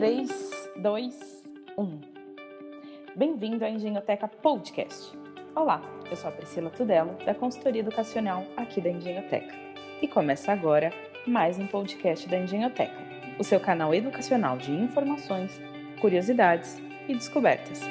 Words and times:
3, 0.00 0.30
2, 0.76 1.44
1. 1.76 2.00
Bem-vindo 3.14 3.62
à 3.66 3.68
Engenhoteca 3.68 4.26
Podcast. 4.26 5.12
Olá, 5.54 5.82
eu 6.10 6.16
sou 6.16 6.30
a 6.30 6.32
Priscila 6.32 6.70
Tudelo, 6.70 7.18
da 7.26 7.34
consultoria 7.34 7.82
educacional 7.82 8.46
aqui 8.56 8.80
da 8.80 8.88
Engenhoteca. 8.88 9.54
E 10.00 10.08
começa 10.08 10.52
agora 10.52 10.90
mais 11.26 11.58
um 11.58 11.66
podcast 11.66 12.26
da 12.30 12.38
Engenhoteca, 12.38 12.96
o 13.38 13.44
seu 13.44 13.60
canal 13.60 13.94
educacional 13.94 14.56
de 14.56 14.72
informações, 14.72 15.60
curiosidades 16.00 16.80
e 17.06 17.12
descobertas. 17.12 17.82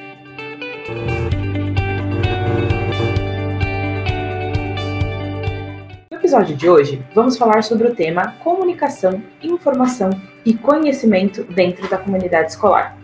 No 6.09 6.17
episódio 6.17 6.55
de 6.57 6.67
hoje, 6.67 7.05
vamos 7.13 7.37
falar 7.37 7.63
sobre 7.63 7.87
o 7.87 7.93
tema 7.93 8.31
comunicação, 8.39 9.21
informação 9.43 10.09
e 10.49 10.55
conhecimento 10.55 11.43
dentro 11.43 11.87
da 11.87 11.99
comunidade 11.99 12.49
escolar. 12.49 12.97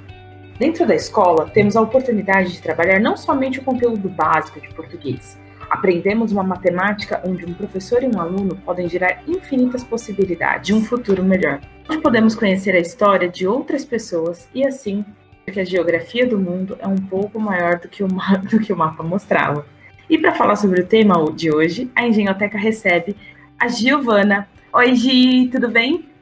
Dentro 0.57 0.87
da 0.87 0.95
escola, 0.95 1.47
temos 1.47 1.75
a 1.75 1.81
oportunidade 1.81 2.51
de 2.51 2.59
trabalhar 2.59 2.99
não 2.99 3.15
somente 3.15 3.59
o 3.59 3.63
conteúdo 3.63 4.09
básico 4.09 4.59
de 4.59 4.73
português. 4.73 5.39
Aprendemos 5.69 6.31
uma 6.31 6.41
matemática 6.41 7.21
onde 7.23 7.45
um 7.45 7.53
professor 7.53 8.01
e 8.01 8.07
um 8.07 8.19
aluno 8.19 8.55
podem 8.65 8.89
gerar 8.89 9.21
infinitas 9.27 9.83
possibilidades 9.83 10.65
de 10.65 10.73
um 10.73 10.81
futuro 10.81 11.23
melhor. 11.23 11.61
Onde 11.87 12.01
podemos 12.01 12.33
conhecer 12.33 12.73
a 12.73 12.79
história 12.79 13.29
de 13.29 13.45
outras 13.45 13.85
pessoas 13.85 14.49
e 14.51 14.65
assim 14.65 15.05
que 15.45 15.59
a 15.59 15.63
geografia 15.63 16.25
do 16.25 16.39
mundo 16.39 16.75
é 16.79 16.87
um 16.87 16.95
pouco 16.95 17.39
maior 17.39 17.77
do 17.77 17.87
que 17.87 18.03
o, 18.03 18.07
do 18.49 18.59
que 18.59 18.73
o 18.73 18.77
mapa 18.77 19.03
mostrava. 19.03 19.67
E 20.09 20.17
para 20.17 20.33
falar 20.33 20.55
sobre 20.55 20.81
o 20.81 20.87
tema 20.87 21.13
de 21.31 21.53
hoje, 21.53 21.91
a 21.95 22.07
Engenhoteca 22.07 22.57
recebe 22.57 23.15
a 23.59 23.67
Giovana. 23.67 24.47
Oi, 24.73 24.95
Gi, 24.95 25.47
tudo 25.51 25.69
bem? 25.69 26.14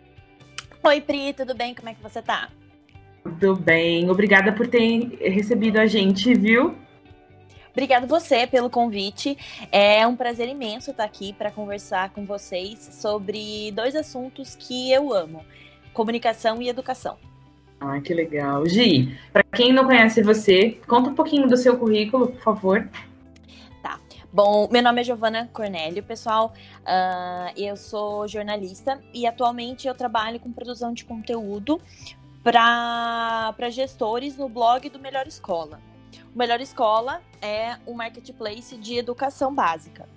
Oi, 0.86 1.00
Pri, 1.00 1.32
tudo 1.32 1.56
bem? 1.56 1.74
Como 1.74 1.88
é 1.88 1.94
que 1.94 2.04
você 2.04 2.22
tá? 2.22 2.50
Tudo 3.24 3.56
bem. 3.56 4.10
Obrigada 4.10 4.52
por 4.52 4.68
ter 4.68 5.18
recebido 5.22 5.80
a 5.80 5.86
gente, 5.86 6.34
viu? 6.34 6.76
Obrigada 7.72 8.06
você 8.06 8.46
pelo 8.46 8.70
convite. 8.70 9.38
É 9.72 10.06
um 10.06 10.14
prazer 10.14 10.50
imenso 10.50 10.92
estar 10.92 11.06
aqui 11.06 11.32
para 11.32 11.50
conversar 11.50 12.10
com 12.10 12.26
vocês 12.26 12.80
sobre 12.80 13.72
dois 13.72 13.96
assuntos 13.96 14.58
que 14.58 14.92
eu 14.92 15.14
amo: 15.14 15.46
comunicação 15.94 16.62
e 16.62 16.68
educação. 16.68 17.18
Ah, 17.80 18.02
que 18.02 18.14
legal. 18.14 18.68
Gi, 18.68 19.18
para 19.32 19.44
quem 19.44 19.72
não 19.72 19.86
conhece 19.86 20.22
você, 20.22 20.78
conta 20.86 21.10
um 21.10 21.16
pouquinho 21.16 21.48
do 21.48 21.56
seu 21.56 21.78
currículo, 21.78 22.28
por 22.28 22.42
favor. 22.42 22.90
Bom, 24.34 24.68
meu 24.72 24.82
nome 24.82 25.00
é 25.00 25.04
Giovana 25.04 25.48
Cornélio, 25.54 26.02
pessoal. 26.02 26.54
Uh, 26.80 27.54
eu 27.56 27.78
sou 27.78 28.28
jornalista 28.28 29.00
e 29.14 29.28
atualmente 29.28 29.88
eu 29.88 29.94
trabalho 29.94 30.40
com 30.40 30.52
produção 30.52 30.92
de 30.92 31.06
conteúdo 31.06 31.80
para 32.44 33.70
gestores 33.70 34.36
no 34.36 34.50
blog 34.50 34.90
do 34.90 34.98
Melhor 34.98 35.28
Escola. 35.28 35.80
O 36.34 36.36
Melhor 36.36 36.60
Escola 36.62 37.22
é 37.40 37.78
um 37.86 37.94
marketplace 37.94 38.76
de 38.76 38.98
educação 38.98 39.54
básica. 39.54 40.10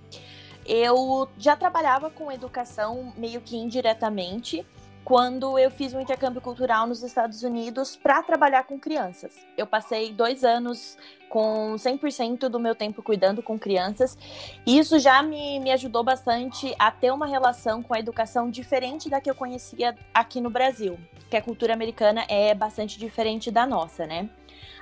Eu 0.65 1.29
já 1.37 1.55
trabalhava 1.55 2.09
com 2.09 2.33
educação 2.33 3.13
meio 3.19 3.43
que 3.43 3.59
indiretamente 3.59 4.65
quando 5.07 5.57
eu 5.57 5.71
fiz 5.71 5.95
um 5.95 6.01
intercâmbio 6.01 6.41
cultural 6.41 6.85
nos 6.85 7.01
Estados 7.01 7.45
Unidos 7.45 7.95
para 7.95 8.25
trabalhar 8.25 8.65
com 8.65 8.77
crianças. 8.77 9.37
Eu 9.57 9.65
passei 9.65 10.13
dois 10.13 10.43
anos 10.43 10.99
com 11.29 11.77
100% 11.77 12.49
do 12.49 12.59
meu 12.59 12.75
tempo 12.75 13.01
cuidando 13.05 13.41
com 13.41 13.57
crianças, 13.57 14.19
e 14.67 14.77
isso 14.77 14.99
já 14.99 15.23
me, 15.23 15.61
me 15.61 15.71
ajudou 15.71 16.03
bastante 16.03 16.75
a 16.77 16.91
ter 16.91 17.13
uma 17.13 17.27
relação 17.27 17.85
com 17.85 17.95
a 17.95 18.01
educação 18.01 18.51
diferente 18.51 19.09
da 19.09 19.21
que 19.21 19.31
eu 19.31 19.35
conhecia 19.37 19.95
aqui 20.13 20.41
no 20.41 20.51
Brasil, 20.51 20.99
que 21.31 21.37
a 21.37 21.43
cultura 21.43 21.73
americana 21.73 22.25
é 22.29 22.53
bastante 22.53 22.99
diferente 22.99 23.49
da 23.49 23.65
nossa, 23.65 24.09
né? 24.09 24.29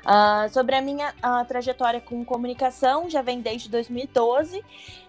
Uh, 0.04 0.52
sobre 0.52 0.76
a 0.76 0.82
minha 0.82 1.14
uh, 1.24 1.46
trajetória 1.48 1.98
com 1.98 2.22
comunicação, 2.26 3.08
já 3.08 3.22
vem 3.22 3.40
desde 3.40 3.70
2012 3.70 4.62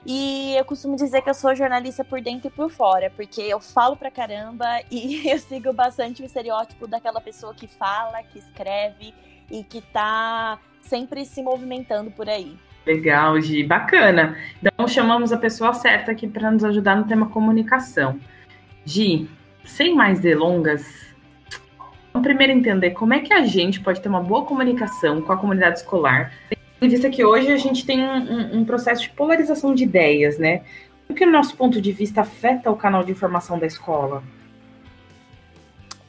e 0.06 0.56
eu 0.56 0.64
costumo 0.64 0.96
dizer 0.96 1.22
que 1.22 1.30
eu 1.30 1.34
sou 1.34 1.54
jornalista 1.54 2.02
por 2.02 2.22
dentro 2.22 2.48
e 2.48 2.50
por 2.50 2.70
fora, 2.70 3.12
porque 3.14 3.42
eu 3.42 3.60
falo 3.60 3.98
pra 3.98 4.10
caramba 4.10 4.66
e 4.90 5.28
eu 5.30 5.38
sigo 5.38 5.74
bastante 5.74 6.22
o 6.22 6.26
estereótipo 6.26 6.88
daquela 6.88 7.20
pessoa 7.20 7.54
que 7.54 7.68
fala, 7.68 8.24
que 8.24 8.40
escreve 8.40 9.14
e 9.52 9.64
que 9.64 9.82
tá 9.82 10.58
sempre 10.80 11.26
se 11.26 11.44
movimentando 11.44 12.10
por 12.12 12.30
aí. 12.30 12.58
Legal, 12.86 13.42
Gi, 13.42 13.64
bacana. 13.64 14.38
Então 14.62 14.88
chamamos 14.88 15.34
a 15.34 15.38
pessoa 15.38 15.74
certa 15.74 16.12
aqui 16.12 16.28
para 16.28 16.52
nos 16.52 16.64
ajudar 16.64 16.96
no 16.96 17.06
tema 17.06 17.28
comunicação. 17.28 18.18
Gi, 18.86 19.28
sem 19.66 19.94
mais 19.96 20.20
delongas, 20.20 21.15
primeiro 22.22 22.54
entender 22.54 22.92
como 22.92 23.14
é 23.14 23.20
que 23.20 23.34
a 23.34 23.46
gente 23.46 23.80
pode 23.80 24.02
ter 24.02 24.10
uma 24.10 24.22
boa 24.22 24.46
comunicação 24.46 25.22
com 25.22 25.32
a 25.32 25.38
comunidade 25.38 25.80
escolar, 25.80 26.34
em 26.82 26.88
vista 26.88 27.10
que 27.10 27.24
hoje 27.24 27.52
a 27.52 27.58
gente 27.58 27.86
tem 27.86 28.04
um, 28.04 28.60
um 28.60 28.66
processo 28.66 29.04
de 29.04 29.10
polarização 29.10 29.74
de 29.74 29.84
ideias, 29.84 30.38
né? 30.38 30.64
O 31.08 31.14
que, 31.14 31.24
o 31.24 31.32
nosso 31.32 31.56
ponto 31.56 31.80
de 31.80 31.92
vista, 31.92 32.22
afeta 32.22 32.72
o 32.72 32.76
canal 32.76 33.04
de 33.04 33.12
informação 33.12 33.60
da 33.60 33.66
escola? 33.66 34.24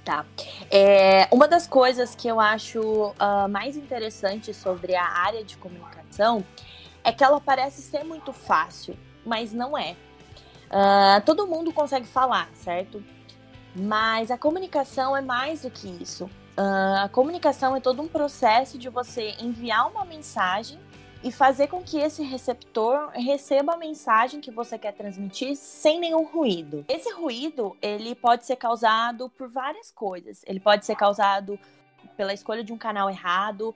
Tá. 0.04 0.24
É, 0.70 1.26
uma 1.32 1.48
das 1.48 1.66
coisas 1.66 2.14
que 2.14 2.28
eu 2.28 2.38
acho 2.38 2.80
uh, 2.80 3.48
mais 3.50 3.76
interessante 3.76 4.54
sobre 4.54 4.94
a 4.94 5.04
área 5.04 5.44
de 5.44 5.56
comunicação 5.56 6.44
é 7.02 7.12
que 7.12 7.24
ela 7.24 7.40
parece 7.40 7.82
ser 7.82 8.04
muito 8.04 8.32
fácil, 8.32 8.96
mas 9.24 9.52
não 9.52 9.76
é. 9.76 9.96
Uh, 10.70 11.20
todo 11.24 11.46
mundo 11.46 11.72
consegue 11.72 12.06
falar, 12.06 12.48
certo? 12.54 13.02
Mas 13.76 14.30
a 14.30 14.38
comunicação 14.38 15.14
é 15.14 15.20
mais 15.20 15.62
do 15.62 15.70
que 15.70 15.86
isso. 16.02 16.24
Uh, 16.56 17.04
a 17.04 17.08
comunicação 17.10 17.76
é 17.76 17.80
todo 17.80 18.00
um 18.00 18.08
processo 18.08 18.78
de 18.78 18.88
você 18.88 19.34
enviar 19.38 19.90
uma 19.90 20.06
mensagem 20.06 20.78
e 21.22 21.30
fazer 21.30 21.66
com 21.66 21.82
que 21.82 21.98
esse 21.98 22.22
receptor 22.22 23.10
receba 23.10 23.74
a 23.74 23.76
mensagem 23.76 24.40
que 24.40 24.50
você 24.50 24.78
quer 24.78 24.92
transmitir 24.92 25.56
sem 25.56 26.00
nenhum 26.00 26.24
ruído. 26.24 26.84
Esse 26.88 27.12
ruído, 27.12 27.76
ele 27.82 28.14
pode 28.14 28.46
ser 28.46 28.56
causado 28.56 29.28
por 29.28 29.48
várias 29.48 29.90
coisas. 29.90 30.42
Ele 30.46 30.60
pode 30.60 30.86
ser 30.86 30.96
causado 30.96 31.58
pela 32.16 32.32
escolha 32.32 32.64
de 32.64 32.72
um 32.72 32.78
canal 32.78 33.10
errado, 33.10 33.74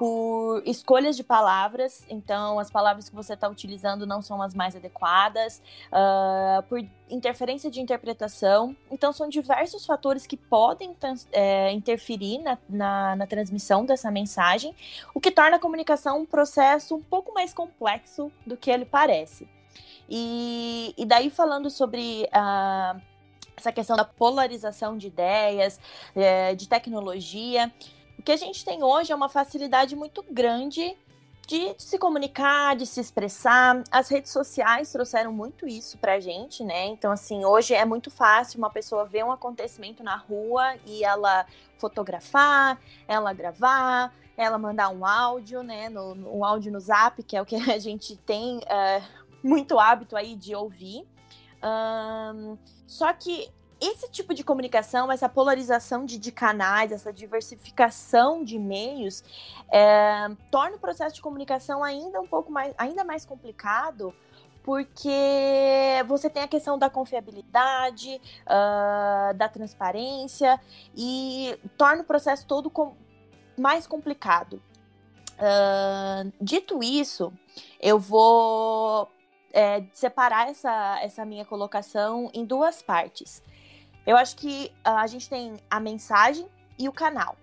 por 0.00 0.62
escolhas 0.64 1.14
de 1.14 1.22
palavras, 1.22 2.06
então 2.08 2.58
as 2.58 2.70
palavras 2.70 3.10
que 3.10 3.14
você 3.14 3.34
está 3.34 3.46
utilizando 3.46 4.06
não 4.06 4.22
são 4.22 4.40
as 4.40 4.54
mais 4.54 4.74
adequadas, 4.74 5.60
uh, 5.92 6.62
por 6.70 6.82
interferência 7.10 7.70
de 7.70 7.82
interpretação. 7.82 8.74
Então, 8.90 9.12
são 9.12 9.28
diversos 9.28 9.84
fatores 9.84 10.26
que 10.26 10.38
podem 10.38 10.96
é, 11.32 11.70
interferir 11.72 12.38
na, 12.38 12.56
na, 12.66 13.16
na, 13.16 13.26
transmissão 13.26 13.84
dessa 13.84 14.10
mensagem, 14.10 14.74
o 15.14 15.20
que 15.20 15.30
torna 15.30 15.56
a 15.56 15.60
comunicação 15.60 16.20
um 16.20 16.24
processo 16.24 16.96
um 16.96 17.02
pouco 17.02 17.34
mais 17.34 17.52
complexo 17.52 18.32
do 18.46 18.56
que 18.56 18.70
ele 18.70 18.86
parece. 18.86 19.46
E, 20.08 20.94
e 20.96 21.04
daí, 21.04 21.28
falando 21.28 21.68
sobre. 21.68 22.26
Uh, 22.32 23.10
essa 23.54 23.70
questão 23.70 23.94
da 23.94 24.06
polarização 24.06 24.96
de 24.96 25.08
ideias, 25.08 25.78
é, 26.16 26.54
de 26.54 26.66
tecnologia. 26.66 27.70
O 28.20 28.22
que 28.22 28.32
a 28.32 28.36
gente 28.36 28.62
tem 28.66 28.84
hoje 28.84 29.10
é 29.12 29.16
uma 29.16 29.30
facilidade 29.30 29.96
muito 29.96 30.22
grande 30.30 30.94
de, 31.48 31.74
se 31.78 31.98
comunicar, 31.98 32.76
de 32.76 32.84
se 32.84 33.00
expressar. 33.00 33.82
As 33.90 34.10
redes 34.10 34.30
sociais 34.30 34.92
trouxeram 34.92 35.32
muito 35.32 35.66
isso 35.66 35.96
pra 35.96 36.20
gente, 36.20 36.62
né? 36.62 36.84
Então, 36.88 37.10
assim, 37.10 37.46
hoje 37.46 37.72
é 37.72 37.82
muito 37.86 38.10
fácil 38.10 38.58
uma 38.58 38.68
pessoa 38.68 39.06
ver 39.06 39.24
um 39.24 39.32
acontecimento 39.32 40.02
na 40.02 40.16
rua 40.16 40.76
e 40.84 41.02
ela 41.02 41.46
fotografar, 41.78 42.78
ela 43.08 43.32
gravar, 43.32 44.14
ela 44.36 44.58
mandar 44.58 44.90
um 44.90 45.06
áudio, 45.06 45.62
né? 45.62 45.88
No, 45.88 46.12
um 46.12 46.44
áudio 46.44 46.70
no 46.70 46.78
zap, 46.78 47.22
que 47.22 47.34
é 47.34 47.40
o 47.40 47.46
que 47.46 47.56
a 47.56 47.78
gente 47.80 48.18
tem 48.18 48.58
uh, 48.58 49.02
muito 49.42 49.78
hábito 49.78 50.14
aí 50.14 50.36
de 50.36 50.54
ouvir. 50.54 51.08
Um, 51.64 52.58
só 52.86 53.14
que 53.14 53.50
esse 53.80 54.10
tipo 54.10 54.34
de 54.34 54.44
comunicação, 54.44 55.10
essa 55.10 55.28
polarização 55.28 56.04
de, 56.04 56.18
de 56.18 56.30
canais, 56.30 56.92
essa 56.92 57.12
diversificação 57.12 58.44
de 58.44 58.58
meios, 58.58 59.24
é, 59.72 60.28
torna 60.50 60.76
o 60.76 60.78
processo 60.78 61.14
de 61.14 61.22
comunicação 61.22 61.82
ainda 61.82 62.20
um 62.20 62.26
pouco 62.26 62.52
mais, 62.52 62.74
ainda 62.76 63.04
mais 63.04 63.24
complicado, 63.24 64.14
porque 64.62 66.04
você 66.06 66.28
tem 66.28 66.42
a 66.42 66.48
questão 66.48 66.78
da 66.78 66.90
confiabilidade, 66.90 68.20
uh, 68.42 69.34
da 69.34 69.48
transparência 69.48 70.60
e 70.94 71.58
torna 71.78 72.02
o 72.02 72.04
processo 72.04 72.46
todo 72.46 72.68
com, 72.70 72.94
mais 73.58 73.86
complicado. 73.86 74.62
Uh, 75.38 76.30
dito 76.40 76.82
isso, 76.82 77.32
eu 77.80 77.98
vou 77.98 79.08
é, 79.52 79.82
separar 79.92 80.50
essa, 80.50 81.00
essa 81.02 81.24
minha 81.24 81.44
colocação 81.44 82.30
em 82.34 82.44
duas 82.44 82.82
partes. 82.82 83.42
Eu 84.06 84.16
acho 84.16 84.36
que 84.36 84.72
uh, 84.86 84.90
a 84.90 85.06
gente 85.06 85.28
tem 85.28 85.56
a 85.70 85.78
mensagem 85.78 86.46
e 86.78 86.88
o 86.88 86.92
canal. 86.92 87.36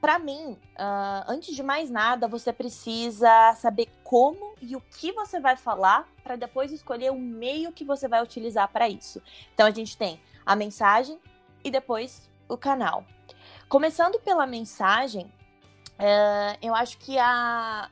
Para 0.00 0.18
mim, 0.18 0.52
uh, 0.52 1.24
antes 1.26 1.54
de 1.54 1.62
mais 1.62 1.90
nada, 1.90 2.28
você 2.28 2.52
precisa 2.52 3.52
saber 3.56 3.88
como 4.04 4.54
e 4.62 4.76
o 4.76 4.80
que 4.80 5.12
você 5.12 5.40
vai 5.40 5.56
falar 5.56 6.08
para 6.22 6.36
depois 6.36 6.72
escolher 6.72 7.10
o 7.10 7.18
meio 7.18 7.72
que 7.72 7.84
você 7.84 8.06
vai 8.06 8.22
utilizar 8.22 8.68
para 8.68 8.88
isso. 8.88 9.20
Então, 9.52 9.66
a 9.66 9.70
gente 9.70 9.96
tem 9.96 10.20
a 10.46 10.54
mensagem 10.54 11.18
e 11.64 11.70
depois 11.70 12.30
o 12.48 12.56
canal. 12.56 13.04
Começando 13.68 14.18
pela 14.20 14.46
mensagem, 14.46 15.26
uh, 15.98 16.58
eu 16.62 16.74
acho 16.74 16.96
que 16.98 17.18
a, 17.18 17.90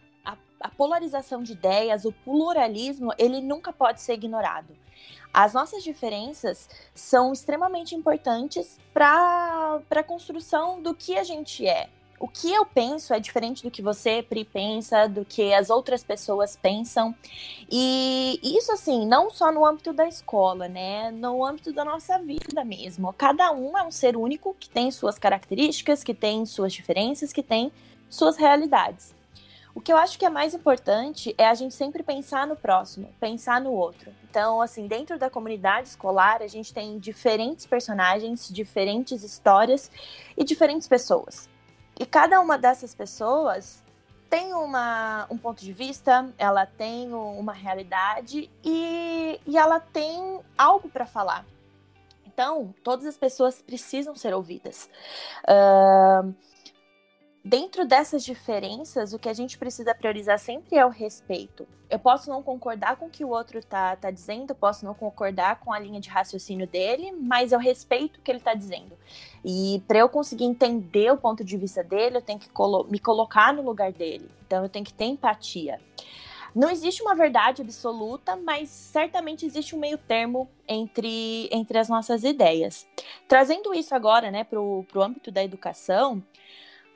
a, 0.66 0.68
polarização 0.68 1.42
de 1.42 1.52
ideias, 1.52 2.04
o 2.04 2.12
pluralismo, 2.12 3.12
ele 3.18 3.40
nunca 3.40 3.72
pode 3.72 4.00
ser 4.00 4.14
ignorado. 4.14 4.76
As 5.32 5.52
nossas 5.52 5.84
diferenças 5.84 6.68
são 6.94 7.32
extremamente 7.32 7.94
importantes 7.94 8.78
para 8.92 9.80
a 9.90 10.02
construção 10.02 10.80
do 10.80 10.94
que 10.94 11.18
a 11.18 11.24
gente 11.24 11.66
é. 11.66 11.88
O 12.18 12.26
que 12.26 12.50
eu 12.50 12.64
penso 12.64 13.12
é 13.12 13.20
diferente 13.20 13.62
do 13.62 13.70
que 13.70 13.82
você, 13.82 14.22
Pri, 14.22 14.42
pensa, 14.42 15.06
do 15.06 15.22
que 15.22 15.52
as 15.52 15.68
outras 15.68 16.02
pessoas 16.02 16.56
pensam. 16.56 17.14
E 17.70 18.40
isso, 18.42 18.72
assim, 18.72 19.06
não 19.06 19.28
só 19.28 19.52
no 19.52 19.66
âmbito 19.66 19.92
da 19.92 20.08
escola, 20.08 20.66
né? 20.66 21.10
No 21.10 21.44
âmbito 21.44 21.74
da 21.74 21.84
nossa 21.84 22.18
vida 22.18 22.64
mesmo. 22.64 23.12
Cada 23.12 23.52
um 23.52 23.76
é 23.76 23.82
um 23.82 23.90
ser 23.90 24.16
único 24.16 24.56
que 24.58 24.70
tem 24.70 24.90
suas 24.90 25.18
características, 25.18 26.02
que 26.02 26.14
tem 26.14 26.46
suas 26.46 26.72
diferenças, 26.72 27.34
que 27.34 27.42
tem 27.42 27.70
suas 28.08 28.38
realidades. 28.38 29.15
O 29.76 29.80
que 29.82 29.92
eu 29.92 29.98
acho 29.98 30.18
que 30.18 30.24
é 30.24 30.30
mais 30.30 30.54
importante 30.54 31.34
é 31.36 31.46
a 31.46 31.52
gente 31.52 31.74
sempre 31.74 32.02
pensar 32.02 32.46
no 32.46 32.56
próximo, 32.56 33.14
pensar 33.20 33.60
no 33.60 33.72
outro. 33.72 34.10
Então, 34.24 34.62
assim, 34.62 34.86
dentro 34.86 35.18
da 35.18 35.28
comunidade 35.28 35.88
escolar, 35.88 36.40
a 36.40 36.46
gente 36.46 36.72
tem 36.72 36.98
diferentes 36.98 37.66
personagens, 37.66 38.48
diferentes 38.48 39.22
histórias 39.22 39.90
e 40.34 40.42
diferentes 40.42 40.88
pessoas. 40.88 41.46
E 42.00 42.06
cada 42.06 42.40
uma 42.40 42.56
dessas 42.56 42.94
pessoas 42.94 43.84
tem 44.30 44.54
uma, 44.54 45.26
um 45.28 45.36
ponto 45.36 45.62
de 45.62 45.74
vista, 45.74 46.26
ela 46.38 46.64
tem 46.64 47.12
uma 47.12 47.52
realidade 47.52 48.50
e, 48.64 49.38
e 49.46 49.58
ela 49.58 49.78
tem 49.78 50.40
algo 50.56 50.88
para 50.88 51.04
falar. 51.04 51.44
Então, 52.24 52.74
todas 52.82 53.04
as 53.04 53.18
pessoas 53.18 53.60
precisam 53.60 54.16
ser 54.16 54.32
ouvidas. 54.32 54.88
Uh, 55.44 56.34
dentro 57.46 57.86
dessas 57.86 58.24
diferenças, 58.24 59.12
o 59.12 59.20
que 59.20 59.28
a 59.28 59.32
gente 59.32 59.56
precisa 59.56 59.94
priorizar 59.94 60.36
sempre 60.36 60.76
é 60.76 60.84
o 60.84 60.88
respeito. 60.88 61.66
Eu 61.88 61.96
posso 61.96 62.28
não 62.28 62.42
concordar 62.42 62.96
com 62.96 63.06
o 63.06 63.10
que 63.10 63.24
o 63.24 63.28
outro 63.28 63.64
tá, 63.64 63.94
tá 63.94 64.10
dizendo, 64.10 64.50
eu 64.50 64.56
posso 64.56 64.84
não 64.84 64.92
concordar 64.92 65.60
com 65.60 65.72
a 65.72 65.78
linha 65.78 66.00
de 66.00 66.08
raciocínio 66.08 66.66
dele, 66.66 67.12
mas 67.12 67.52
eu 67.52 67.60
respeito 67.60 68.18
o 68.18 68.20
que 68.20 68.32
ele 68.32 68.40
tá 68.40 68.52
dizendo. 68.52 68.98
E 69.44 69.80
para 69.86 70.00
eu 70.00 70.08
conseguir 70.08 70.44
entender 70.44 71.12
o 71.12 71.16
ponto 71.16 71.44
de 71.44 71.56
vista 71.56 71.84
dele, 71.84 72.16
eu 72.16 72.22
tenho 72.22 72.40
que 72.40 72.48
colo 72.48 72.84
me 72.90 72.98
colocar 72.98 73.52
no 73.52 73.62
lugar 73.62 73.92
dele. 73.92 74.28
Então 74.44 74.64
eu 74.64 74.68
tenho 74.68 74.84
que 74.84 74.92
ter 74.92 75.04
empatia. 75.04 75.78
Não 76.52 76.68
existe 76.68 77.00
uma 77.00 77.14
verdade 77.14 77.62
absoluta, 77.62 78.34
mas 78.34 78.70
certamente 78.70 79.46
existe 79.46 79.76
um 79.76 79.78
meio 79.78 79.98
termo 79.98 80.50
entre, 80.66 81.48
entre 81.52 81.78
as 81.78 81.88
nossas 81.88 82.24
ideias. 82.24 82.88
Trazendo 83.28 83.72
isso 83.72 83.94
agora 83.94 84.32
né, 84.32 84.42
para 84.42 84.60
o 84.60 84.84
âmbito 84.96 85.30
da 85.30 85.44
educação, 85.44 86.20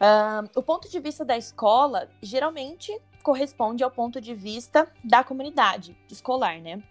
Uh, 0.00 0.48
o 0.54 0.62
ponto 0.62 0.88
de 0.88 0.98
vista 0.98 1.24
da 1.24 1.36
escola 1.36 2.08
geralmente 2.22 2.98
corresponde 3.22 3.84
ao 3.84 3.90
ponto 3.90 4.18
de 4.20 4.34
vista 4.34 4.90
da 5.04 5.22
comunidade 5.22 5.94
escolar, 6.10 6.58
né? 6.58 6.82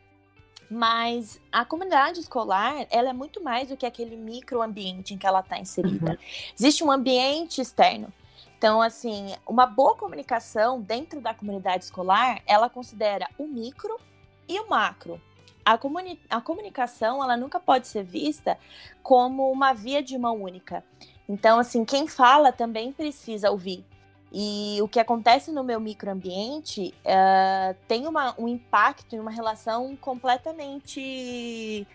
Mas 0.69 1.41
a 1.51 1.65
comunidade 1.65 2.19
escolar, 2.19 2.85
ela 2.91 3.09
é 3.09 3.13
muito 3.13 3.43
mais 3.43 3.69
do 3.69 3.75
que 3.75 3.87
aquele 3.87 4.15
microambiente 4.15 5.15
em 5.15 5.17
que 5.17 5.25
ela 5.25 5.39
está 5.39 5.57
inserida. 5.57 6.11
Uhum. 6.11 6.17
Existe 6.57 6.83
um 6.83 6.91
ambiente 6.91 7.59
externo. 7.59 8.13
Então, 8.55 8.79
assim, 8.79 9.33
uma 9.47 9.65
boa 9.65 9.95
comunicação 9.95 10.79
dentro 10.79 11.19
da 11.19 11.33
comunidade 11.33 11.85
escolar, 11.85 12.41
ela 12.45 12.69
considera 12.69 13.27
o 13.37 13.47
micro 13.47 13.99
e 14.47 14.59
o 14.59 14.69
macro. 14.69 15.19
A, 15.65 15.77
comuni 15.77 16.19
a 16.29 16.39
comunicação, 16.41 17.23
ela 17.23 17.35
nunca 17.35 17.59
pode 17.59 17.87
ser 17.87 18.03
vista 18.03 18.59
como 19.01 19.51
uma 19.51 19.73
via 19.73 20.03
de 20.03 20.17
mão 20.17 20.43
única. 20.43 20.83
Então, 21.29 21.59
assim, 21.59 21.85
quem 21.85 22.07
fala 22.07 22.51
também 22.51 22.91
precisa 22.91 23.51
ouvir. 23.51 23.85
E 24.33 24.79
o 24.81 24.87
que 24.87 24.99
acontece 24.99 25.51
no 25.51 25.63
meu 25.63 25.79
microambiente 25.79 26.93
uh, 27.05 27.75
tem 27.87 28.07
uma, 28.07 28.33
um 28.37 28.47
impacto 28.47 29.15
e 29.15 29.19
uma 29.19 29.31
relação 29.31 29.95
completamente 30.01 31.87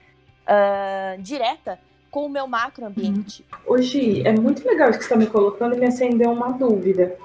uh, 0.43 1.21
direta 1.21 1.79
com 2.11 2.27
o 2.27 2.29
meu 2.29 2.47
macroambiente. 2.47 3.45
Hoje 3.67 4.27
é 4.27 4.33
muito 4.33 4.65
legal 4.67 4.91
isso 4.91 5.01
que 5.01 5.05
você 5.05 5.15
está 5.15 5.17
me 5.17 5.27
colocando 5.27 5.75
e 5.75 5.81
me 5.81 5.87
acendeu 5.87 6.31
uma 6.31 6.51
dúvida. 6.53 7.17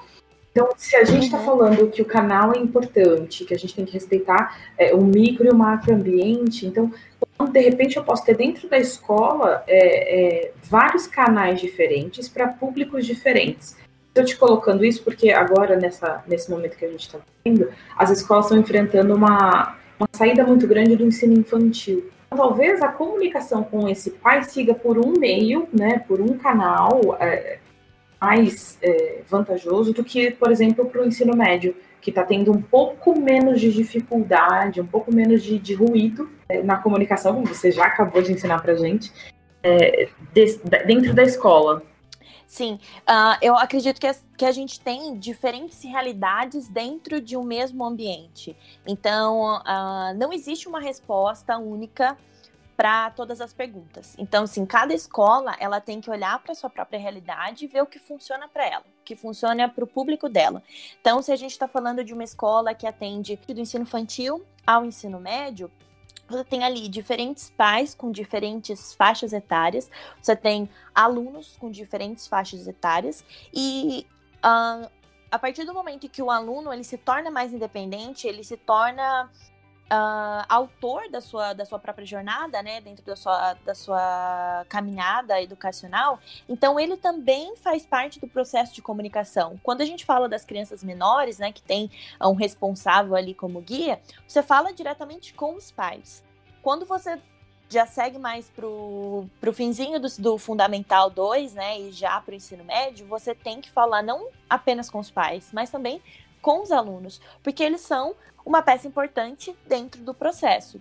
Então, 0.50 0.68
se 0.76 0.96
a 0.96 1.04
gente 1.04 1.26
está 1.26 1.38
uhum. 1.38 1.44
falando 1.44 1.90
que 1.90 2.02
o 2.02 2.04
canal 2.04 2.52
é 2.52 2.58
importante, 2.58 3.44
que 3.44 3.54
a 3.54 3.58
gente 3.58 3.74
tem 3.74 3.84
que 3.84 3.92
respeitar 3.92 4.72
é, 4.76 4.92
o 4.92 5.00
micro 5.00 5.46
e 5.46 5.50
o 5.50 5.54
macroambiente, 5.54 6.66
então 6.66 6.80
então, 6.80 6.92
de 7.46 7.60
repente, 7.60 7.96
eu 7.96 8.04
posso 8.04 8.24
ter 8.24 8.36
dentro 8.36 8.68
da 8.68 8.78
escola 8.78 9.62
é, 9.66 10.46
é, 10.46 10.52
vários 10.62 11.06
canais 11.06 11.60
diferentes 11.60 12.28
para 12.28 12.48
públicos 12.48 13.06
diferentes. 13.06 13.76
Estou 14.08 14.24
te 14.24 14.36
colocando 14.36 14.84
isso 14.84 15.02
porque 15.04 15.30
agora, 15.30 15.76
nessa, 15.76 16.24
nesse 16.26 16.50
momento 16.50 16.76
que 16.76 16.84
a 16.84 16.88
gente 16.88 17.06
está 17.06 17.18
vendo, 17.44 17.68
as 17.96 18.10
escolas 18.10 18.46
estão 18.46 18.58
enfrentando 18.58 19.14
uma, 19.14 19.76
uma 19.98 20.08
saída 20.12 20.44
muito 20.44 20.66
grande 20.66 20.96
do 20.96 21.04
ensino 21.04 21.38
infantil. 21.38 22.10
Então, 22.26 22.38
talvez 22.38 22.82
a 22.82 22.88
comunicação 22.88 23.62
com 23.62 23.88
esse 23.88 24.10
pai 24.10 24.42
siga 24.42 24.74
por 24.74 24.98
um 24.98 25.12
meio, 25.18 25.68
né, 25.72 26.00
por 26.06 26.20
um 26.20 26.36
canal 26.38 27.16
é, 27.20 27.58
mais 28.20 28.78
é, 28.82 29.20
vantajoso 29.28 29.92
do 29.92 30.04
que, 30.04 30.30
por 30.32 30.50
exemplo, 30.50 30.86
para 30.86 31.02
o 31.02 31.06
ensino 31.06 31.36
médio 31.36 31.74
que 32.00 32.10
está 32.10 32.24
tendo 32.24 32.50
um 32.50 32.60
pouco 32.60 33.18
menos 33.18 33.60
de 33.60 33.72
dificuldade, 33.72 34.80
um 34.80 34.86
pouco 34.86 35.14
menos 35.14 35.42
de, 35.42 35.58
de 35.58 35.74
ruído 35.74 36.30
é, 36.48 36.62
na 36.62 36.78
comunicação, 36.78 37.34
como 37.34 37.46
você 37.46 37.70
já 37.70 37.84
acabou 37.84 38.22
de 38.22 38.32
ensinar 38.32 38.60
para 38.62 38.74
gente, 38.74 39.12
é, 39.62 40.08
de, 40.32 40.58
dentro 40.86 41.14
da 41.14 41.22
escola. 41.22 41.82
Sim, 42.46 42.80
uh, 43.08 43.38
eu 43.40 43.56
acredito 43.56 44.00
que 44.00 44.08
a, 44.08 44.14
que 44.36 44.44
a 44.44 44.50
gente 44.50 44.80
tem 44.80 45.16
diferentes 45.16 45.84
realidades 45.84 46.68
dentro 46.68 47.20
de 47.20 47.36
um 47.36 47.44
mesmo 47.44 47.84
ambiente. 47.84 48.56
Então, 48.84 49.60
uh, 49.60 50.12
não 50.18 50.32
existe 50.32 50.66
uma 50.66 50.80
resposta 50.80 51.56
única 51.58 52.18
para 52.76 53.10
todas 53.10 53.40
as 53.40 53.52
perguntas. 53.52 54.16
Então, 54.18 54.44
assim, 54.44 54.66
cada 54.66 54.92
escola 54.92 55.54
ela 55.60 55.80
tem 55.80 56.00
que 56.00 56.10
olhar 56.10 56.42
para 56.42 56.54
sua 56.54 56.68
própria 56.68 56.98
realidade 56.98 57.66
e 57.66 57.68
ver 57.68 57.82
o 57.82 57.86
que 57.86 58.00
funciona 58.00 58.48
para 58.48 58.66
ela, 58.66 58.84
que 59.10 59.16
funciona 59.16 59.68
para 59.68 59.82
o 59.82 59.88
público 59.88 60.28
dela. 60.28 60.62
Então, 61.00 61.20
se 61.20 61.32
a 61.32 61.36
gente 61.36 61.50
está 61.50 61.66
falando 61.66 62.04
de 62.04 62.14
uma 62.14 62.22
escola 62.22 62.72
que 62.72 62.86
atende 62.86 63.36
do 63.48 63.60
ensino 63.60 63.82
infantil 63.82 64.46
ao 64.64 64.84
ensino 64.84 65.18
médio, 65.18 65.68
você 66.28 66.44
tem 66.44 66.62
ali 66.62 66.88
diferentes 66.88 67.50
pais 67.50 67.92
com 67.92 68.12
diferentes 68.12 68.94
faixas 68.94 69.32
etárias, 69.32 69.90
você 70.22 70.36
tem 70.36 70.70
alunos 70.94 71.56
com 71.58 71.72
diferentes 71.72 72.28
faixas 72.28 72.68
etárias 72.68 73.24
e 73.52 74.06
uh, 74.44 74.88
a 75.28 75.38
partir 75.40 75.64
do 75.64 75.74
momento 75.74 76.08
que 76.08 76.22
o 76.22 76.30
aluno 76.30 76.72
ele 76.72 76.84
se 76.84 76.96
torna 76.96 77.32
mais 77.32 77.52
independente, 77.52 78.28
ele 78.28 78.44
se 78.44 78.56
torna 78.56 79.28
uh, 79.90 80.44
autor 80.48 81.08
da 81.10 81.20
sua, 81.20 81.52
da 81.52 81.64
sua 81.64 81.78
própria 81.78 82.06
jornada, 82.06 82.62
né, 82.62 82.80
dentro 82.80 83.04
da 83.04 83.16
sua, 83.16 83.54
da 83.64 83.74
sua 83.74 84.64
caminhada 84.68 85.40
educacional, 85.42 86.20
então 86.48 86.78
ele 86.78 86.96
também 86.96 87.56
faz 87.56 87.84
parte 87.84 88.20
do 88.20 88.28
processo 88.28 88.74
de 88.74 88.80
comunicação. 88.80 89.58
Quando 89.62 89.80
a 89.80 89.84
gente 89.84 90.04
fala 90.04 90.28
das 90.28 90.44
crianças 90.44 90.84
menores, 90.84 91.38
né, 91.38 91.52
que 91.52 91.62
tem 91.62 91.90
um 92.22 92.34
responsável 92.34 93.16
ali 93.16 93.34
como 93.34 93.60
guia, 93.60 94.00
você 94.26 94.42
fala 94.42 94.72
diretamente 94.72 95.34
com 95.34 95.54
os 95.54 95.70
pais. 95.70 96.24
Quando 96.62 96.86
você 96.86 97.18
já 97.68 97.86
segue 97.86 98.18
mais 98.18 98.48
pro, 98.50 99.26
pro 99.40 99.52
finzinho 99.52 100.00
do, 100.00 100.08
do 100.18 100.38
Fundamental 100.38 101.08
2, 101.08 101.54
né, 101.54 101.80
e 101.80 101.92
já 101.92 102.20
pro 102.20 102.34
ensino 102.34 102.64
médio, 102.64 103.06
você 103.06 103.34
tem 103.34 103.60
que 103.60 103.70
falar 103.70 104.02
não 104.02 104.28
apenas 104.48 104.90
com 104.90 104.98
os 104.98 105.10
pais, 105.10 105.50
mas 105.52 105.70
também 105.70 106.02
com 106.40 106.62
os 106.62 106.70
alunos, 106.70 107.20
porque 107.42 107.62
eles 107.62 107.80
são 107.80 108.14
uma 108.44 108.62
peça 108.62 108.88
importante 108.88 109.54
dentro 109.66 110.02
do 110.02 110.14
processo. 110.14 110.80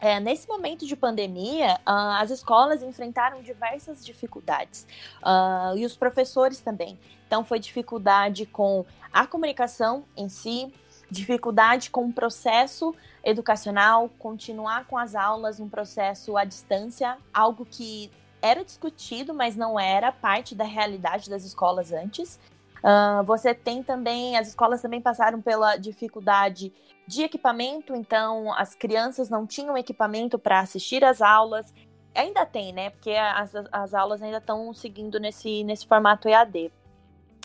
É, 0.00 0.18
nesse 0.18 0.48
momento 0.48 0.86
de 0.86 0.96
pandemia, 0.96 1.74
uh, 1.86 2.16
as 2.18 2.30
escolas 2.30 2.82
enfrentaram 2.82 3.42
diversas 3.42 4.04
dificuldades 4.04 4.86
uh, 5.22 5.76
e 5.76 5.84
os 5.84 5.94
professores 5.94 6.58
também. 6.58 6.98
Então, 7.26 7.44
foi 7.44 7.58
dificuldade 7.58 8.46
com 8.46 8.86
a 9.12 9.26
comunicação 9.26 10.04
em 10.16 10.28
si, 10.30 10.72
dificuldade 11.10 11.90
com 11.90 12.06
o 12.06 12.12
processo 12.12 12.94
educacional, 13.22 14.08
continuar 14.18 14.86
com 14.86 14.96
as 14.96 15.14
aulas, 15.14 15.60
um 15.60 15.68
processo 15.68 16.34
à 16.36 16.44
distância, 16.44 17.18
algo 17.32 17.66
que 17.66 18.10
era 18.40 18.64
discutido, 18.64 19.34
mas 19.34 19.54
não 19.54 19.78
era 19.78 20.10
parte 20.10 20.54
da 20.54 20.64
realidade 20.64 21.28
das 21.28 21.44
escolas 21.44 21.92
antes. 21.92 22.40
Uh, 22.82 23.24
você 23.24 23.54
tem 23.54 23.82
também, 23.82 24.36
as 24.36 24.48
escolas 24.48 24.80
também 24.80 25.00
passaram 25.00 25.40
pela 25.40 25.76
dificuldade 25.76 26.72
de 27.06 27.22
equipamento, 27.22 27.94
então 27.94 28.52
as 28.54 28.74
crianças 28.74 29.28
não 29.28 29.46
tinham 29.46 29.76
equipamento 29.76 30.38
para 30.38 30.60
assistir 30.60 31.04
às 31.04 31.20
aulas. 31.20 31.72
Ainda 32.14 32.44
tem, 32.46 32.72
né? 32.72 32.90
Porque 32.90 33.10
as, 33.12 33.52
as 33.70 33.94
aulas 33.94 34.22
ainda 34.22 34.38
estão 34.38 34.72
seguindo 34.72 35.20
nesse, 35.20 35.62
nesse 35.64 35.86
formato 35.86 36.28
EAD. 36.28 36.72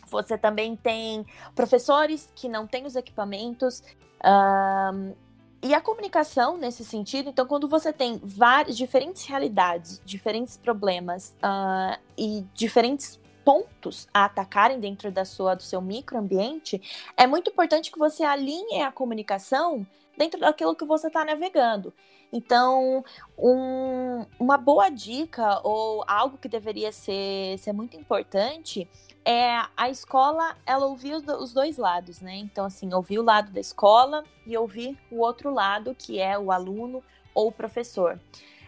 Você 0.07 0.37
também 0.37 0.75
tem 0.75 1.25
professores 1.53 2.31
que 2.35 2.47
não 2.47 2.65
têm 2.65 2.85
os 2.85 2.95
equipamentos. 2.95 3.83
Uh, 4.21 5.15
e 5.63 5.73
a 5.73 5.81
comunicação 5.81 6.57
nesse 6.57 6.85
sentido, 6.85 7.29
então, 7.29 7.47
quando 7.47 7.67
você 7.67 7.91
tem 7.91 8.21
várias 8.23 8.77
diferentes 8.77 9.25
realidades, 9.25 9.99
diferentes 10.05 10.57
problemas 10.57 11.35
uh, 11.37 11.99
e 12.15 12.45
diferentes 12.53 13.19
pontos 13.45 14.07
a 14.11 14.25
atacarem 14.25 14.79
dentro 14.79 15.11
da 15.11 15.23
sua, 15.23 15.55
do 15.55 15.61
seu 15.61 15.79
microambiente, 15.79 16.81
é 17.15 17.27
muito 17.27 17.51
importante 17.51 17.91
que 17.91 17.99
você 17.99 18.23
alinhe 18.23 18.81
a 18.81 18.91
comunicação 18.91 19.85
dentro 20.17 20.39
daquilo 20.39 20.75
que 20.75 20.85
você 20.85 21.07
está 21.07 21.23
navegando. 21.23 21.93
Então, 22.33 23.05
um, 23.37 24.25
uma 24.39 24.57
boa 24.57 24.89
dica 24.89 25.61
ou 25.63 26.03
algo 26.07 26.37
que 26.37 26.49
deveria 26.49 26.91
ser, 26.91 27.57
ser 27.59 27.71
muito 27.71 27.95
importante 27.95 28.89
é 29.23 29.61
a 29.77 29.89
escola, 29.89 30.57
ela 30.65 30.85
ouvir 30.85 31.15
os 31.15 31.53
dois 31.53 31.77
lados, 31.77 32.21
né? 32.21 32.35
Então, 32.35 32.65
assim, 32.65 32.93
ouvir 32.93 33.19
o 33.19 33.23
lado 33.23 33.51
da 33.51 33.59
escola 33.59 34.23
e 34.45 34.57
ouvir 34.57 34.97
o 35.11 35.19
outro 35.19 35.53
lado, 35.53 35.95
que 35.95 36.19
é 36.19 36.37
o 36.37 36.51
aluno 36.51 37.03
ou 37.33 37.47
o 37.47 37.51
professor. 37.51 38.19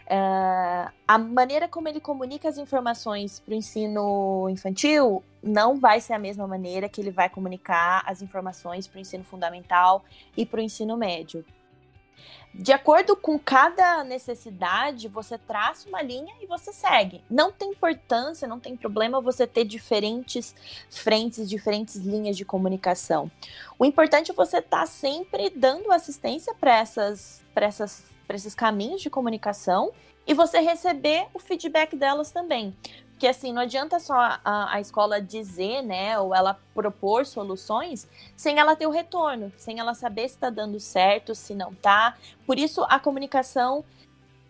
Uh, 0.10 0.90
a 1.06 1.18
maneira 1.18 1.68
como 1.68 1.90
ele 1.90 2.00
comunica 2.00 2.48
as 2.48 2.58
informações 2.58 3.42
para 3.42 3.52
o 3.52 3.56
ensino 3.56 4.48
infantil 4.50 5.22
não 5.44 5.78
vai 5.78 6.00
ser 6.00 6.14
a 6.14 6.20
mesma 6.20 6.48
maneira 6.48 6.88
que 6.88 7.02
ele 7.02 7.12
vai 7.12 7.30
comunicar 7.30 8.04
as 8.06 8.22
informações 8.22 8.88
para 8.88 9.00
o 9.00 9.02
ensino 9.02 9.26
fundamental 9.26 10.06
e 10.36 10.46
para 10.46 10.62
o 10.62 10.64
ensino 10.64 10.96
médio. 10.96 11.44
De 12.54 12.72
acordo 12.72 13.16
com 13.16 13.38
cada 13.38 14.04
necessidade, 14.04 15.08
você 15.08 15.38
traça 15.38 15.88
uma 15.88 16.02
linha 16.02 16.34
e 16.42 16.48
você 16.48 16.74
segue. 16.74 17.24
Não 17.30 17.52
tem 17.52 17.70
importância, 17.70 18.48
não 18.48 18.60
tem 18.60 18.76
problema 18.76 19.22
você 19.22 19.46
ter 19.46 19.64
diferentes 19.64 20.56
frentes, 20.90 21.48
diferentes 21.48 21.98
linhas 21.98 22.36
de 22.36 22.44
comunicação. 22.44 23.30
O 23.78 23.86
importante 23.86 24.32
é 24.32 24.34
você 24.34 24.58
estar 24.58 24.80
tá 24.80 24.86
sempre 24.88 25.52
dando 25.52 25.92
assistência 25.92 26.56
para 26.56 26.76
essas, 26.78 27.44
essas, 27.56 28.06
esses 28.36 28.54
caminhos 28.54 29.02
de 29.02 29.10
comunicação 29.10 29.92
e 30.26 30.34
você 30.34 30.60
receber 30.60 31.28
o 31.34 31.40
feedback 31.40 31.96
delas 31.96 32.32
também. 32.32 32.76
Porque 33.12 33.26
assim, 33.26 33.52
não 33.52 33.64
adianta 33.64 34.00
só 34.00 34.14
a, 34.16 34.76
a 34.76 34.80
escola 34.80 35.20
dizer, 35.20 35.82
né, 35.82 36.20
ou 36.20 36.36
ela 36.36 36.60
propor 36.76 37.26
soluções 37.26 38.08
sem 38.36 38.60
ela 38.60 38.76
ter 38.76 38.86
o 38.86 38.92
retorno, 38.92 39.52
sem 39.58 39.80
ela 39.80 39.96
saber 39.96 40.30
se 40.30 40.36
está 40.36 40.52
dando 40.52 40.80
certo, 40.80 41.34
se 41.34 41.56
não 41.56 41.74
tá. 41.74 42.16
Por 42.46 42.60
isso 42.60 42.84
a 42.88 43.00
comunicação 43.00 43.84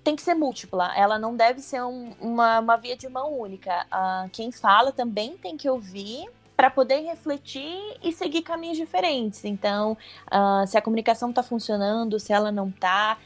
tem 0.04 0.18
que 0.18 0.22
ser 0.22 0.34
múltipla, 0.34 0.94
ela 0.98 1.18
não 1.18 1.36
deve 1.36 1.62
ser 1.62 1.82
um, 1.82 2.14
uma, 2.20 2.60
uma 2.60 2.76
via 2.76 2.98
de 2.98 3.08
mão 3.08 3.40
única. 3.40 3.86
Uh, 3.86 4.30
quem 4.32 4.52
fala 4.52 4.92
também 4.92 5.38
tem 5.38 5.56
que 5.56 5.70
ouvir 5.70 6.30
para 6.56 6.70
poder 6.70 7.02
refletir 7.02 7.98
e 8.02 8.12
seguir 8.12 8.42
caminhos 8.42 8.78
diferentes. 8.78 9.46
Então, 9.46 9.98
uh, 10.28 10.66
se 10.68 10.78
a 10.78 10.82
comunicação 10.82 11.30
está 11.30 11.44
funcionando, 11.44 12.20
se 12.20 12.34
ela 12.34 12.52
não 12.52 12.70
está, 12.70 13.18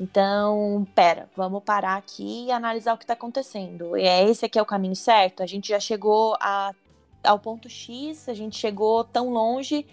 então, 0.00 0.86
pera, 0.94 1.28
vamos 1.36 1.62
parar 1.62 1.96
aqui 1.96 2.46
e 2.46 2.50
analisar 2.50 2.94
o 2.94 2.96
que 2.96 3.04
está 3.04 3.12
acontecendo. 3.12 3.98
E 3.98 4.02
é 4.02 4.26
esse 4.26 4.46
aqui 4.46 4.58
é 4.58 4.62
o 4.62 4.66
caminho 4.66 4.96
certo? 4.96 5.42
A 5.42 5.46
gente 5.46 5.68
já 5.68 5.78
chegou 5.78 6.34
a, 6.40 6.72
ao 7.22 7.38
ponto 7.38 7.68
X, 7.68 8.26
a 8.26 8.32
gente 8.32 8.56
chegou 8.56 9.04
tão 9.04 9.28
longe, 9.28 9.86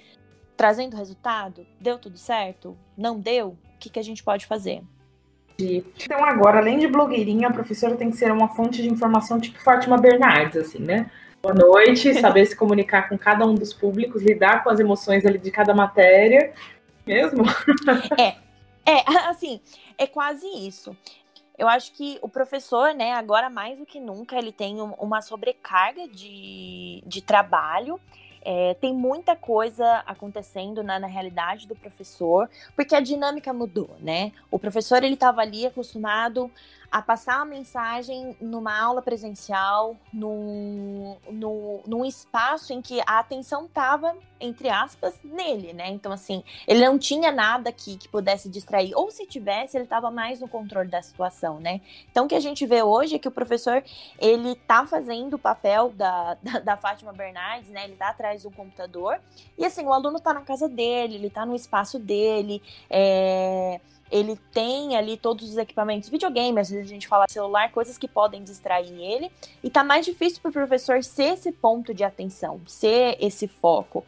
trazendo 0.56 0.96
resultado? 0.96 1.68
Deu 1.82 2.00
tudo 2.00 2.18
certo? 2.18 2.78
Não 2.98 3.20
deu? 3.20 3.58
O 3.76 3.78
que, 3.78 3.90
que 3.90 4.00
a 4.00 4.04
gente 4.04 4.24
pode 4.24 4.46
fazer? 4.46 4.82
Então, 5.60 6.24
agora, 6.24 6.60
além 6.60 6.80
de 6.80 6.88
blogueirinha, 6.88 7.50
a 7.50 7.54
professora 7.54 7.98
tem 7.98 8.10
que 8.10 8.16
ser 8.16 8.32
uma 8.32 8.48
fonte 8.48 8.82
de 8.82 8.90
informação 8.90 9.42
tipo 9.42 9.60
Fátima 9.62 9.98
Bernardes, 9.98 10.56
assim, 10.56 10.80
né? 10.80 11.12
Boa 11.44 11.54
noite, 11.54 12.14
saber 12.22 12.46
se 12.46 12.56
comunicar 12.56 13.10
com 13.10 13.18
cada 13.18 13.46
um 13.46 13.56
dos 13.56 13.74
públicos, 13.74 14.24
lidar 14.24 14.64
com 14.64 14.70
as 14.70 14.80
emoções 14.80 15.26
ali 15.26 15.38
de 15.38 15.52
cada 15.52 15.74
matéria. 15.74 16.54
Mesmo? 17.06 17.44
É, 18.20 18.36
é, 18.88 19.04
assim, 19.30 19.60
é 19.98 20.08
quase 20.08 20.48
isso. 20.48 20.96
Eu 21.58 21.68
acho 21.68 21.92
que 21.94 22.20
o 22.22 22.30
professor, 22.30 22.94
né, 22.94 23.14
agora 23.14 23.50
mais 23.50 23.80
do 23.80 23.86
que 23.86 24.00
nunca, 24.00 24.38
ele 24.38 24.52
tem 24.52 24.80
uma 24.80 25.22
sobrecarga 25.22 26.08
de, 26.08 27.04
de 27.06 27.22
trabalho. 27.22 28.00
É, 28.44 28.76
tem 28.76 28.94
muita 28.94 29.36
coisa 29.36 30.04
acontecendo 30.06 30.84
na, 30.84 31.00
na, 31.00 31.08
realidade 31.08 31.68
do 31.68 31.76
professor, 31.76 32.50
porque 32.76 32.96
a 32.96 33.02
dinâmica 33.02 33.52
mudou, 33.52 33.90
né? 34.00 34.32
O 34.50 34.58
professor 34.58 35.04
ele 35.04 35.16
estava 35.16 35.42
ali 35.42 35.66
acostumado 35.66 36.50
a 36.92 37.02
passar 37.02 37.38
uma 37.38 37.46
mensagem 37.46 38.36
numa 38.40 38.80
aula 38.80 39.02
presencial, 39.02 39.98
num, 40.14 41.18
num, 41.30 41.82
num 41.86 42.06
espaço 42.06 42.72
em 42.72 42.82
que 42.82 43.02
a 43.02 43.20
atenção 43.20 43.66
estava, 43.66 44.16
entre 44.40 44.70
aspas, 44.70 45.20
nele, 45.24 45.74
né? 45.74 45.90
Então, 45.90 46.12
assim, 46.12 46.44
ele 46.66 46.86
não 46.86 46.98
tinha 46.98 47.32
nada 47.32 47.72
que, 47.72 47.98
que 47.98 48.08
pudesse 48.08 48.50
distrair, 48.50 48.94
ou 48.96 49.12
se 49.12 49.26
tivesse, 49.26 49.76
ele 49.76 49.84
estava 49.84 50.10
mais 50.10 50.40
no 50.40 50.48
controle 50.48 50.90
da 50.90 51.02
situação, 51.02 51.60
né? 51.60 51.82
Então, 52.10 52.26
o 52.26 52.28
que 52.28 52.36
a 52.36 52.40
gente 52.40 52.66
vê 52.66 52.82
hoje 52.82 53.16
é 53.16 53.20
que 53.20 53.28
o 53.28 53.32
professor, 53.32 53.84
ele 54.18 54.56
tá 54.56 54.86
fazendo 54.86 55.34
o 55.34 55.40
papel 55.40 55.90
da, 55.90 56.36
da, 56.42 56.60
da 56.60 56.78
Fátima 56.78 57.12
Bernardes, 57.12 57.70
né? 57.70 57.84
Ele 57.84 57.96
tá 57.96 58.10
atrás 58.10 58.44
do 58.44 58.52
computador, 58.52 59.20
e 59.58 59.66
assim, 59.66 59.86
o 59.86 59.92
aluno 59.92 60.22
tá 60.22 60.34
na 60.34 60.42
casa 60.42 60.70
dele, 60.70 61.16
ele 61.16 61.30
tá 61.30 61.46
no 61.46 61.56
espaço 61.56 62.00
dele, 62.00 62.62
é 62.90 63.82
ele 64.12 64.38
tem 64.54 64.96
ali 64.96 65.18
todos 65.18 65.50
os 65.50 65.58
equipamentos, 65.58 66.10
videogame, 66.10 66.60
às 66.60 66.70
vezes 66.70 66.86
a 66.86 66.94
gente 66.94 67.08
fala 67.08 67.26
celular, 67.30 67.72
coisas 67.72 67.98
que 67.98 68.08
podem 68.08 68.44
distrair 68.44 68.94
ele, 69.00 69.32
e 69.64 69.70
tá 69.70 69.84
mais 69.84 70.06
difícil 70.06 70.42
para 70.42 70.50
o 70.50 70.54
professor 70.54 71.04
ser 71.04 71.34
esse 71.34 71.52
ponto 71.52 71.94
de 71.94 72.04
atenção, 72.04 72.62
ser 72.66 73.18
esse 73.20 73.48
foco. 73.48 74.06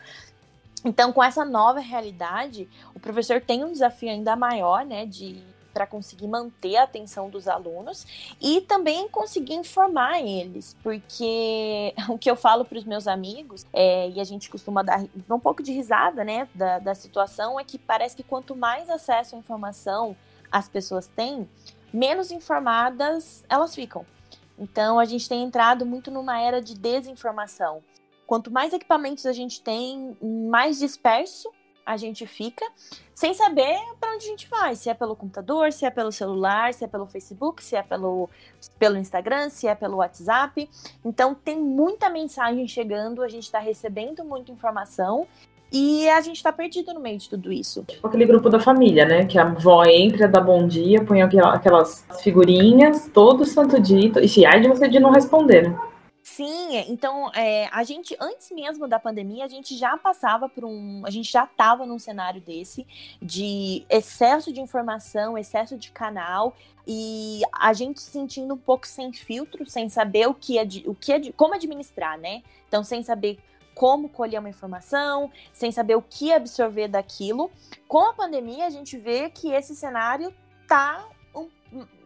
Então, 0.85 1.11
com 1.11 1.23
essa 1.23 1.43
nova 1.43 1.79
realidade, 1.79 2.69
o 2.95 2.99
professor 2.99 3.41
tem 3.41 3.63
um 3.63 3.71
desafio 3.71 4.09
ainda 4.09 4.35
maior, 4.35 4.85
né, 4.85 5.05
de 5.05 5.43
para 5.79 5.87
conseguir 5.87 6.27
manter 6.27 6.75
a 6.75 6.83
atenção 6.83 7.29
dos 7.29 7.47
alunos 7.47 8.05
e 8.41 8.59
também 8.59 9.07
conseguir 9.07 9.53
informar 9.53 10.19
eles, 10.19 10.75
porque 10.83 11.93
o 12.09 12.17
que 12.17 12.29
eu 12.29 12.35
falo 12.35 12.65
para 12.65 12.77
os 12.77 12.83
meus 12.83 13.07
amigos, 13.07 13.65
é, 13.71 14.09
e 14.09 14.19
a 14.19 14.25
gente 14.25 14.49
costuma 14.49 14.83
dar 14.83 15.05
um 15.29 15.39
pouco 15.39 15.63
de 15.63 15.71
risada 15.71 16.25
né, 16.25 16.49
da, 16.53 16.79
da 16.79 16.93
situação, 16.93 17.57
é 17.57 17.63
que 17.63 17.79
parece 17.79 18.13
que 18.13 18.23
quanto 18.23 18.57
mais 18.57 18.89
acesso 18.89 19.37
à 19.37 19.39
informação 19.39 20.17
as 20.51 20.67
pessoas 20.67 21.07
têm, 21.07 21.49
menos 21.93 22.29
informadas 22.29 23.45
elas 23.47 23.73
ficam. 23.73 24.05
Então 24.57 24.99
a 24.99 25.05
gente 25.05 25.29
tem 25.29 25.43
entrado 25.43 25.85
muito 25.85 26.11
numa 26.11 26.41
era 26.41 26.61
de 26.61 26.75
desinformação. 26.75 27.81
Quanto 28.27 28.51
mais 28.51 28.73
equipamentos 28.73 29.25
a 29.25 29.31
gente 29.31 29.61
tem, 29.61 30.17
mais 30.21 30.77
disperso 30.77 31.49
a 31.89 31.97
gente 31.97 32.27
fica 32.27 32.63
sem 33.15 33.33
saber 33.33 33.75
para 33.99 34.13
onde 34.13 34.25
a 34.25 34.29
gente 34.29 34.47
vai, 34.47 34.75
se 34.75 34.91
é 34.91 34.93
pelo 34.93 35.15
computador, 35.15 35.73
se 35.73 35.85
é 35.85 35.89
pelo 35.89 36.11
celular, 36.11 36.71
se 36.71 36.85
é 36.85 36.87
pelo 36.87 37.07
Facebook, 37.07 37.63
se 37.63 37.75
é 37.75 37.81
pelo, 37.81 38.29
pelo 38.77 38.95
Instagram, 38.95 39.49
se 39.49 39.67
é 39.67 39.73
pelo 39.73 39.97
WhatsApp. 39.97 40.69
Então 41.03 41.33
tem 41.33 41.59
muita 41.59 42.07
mensagem 42.07 42.67
chegando, 42.67 43.23
a 43.23 43.27
gente 43.27 43.45
está 43.45 43.57
recebendo 43.57 44.23
muita 44.23 44.51
informação 44.51 45.25
e 45.73 46.07
a 46.09 46.21
gente 46.21 46.35
está 46.37 46.53
perdido 46.53 46.93
no 46.93 46.99
meio 46.99 47.17
de 47.17 47.27
tudo 47.27 47.51
isso. 47.51 47.83
Tipo 47.87 48.07
aquele 48.07 48.25
grupo 48.25 48.51
da 48.51 48.59
família, 48.59 49.05
né? 49.05 49.25
Que 49.25 49.39
a 49.39 49.43
avó 49.43 49.83
entra, 49.85 50.27
dá 50.27 50.39
bom 50.39 50.67
dia, 50.67 51.03
põe 51.03 51.23
aquelas 51.23 52.05
figurinhas 52.21 53.09
todo 53.11 53.45
santo 53.45 53.81
dia. 53.81 54.11
E 54.21 54.27
se 54.27 54.45
ai 54.45 54.61
de 54.61 54.67
você 54.67 54.87
de 54.87 54.99
não 54.99 55.09
responder, 55.09 55.69
né? 55.69 55.88
Sim, 56.39 56.85
então 56.87 57.29
é, 57.33 57.67
a 57.69 57.83
gente, 57.83 58.15
antes 58.17 58.49
mesmo 58.51 58.87
da 58.87 58.97
pandemia, 58.97 59.43
a 59.43 59.47
gente 59.49 59.75
já 59.75 59.97
passava 59.97 60.47
por 60.47 60.63
um. 60.63 61.05
A 61.05 61.09
gente 61.09 61.29
já 61.29 61.43
estava 61.43 61.85
num 61.85 61.99
cenário 61.99 62.39
desse, 62.39 62.87
de 63.21 63.85
excesso 63.89 64.53
de 64.53 64.61
informação, 64.61 65.37
excesso 65.37 65.77
de 65.77 65.91
canal, 65.91 66.55
e 66.87 67.41
a 67.51 67.73
gente 67.73 67.99
se 67.99 68.11
sentindo 68.11 68.53
um 68.53 68.57
pouco 68.57 68.87
sem 68.87 69.11
filtro, 69.11 69.69
sem 69.69 69.89
saber 69.89 70.29
o 70.29 70.33
que 70.33 70.57
é 70.57 70.65
o 70.85 70.95
que 70.95 71.11
é 71.11 71.19
como 71.33 71.55
administrar, 71.55 72.17
né? 72.17 72.41
Então, 72.69 72.85
sem 72.85 73.03
saber 73.03 73.37
como 73.75 74.07
colher 74.07 74.39
uma 74.39 74.47
informação, 74.47 75.29
sem 75.51 75.73
saber 75.73 75.95
o 75.95 76.01
que 76.01 76.31
absorver 76.31 76.87
daquilo. 76.87 77.51
Com 77.85 78.05
a 78.05 78.13
pandemia, 78.13 78.65
a 78.65 78.69
gente 78.69 78.97
vê 78.97 79.29
que 79.29 79.51
esse 79.51 79.75
cenário 79.75 80.33
tá 80.69 81.05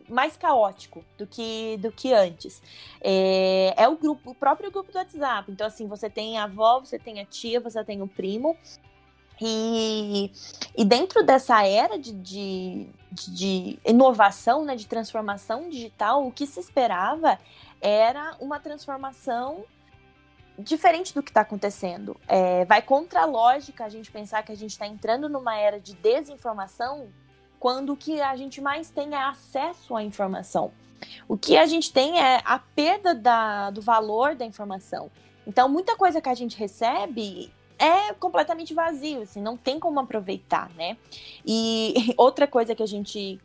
mais 0.09 0.37
caótico 0.37 1.03
do 1.17 1.25
que, 1.25 1.77
do 1.77 1.91
que 1.91 2.13
antes. 2.13 2.61
É, 3.01 3.73
é 3.77 3.87
o 3.87 3.97
grupo, 3.97 4.31
o 4.31 4.35
próprio 4.35 4.71
grupo 4.71 4.91
do 4.91 4.97
WhatsApp. 4.97 5.51
Então, 5.51 5.67
assim, 5.67 5.87
você 5.87 6.09
tem 6.09 6.37
a 6.37 6.43
avó, 6.43 6.79
você 6.79 6.99
tem 6.99 7.19
a 7.19 7.25
tia, 7.25 7.59
você 7.59 7.83
tem 7.83 8.01
o 8.01 8.07
primo. 8.07 8.57
E, 9.41 10.31
e 10.77 10.85
dentro 10.85 11.23
dessa 11.23 11.65
era 11.65 11.97
de, 11.97 12.13
de, 12.13 12.87
de 13.11 13.79
inovação, 13.85 14.63
né, 14.63 14.75
de 14.75 14.87
transformação 14.87 15.69
digital, 15.69 16.25
o 16.25 16.31
que 16.31 16.45
se 16.45 16.59
esperava 16.59 17.39
era 17.81 18.35
uma 18.39 18.59
transformação 18.59 19.65
diferente 20.57 21.13
do 21.13 21.23
que 21.23 21.31
está 21.31 21.41
acontecendo. 21.41 22.15
É, 22.27 22.63
vai 22.65 22.81
contra 22.81 23.21
a 23.21 23.25
lógica 23.25 23.85
a 23.85 23.89
gente 23.89 24.11
pensar 24.11 24.43
que 24.43 24.51
a 24.51 24.55
gente 24.55 24.71
está 24.71 24.87
entrando 24.87 25.27
numa 25.27 25.57
era 25.57 25.79
de 25.79 25.93
desinformação 25.95 27.09
quando 27.63 27.93
o 27.93 27.95
que 27.95 28.19
a 28.19 28.35
gente 28.35 28.59
mais 28.59 28.89
tem 28.89 29.15
é 29.15 29.23
acesso 29.23 29.95
à 29.95 30.03
informação. 30.03 30.73
O 31.29 31.37
que 31.37 31.55
a 31.55 31.65
gente 31.65 31.93
tem 31.93 32.19
é 32.19 32.41
a 32.43 32.59
perda 32.59 33.15
da, 33.15 33.69
do 33.69 33.81
valor 33.81 34.35
da 34.35 34.43
informação. 34.43 35.09
Então, 35.47 35.69
muita 35.69 35.95
coisa 35.95 36.19
que 36.19 36.27
a 36.27 36.33
gente 36.33 36.57
recebe 36.57 37.49
é 37.79 38.11
completamente 38.15 38.73
vazio, 38.73 39.21
assim, 39.21 39.41
não 39.41 39.55
tem 39.55 39.79
como 39.79 39.97
aproveitar, 39.97 40.69
né? 40.75 40.97
E 41.45 41.93
outra 42.17 42.45
coisa 42.45 42.75
que 42.75 42.83
a 42.83 42.85
gente 42.85 43.39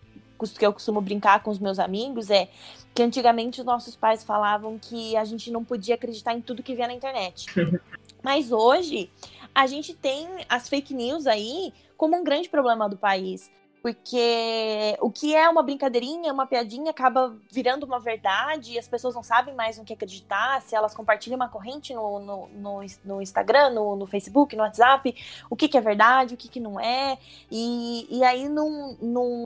que 0.59 0.67
eu 0.67 0.73
costumo 0.73 1.01
brincar 1.01 1.41
com 1.45 1.53
os 1.53 1.61
meus 1.61 1.79
amigos 1.79 2.29
é 2.29 2.49
que 2.93 3.03
antigamente 3.05 3.61
os 3.61 3.67
nossos 3.67 3.95
pais 3.95 4.25
falavam 4.25 4.81
que 4.81 5.17
a 5.17 5.25
gente 5.25 5.49
não 5.49 5.65
podia 5.65 5.95
acreditar 5.95 6.35
em 6.35 6.41
tudo 6.41 6.61
que 6.61 6.75
via 6.75 6.89
na 6.89 6.95
internet. 6.95 7.47
Mas 8.21 8.51
hoje 8.51 9.13
a 9.55 9.69
gente 9.69 9.95
tem 9.95 10.27
as 10.49 10.69
fake 10.69 10.93
news 10.93 11.25
aí 11.29 11.73
como 11.97 12.17
um 12.17 12.25
grande 12.25 12.49
problema 12.49 12.89
do 12.89 12.97
país. 12.97 13.49
Porque 13.83 14.97
o 15.01 15.11
que 15.11 15.35
é 15.35 15.49
uma 15.49 15.63
brincadeirinha, 15.63 16.33
uma 16.33 16.47
piadinha, 16.47 16.91
acaba 16.91 17.37
virando 17.51 17.85
uma 17.85 18.01
verdade 18.01 18.73
e 18.73 18.79
as 18.79 18.89
pessoas 18.89 19.15
não 19.15 19.23
sabem 19.23 19.55
mais 19.55 19.79
no 19.79 19.85
que 19.85 19.93
acreditar. 19.93 20.61
Se 20.63 20.75
elas 20.75 20.95
compartilham 20.95 21.37
uma 21.37 21.49
corrente 21.49 21.95
no, 21.95 22.19
no, 22.19 22.49
no, 22.49 22.81
no 23.05 23.23
Instagram, 23.23 23.71
no, 23.71 23.97
no, 23.97 24.07
Facebook, 24.07 24.57
no 24.57 24.63
WhatsApp, 24.63 25.15
o 25.49 25.57
que, 25.57 25.69
que 25.69 25.79
é 25.79 25.81
verdade, 25.81 26.35
o 26.35 26.37
que, 26.37 26.49
que 26.49 26.61
não 26.61 26.81
é. 26.81 27.19
E, 27.51 28.07
e 28.11 28.25
aí, 28.25 28.49
num, 28.49 28.97
num 29.01 29.45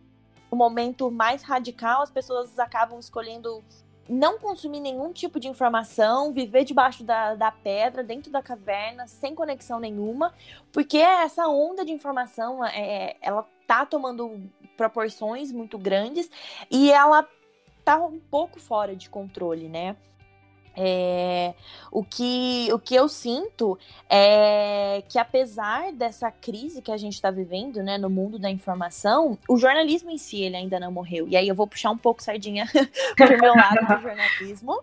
momento 0.50 1.10
mais 1.10 1.42
radical, 1.42 2.02
as 2.02 2.10
pessoas 2.10 2.58
acabam 2.58 2.98
escolhendo 2.98 3.62
não 4.08 4.38
consumir 4.38 4.80
nenhum 4.80 5.12
tipo 5.12 5.38
de 5.38 5.48
informação, 5.48 6.32
viver 6.32 6.64
debaixo 6.64 7.04
da, 7.04 7.34
da 7.34 7.50
pedra, 7.50 8.02
dentro 8.02 8.30
da 8.30 8.42
caverna, 8.42 9.06
sem 9.06 9.34
conexão 9.34 9.78
nenhuma, 9.78 10.34
porque 10.72 10.98
essa 10.98 11.46
onda 11.48 11.84
de 11.84 11.92
informação, 11.92 12.64
é, 12.64 13.16
ela 13.20 13.46
tá 13.66 13.87
tomando 13.87 14.40
proporções 14.76 15.52
muito 15.52 15.78
grandes 15.78 16.31
e 16.71 16.90
ela 16.92 17.26
tá 17.85 17.97
um 17.99 18.19
pouco 18.19 18.61
fora 18.61 18.95
de 18.95 19.09
controle, 19.09 19.69
né? 19.69 19.97
É, 20.75 21.54
o, 21.90 22.02
que, 22.02 22.69
o 22.73 22.78
que 22.78 22.95
eu 22.95 23.09
sinto 23.09 23.78
é 24.09 25.02
que, 25.09 25.19
apesar 25.19 25.92
dessa 25.92 26.31
crise 26.31 26.81
que 26.81 26.90
a 26.90 26.97
gente 26.97 27.14
está 27.14 27.31
vivendo 27.31 27.83
né, 27.83 27.99
no 27.99 28.09
mundo 28.09 28.38
da 28.38 28.50
informação, 28.50 29.38
o 29.49 29.59
jornalismo 29.59 30.11
em 30.11 30.19
si 30.19 30.42
ele 30.42 30.57
ainda 30.57 30.81
não 30.81 30.90
morreu. 30.90 31.28
E 31.28 31.37
aí 31.37 31.47
eu 31.47 31.54
vou 31.54 31.66
puxar 31.66 31.90
um 31.90 31.99
pouco 31.99 32.23
sardinha 32.23 32.66
pro 33.16 33.38
meu 33.38 33.54
lado 33.54 33.87
do 33.87 34.00
jornalismo. 34.00 34.83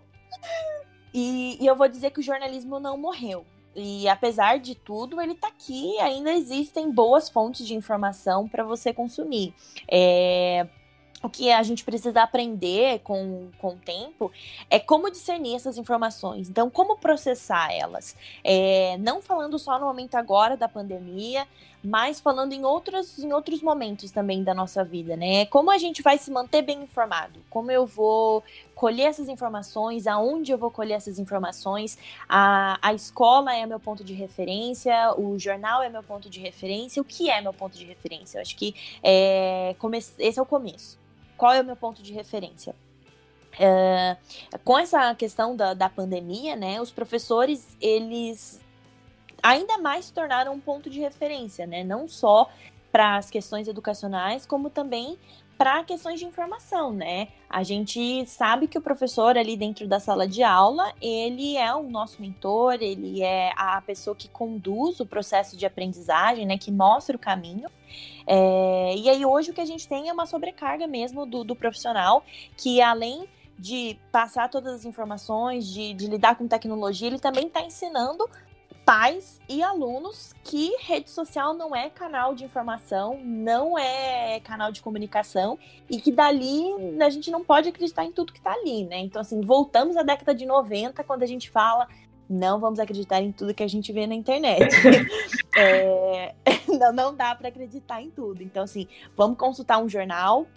E, 1.13 1.57
e 1.59 1.65
eu 1.65 1.75
vou 1.75 1.87
dizer 1.87 2.11
que 2.11 2.19
o 2.19 2.23
jornalismo 2.23 2.79
não 2.79 2.97
morreu. 2.97 3.45
E 3.75 4.07
apesar 4.09 4.59
de 4.59 4.75
tudo, 4.75 5.21
ele 5.21 5.33
está 5.33 5.47
aqui. 5.47 5.97
Ainda 5.99 6.31
existem 6.33 6.91
boas 6.91 7.29
fontes 7.29 7.65
de 7.65 7.75
informação 7.75 8.47
para 8.47 8.63
você 8.63 8.93
consumir. 8.93 9.53
É, 9.89 10.67
o 11.21 11.29
que 11.29 11.51
a 11.51 11.61
gente 11.63 11.83
precisa 11.83 12.21
aprender 12.23 12.99
com, 12.99 13.49
com 13.57 13.69
o 13.73 13.77
tempo 13.77 14.31
é 14.69 14.79
como 14.79 15.11
discernir 15.11 15.55
essas 15.55 15.77
informações. 15.77 16.49
Então, 16.49 16.69
como 16.69 16.97
processar 16.97 17.71
elas. 17.73 18.15
É, 18.43 18.97
não 18.99 19.21
falando 19.21 19.59
só 19.59 19.77
no 19.77 19.85
momento 19.85 20.15
agora 20.15 20.55
da 20.55 20.69
pandemia, 20.69 21.45
mas 21.83 22.19
falando 22.19 22.53
em 22.53 22.65
outros, 22.65 23.19
em 23.19 23.31
outros 23.33 23.61
momentos 23.61 24.11
também 24.11 24.43
da 24.43 24.53
nossa 24.53 24.83
vida, 24.83 25.15
né? 25.15 25.45
Como 25.45 25.71
a 25.71 25.77
gente 25.77 26.01
vai 26.01 26.17
se 26.17 26.29
manter 26.31 26.61
bem 26.61 26.83
informado? 26.83 27.39
Como 27.49 27.71
eu 27.71 27.85
vou 27.85 28.43
colher 28.75 29.07
essas 29.07 29.29
informações? 29.29 30.07
Aonde 30.07 30.51
eu 30.51 30.57
vou 30.57 30.71
colher 30.71 30.95
essas 30.95 31.19
informações? 31.19 31.97
A, 32.27 32.77
a 32.81 32.93
escola 32.93 33.55
é 33.55 33.65
meu 33.65 33.79
ponto 33.79 34.03
de 34.03 34.13
referência, 34.13 35.13
o 35.17 35.37
jornal 35.39 35.81
é 35.81 35.89
meu 35.89 36.03
ponto 36.03 36.29
de 36.29 36.39
referência. 36.39 37.01
O 37.01 37.05
que 37.05 37.29
é 37.29 37.41
meu 37.41 37.53
ponto 37.53 37.77
de 37.77 37.85
referência? 37.85 38.37
Eu 38.37 38.41
acho 38.41 38.55
que 38.55 38.75
é, 39.03 39.75
esse 40.19 40.39
é 40.39 40.41
o 40.41 40.45
começo 40.45 40.99
qual 41.39 41.53
é 41.53 41.61
o 41.61 41.65
meu 41.65 41.77
ponto 41.77 42.03
de 42.03 42.11
referência? 42.11 42.75
É, 43.57 44.17
com 44.63 44.77
essa 44.77 45.15
questão 45.15 45.55
da, 45.55 45.73
da 45.73 45.89
pandemia, 45.89 46.55
né, 46.55 46.81
os 46.81 46.91
professores, 46.91 47.65
eles 47.81 48.59
ainda 49.41 49.77
mais 49.77 50.05
se 50.05 50.13
tornaram 50.13 50.53
um 50.53 50.59
ponto 50.59 50.89
de 50.89 50.99
referência, 50.99 51.65
né, 51.65 51.83
não 51.83 52.07
só 52.07 52.49
para 52.91 53.17
as 53.17 53.29
questões 53.29 53.67
educacionais, 53.67 54.45
como 54.45 54.69
também 54.69 55.17
para 55.59 55.83
questões 55.83 56.21
de 56.21 56.25
informação, 56.25 56.93
né? 56.93 57.27
A 57.49 57.63
gente 57.63 58.25
sabe 58.25 58.65
que 58.65 58.77
o 58.77 58.81
professor 58.81 59.37
ali 59.37 59.57
dentro 59.57 59.85
da 59.89 59.99
sala 59.99 60.25
de 60.25 60.41
aula, 60.41 60.93
ele 61.01 61.57
é 61.57 61.75
o 61.75 61.83
nosso 61.83 62.21
mentor, 62.21 62.77
ele 62.79 63.21
é 63.21 63.51
a 63.57 63.81
pessoa 63.81 64.15
que 64.15 64.29
conduz 64.29 65.01
o 65.01 65.05
processo 65.05 65.57
de 65.57 65.65
aprendizagem, 65.65 66.45
né? 66.45 66.57
Que 66.57 66.71
mostra 66.71 67.13
o 67.13 67.19
caminho. 67.19 67.69
É, 68.25 68.95
e 68.95 69.09
aí 69.09 69.25
hoje 69.25 69.51
o 69.51 69.53
que 69.53 69.59
a 69.59 69.65
gente 69.65 69.85
tem 69.85 70.07
é 70.07 70.13
uma 70.13 70.25
sobrecarga 70.25 70.87
mesmo 70.87 71.25
do, 71.25 71.43
do 71.43 71.57
profissional, 71.57 72.23
que 72.55 72.81
além 72.81 73.27
de 73.57 73.99
passar 74.13 74.49
todas 74.49 74.73
as 74.73 74.85
informações, 74.85 75.67
de, 75.67 75.93
de 75.93 76.07
lidar 76.07 76.37
com 76.37 76.47
tecnologia, 76.47 77.09
ele 77.09 77.19
também 77.19 77.47
está 77.47 77.61
ensinando 77.61 78.29
pais 78.89 79.39
e 79.47 79.61
alunos 79.61 80.33
que 80.43 80.75
rede 80.79 81.11
social 81.11 81.53
não 81.53 81.75
é 81.75 81.91
canal 81.91 82.33
de 82.33 82.43
informação, 82.43 83.19
não 83.23 83.77
é 83.77 84.39
canal 84.39 84.71
de 84.71 84.81
comunicação 84.81 85.59
e 85.87 86.01
que 86.01 86.11
dali 86.11 86.73
a 86.99 87.07
gente 87.11 87.29
não 87.29 87.45
pode 87.45 87.69
acreditar 87.69 88.03
em 88.03 88.11
tudo 88.11 88.33
que 88.33 88.39
está 88.39 88.51
ali, 88.51 88.85
né? 88.85 88.97
Então, 88.97 89.21
assim, 89.21 89.41
voltamos 89.41 89.95
à 89.95 90.01
década 90.01 90.33
de 90.33 90.43
90 90.43 91.03
quando 91.03 91.21
a 91.21 91.27
gente 91.27 91.51
fala 91.51 91.87
não 92.27 92.59
vamos 92.59 92.79
acreditar 92.79 93.21
em 93.21 93.31
tudo 93.31 93.53
que 93.53 93.61
a 93.61 93.69
gente 93.69 93.93
vê 93.93 94.07
na 94.07 94.15
internet. 94.15 94.75
é, 95.55 96.33
não, 96.79 96.91
não 96.91 97.15
dá 97.15 97.35
para 97.35 97.49
acreditar 97.49 98.01
em 98.01 98.09
tudo. 98.09 98.41
Então, 98.41 98.63
assim, 98.63 98.87
vamos 99.15 99.37
consultar 99.37 99.77
um 99.77 99.87
jornal, 99.87 100.47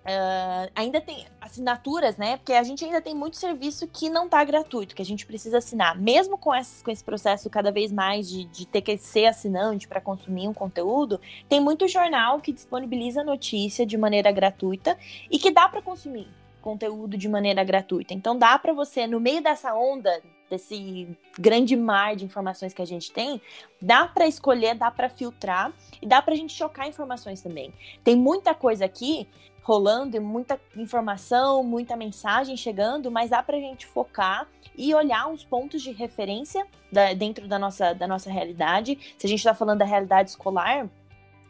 Uh, 0.00 0.70
ainda 0.74 0.98
tem 0.98 1.26
assinaturas, 1.40 2.16
né? 2.16 2.38
Porque 2.38 2.54
a 2.54 2.62
gente 2.62 2.82
ainda 2.84 3.02
tem 3.02 3.14
muito 3.14 3.36
serviço 3.36 3.86
que 3.86 4.08
não 4.08 4.24
está 4.24 4.42
gratuito, 4.42 4.94
que 4.94 5.02
a 5.02 5.04
gente 5.04 5.26
precisa 5.26 5.58
assinar. 5.58 5.98
Mesmo 5.98 6.38
com, 6.38 6.54
esse, 6.54 6.82
com 6.82 6.90
esse 6.90 7.04
processo 7.04 7.50
cada 7.50 7.70
vez 7.70 7.92
mais 7.92 8.28
de, 8.28 8.44
de 8.44 8.66
ter 8.66 8.80
que 8.80 8.96
ser 8.96 9.26
assinante 9.26 9.86
para 9.86 10.00
consumir 10.00 10.48
um 10.48 10.54
conteúdo, 10.54 11.20
tem 11.48 11.60
muito 11.60 11.86
jornal 11.86 12.40
que 12.40 12.52
disponibiliza 12.52 13.22
notícia 13.22 13.84
de 13.84 13.98
maneira 13.98 14.32
gratuita 14.32 14.96
e 15.30 15.38
que 15.38 15.50
dá 15.50 15.68
para 15.68 15.82
consumir 15.82 16.28
conteúdo 16.62 17.16
de 17.16 17.28
maneira 17.28 17.62
gratuita. 17.62 18.14
Então 18.14 18.38
dá 18.38 18.58
para 18.58 18.72
você, 18.72 19.06
no 19.06 19.20
meio 19.20 19.42
dessa 19.42 19.74
onda, 19.74 20.22
desse 20.50 21.08
grande 21.38 21.76
mar 21.76 22.16
de 22.16 22.24
informações 22.24 22.74
que 22.74 22.82
a 22.82 22.86
gente 22.86 23.12
tem, 23.12 23.40
dá 23.80 24.06
para 24.06 24.26
escolher, 24.26 24.74
dá 24.74 24.90
para 24.90 25.08
filtrar 25.08 25.72
e 26.02 26.06
dá 26.06 26.20
para 26.20 26.34
a 26.34 26.36
gente 26.36 26.52
chocar 26.52 26.88
informações 26.88 27.40
também. 27.40 27.72
Tem 28.02 28.16
muita 28.16 28.52
coisa 28.52 28.84
aqui 28.84 29.28
rolando 29.62 30.16
e 30.16 30.20
muita 30.20 30.60
informação, 30.76 31.62
muita 31.62 31.96
mensagem 31.96 32.56
chegando, 32.56 33.10
mas 33.10 33.30
dá 33.30 33.42
para 33.42 33.56
a 33.56 33.60
gente 33.60 33.86
focar 33.86 34.48
e 34.76 34.92
olhar 34.94 35.28
uns 35.28 35.44
pontos 35.44 35.82
de 35.82 35.92
referência 35.92 36.66
da, 36.90 37.12
dentro 37.12 37.46
da 37.46 37.58
nossa, 37.58 37.92
da 37.92 38.08
nossa 38.08 38.30
realidade. 38.30 38.98
Se 39.16 39.26
a 39.26 39.30
gente 39.30 39.38
está 39.38 39.54
falando 39.54 39.78
da 39.78 39.84
realidade 39.84 40.30
escolar, 40.30 40.88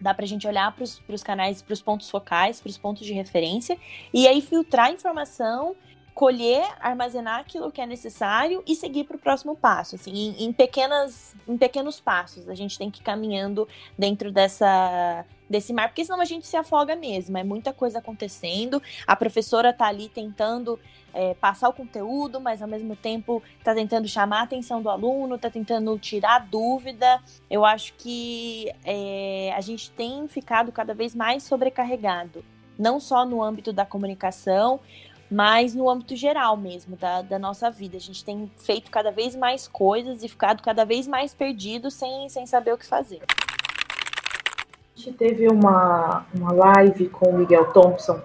dá 0.01 0.13
para 0.13 0.25
a 0.25 0.29
gente 0.29 0.47
olhar 0.47 0.75
para 0.75 0.85
os 0.85 1.23
canais, 1.23 1.63
para 1.63 1.73
os 1.73 1.83
pontos 1.83 2.11
focais, 2.11 2.61
para 2.61 2.71
os 2.71 2.79
pontos 2.79 3.07
de 3.07 3.13
referência, 3.13 3.79
e 4.13 4.27
aí 4.27 4.41
filtrar 4.41 4.91
informação, 4.93 5.77
colher, 6.21 6.69
armazenar 6.81 7.41
aquilo 7.41 7.73
que 7.73 7.81
é 7.81 7.87
necessário 7.87 8.63
e 8.67 8.77
seguir 8.77 9.05
para 9.05 9.17
o 9.17 9.19
próximo 9.19 9.57
passo. 9.57 9.95
Assim, 9.95 10.13
em, 10.13 10.45
em, 10.45 10.53
pequenas, 10.53 11.35
em 11.49 11.57
pequenos 11.57 11.99
passos, 11.99 12.47
a 12.47 12.55
gente 12.55 12.77
tem 12.77 12.91
que 12.91 13.01
ir 13.01 13.03
caminhando 13.03 13.67
dentro 13.99 14.31
dessa 14.31 15.25
desse 15.49 15.73
mar, 15.73 15.89
porque 15.89 16.05
senão 16.05 16.21
a 16.21 16.27
gente 16.27 16.47
se 16.47 16.59
afoga 16.59 16.95
mesmo. 16.95 17.39
É 17.39 17.43
muita 17.43 17.73
coisa 17.73 18.01
acontecendo. 18.01 18.83
A 19.07 19.17
professora 19.17 19.73
tá 19.73 19.87
ali 19.87 20.11
tentando 20.11 20.79
é, 21.15 21.33
passar 21.33 21.71
o 21.71 21.73
conteúdo, 21.73 22.39
mas 22.39 22.61
ao 22.61 22.69
mesmo 22.69 22.95
tempo 22.95 23.43
tá 23.65 23.75
tentando 23.75 24.07
chamar 24.07 24.41
a 24.41 24.43
atenção 24.43 24.83
do 24.83 24.91
aluno, 24.91 25.39
tá 25.39 25.49
tentando 25.49 25.99
tirar 25.99 26.47
dúvida. 26.47 27.19
Eu 27.49 27.65
acho 27.65 27.95
que 27.95 28.71
é, 28.85 29.55
a 29.57 29.61
gente 29.63 29.91
tem 29.93 30.29
ficado 30.29 30.71
cada 30.71 30.93
vez 30.93 31.15
mais 31.15 31.45
sobrecarregado, 31.45 32.45
não 32.79 33.01
só 33.01 33.25
no 33.25 33.43
âmbito 33.43 33.73
da 33.73 33.87
comunicação, 33.87 34.81
mas 35.31 35.75
no 35.75 35.89
âmbito 35.89 36.17
geral 36.17 36.57
mesmo 36.57 36.97
da, 36.97 37.23
da 37.23 37.39
nossa 37.39 37.71
vida. 37.71 37.97
A 37.97 38.01
gente 38.01 38.25
tem 38.25 38.51
feito 38.57 38.91
cada 38.91 39.11
vez 39.11 39.37
mais 39.37 39.69
coisas 39.69 40.23
e 40.23 40.29
ficado 40.29 40.63
cada 40.63 40.85
vez 40.85 41.07
mais 41.07 41.33
perdido 41.33 41.91
sem, 41.91 42.29
sem 42.29 42.47
saber 42.47 42.73
o 42.73 42.79
que 42.79 42.87
fazer 42.87 43.21
gente 45.01 45.17
teve 45.17 45.49
uma, 45.49 46.27
uma 46.35 46.53
live 46.53 47.09
com 47.09 47.31
o 47.31 47.39
Miguel 47.39 47.73
Thompson 47.73 48.21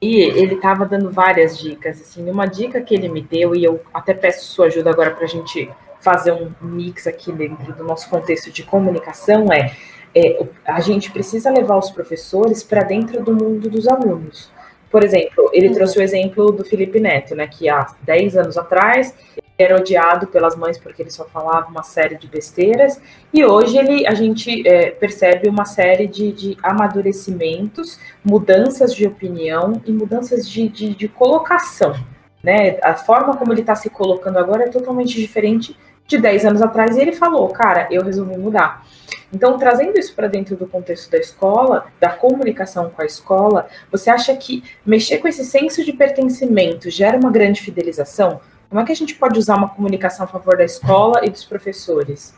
e 0.00 0.20
ele 0.20 0.54
estava 0.54 0.86
dando 0.86 1.10
várias 1.10 1.58
dicas. 1.58 2.00
Assim, 2.00 2.30
uma 2.30 2.46
dica 2.46 2.80
que 2.80 2.94
ele 2.94 3.08
me 3.08 3.20
deu, 3.20 3.54
e 3.54 3.64
eu 3.64 3.80
até 3.92 4.14
peço 4.14 4.46
sua 4.46 4.66
ajuda 4.66 4.90
agora 4.90 5.10
para 5.10 5.24
a 5.24 5.28
gente 5.28 5.70
fazer 6.00 6.32
um 6.32 6.50
mix 6.62 7.06
aqui 7.06 7.30
dentro 7.32 7.74
do 7.74 7.84
nosso 7.84 8.08
contexto 8.08 8.50
de 8.50 8.62
comunicação, 8.62 9.52
é, 9.52 9.72
é 10.14 10.46
a 10.64 10.80
gente 10.80 11.10
precisa 11.10 11.50
levar 11.50 11.76
os 11.76 11.90
professores 11.90 12.62
para 12.62 12.84
dentro 12.84 13.22
do 13.22 13.34
mundo 13.34 13.68
dos 13.68 13.86
alunos. 13.86 14.50
Por 14.90 15.04
exemplo, 15.04 15.50
ele 15.52 15.68
uhum. 15.68 15.74
trouxe 15.74 15.98
o 15.98 16.02
exemplo 16.02 16.50
do 16.50 16.64
Felipe 16.64 16.98
Neto, 16.98 17.34
né, 17.34 17.46
que 17.46 17.68
há 17.68 17.86
10 18.02 18.36
anos 18.36 18.58
atrás 18.58 19.14
era 19.56 19.76
odiado 19.76 20.26
pelas 20.26 20.56
mães 20.56 20.78
porque 20.78 21.02
ele 21.02 21.10
só 21.10 21.24
falava 21.26 21.68
uma 21.68 21.82
série 21.82 22.16
de 22.16 22.26
besteiras, 22.26 23.00
e 23.32 23.44
hoje 23.44 23.76
ele, 23.76 24.06
a 24.06 24.14
gente 24.14 24.66
é, 24.66 24.90
percebe 24.90 25.48
uma 25.48 25.66
série 25.66 26.06
de, 26.06 26.32
de, 26.32 26.56
amadurecimentos, 26.62 27.98
mudanças 28.24 28.94
de 28.94 29.06
opinião 29.06 29.80
e 29.84 29.92
mudanças 29.92 30.48
de, 30.48 30.66
de, 30.66 30.94
de 30.94 31.08
colocação. 31.08 31.94
Né? 32.42 32.78
A 32.82 32.94
forma 32.94 33.36
como 33.36 33.52
ele 33.52 33.60
está 33.60 33.74
se 33.74 33.90
colocando 33.90 34.38
agora 34.38 34.64
é 34.64 34.68
totalmente 34.68 35.14
diferente 35.14 35.76
de 36.10 36.18
10 36.18 36.44
anos 36.44 36.62
atrás 36.62 36.96
e 36.96 37.00
ele 37.00 37.12
falou, 37.12 37.48
cara, 37.48 37.86
eu 37.90 38.02
resolvi 38.02 38.36
mudar. 38.36 38.84
Então, 39.32 39.56
trazendo 39.56 39.96
isso 39.96 40.14
para 40.14 40.26
dentro 40.26 40.56
do 40.56 40.66
contexto 40.66 41.08
da 41.08 41.18
escola, 41.18 41.86
da 42.00 42.10
comunicação 42.10 42.90
com 42.90 43.00
a 43.00 43.06
escola, 43.06 43.68
você 43.90 44.10
acha 44.10 44.36
que 44.36 44.64
mexer 44.84 45.18
com 45.18 45.28
esse 45.28 45.44
senso 45.44 45.84
de 45.84 45.92
pertencimento 45.92 46.90
gera 46.90 47.16
uma 47.16 47.30
grande 47.30 47.60
fidelização? 47.60 48.40
Como 48.68 48.80
é 48.80 48.84
que 48.84 48.92
a 48.92 48.96
gente 48.96 49.14
pode 49.14 49.38
usar 49.38 49.56
uma 49.56 49.68
comunicação 49.68 50.24
a 50.24 50.28
favor 50.28 50.56
da 50.56 50.64
escola 50.64 51.24
e 51.24 51.30
dos 51.30 51.44
professores? 51.44 52.34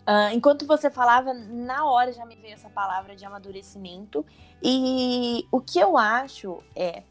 Uh, 0.00 0.34
enquanto 0.34 0.66
você 0.66 0.90
falava, 0.90 1.32
na 1.32 1.86
hora 1.86 2.12
já 2.12 2.26
me 2.26 2.36
veio 2.36 2.54
essa 2.54 2.68
palavra 2.68 3.16
de 3.16 3.24
amadurecimento. 3.24 4.24
E 4.62 5.46
o 5.50 5.60
que 5.60 5.78
eu 5.78 5.96
acho 5.96 6.62
é 6.76 7.04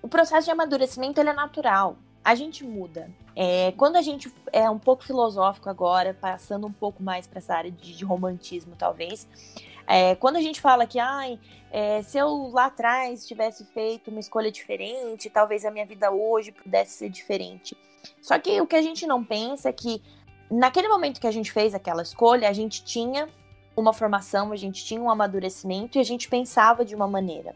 o 0.00 0.08
processo 0.08 0.44
de 0.44 0.52
amadurecimento 0.52 1.20
ele 1.20 1.30
é 1.30 1.32
natural. 1.32 1.96
A 2.24 2.34
gente 2.34 2.62
muda. 2.62 3.10
É, 3.36 3.72
quando 3.72 3.96
a 3.96 4.02
gente 4.02 4.32
é 4.52 4.68
um 4.70 4.78
pouco 4.78 5.04
filosófico 5.04 5.68
agora, 5.68 6.14
passando 6.14 6.66
um 6.66 6.72
pouco 6.72 7.02
mais 7.02 7.26
para 7.26 7.38
essa 7.38 7.54
área 7.54 7.70
de, 7.70 7.96
de 7.96 8.04
romantismo, 8.04 8.74
talvez, 8.78 9.28
é, 9.86 10.14
quando 10.14 10.36
a 10.36 10.40
gente 10.40 10.60
fala 10.60 10.86
que, 10.86 10.98
ai, 10.98 11.38
é, 11.70 12.02
se 12.02 12.16
eu 12.16 12.50
lá 12.52 12.66
atrás 12.66 13.26
tivesse 13.26 13.64
feito 13.66 14.10
uma 14.10 14.20
escolha 14.20 14.50
diferente, 14.50 15.28
talvez 15.28 15.64
a 15.64 15.70
minha 15.70 15.84
vida 15.84 16.10
hoje 16.10 16.52
pudesse 16.52 16.92
ser 16.92 17.08
diferente. 17.08 17.76
Só 18.22 18.38
que 18.38 18.60
o 18.60 18.66
que 18.66 18.76
a 18.76 18.82
gente 18.82 19.06
não 19.06 19.24
pensa 19.24 19.68
é 19.68 19.72
que 19.72 20.00
naquele 20.50 20.88
momento 20.88 21.20
que 21.20 21.26
a 21.26 21.32
gente 21.32 21.50
fez 21.50 21.74
aquela 21.74 22.02
escolha, 22.02 22.48
a 22.48 22.52
gente 22.52 22.84
tinha 22.84 23.28
uma 23.76 23.92
formação, 23.92 24.52
a 24.52 24.56
gente 24.56 24.84
tinha 24.84 25.00
um 25.00 25.10
amadurecimento 25.10 25.98
e 25.98 26.00
a 26.00 26.04
gente 26.04 26.28
pensava 26.28 26.84
de 26.84 26.94
uma 26.94 27.08
maneira. 27.08 27.54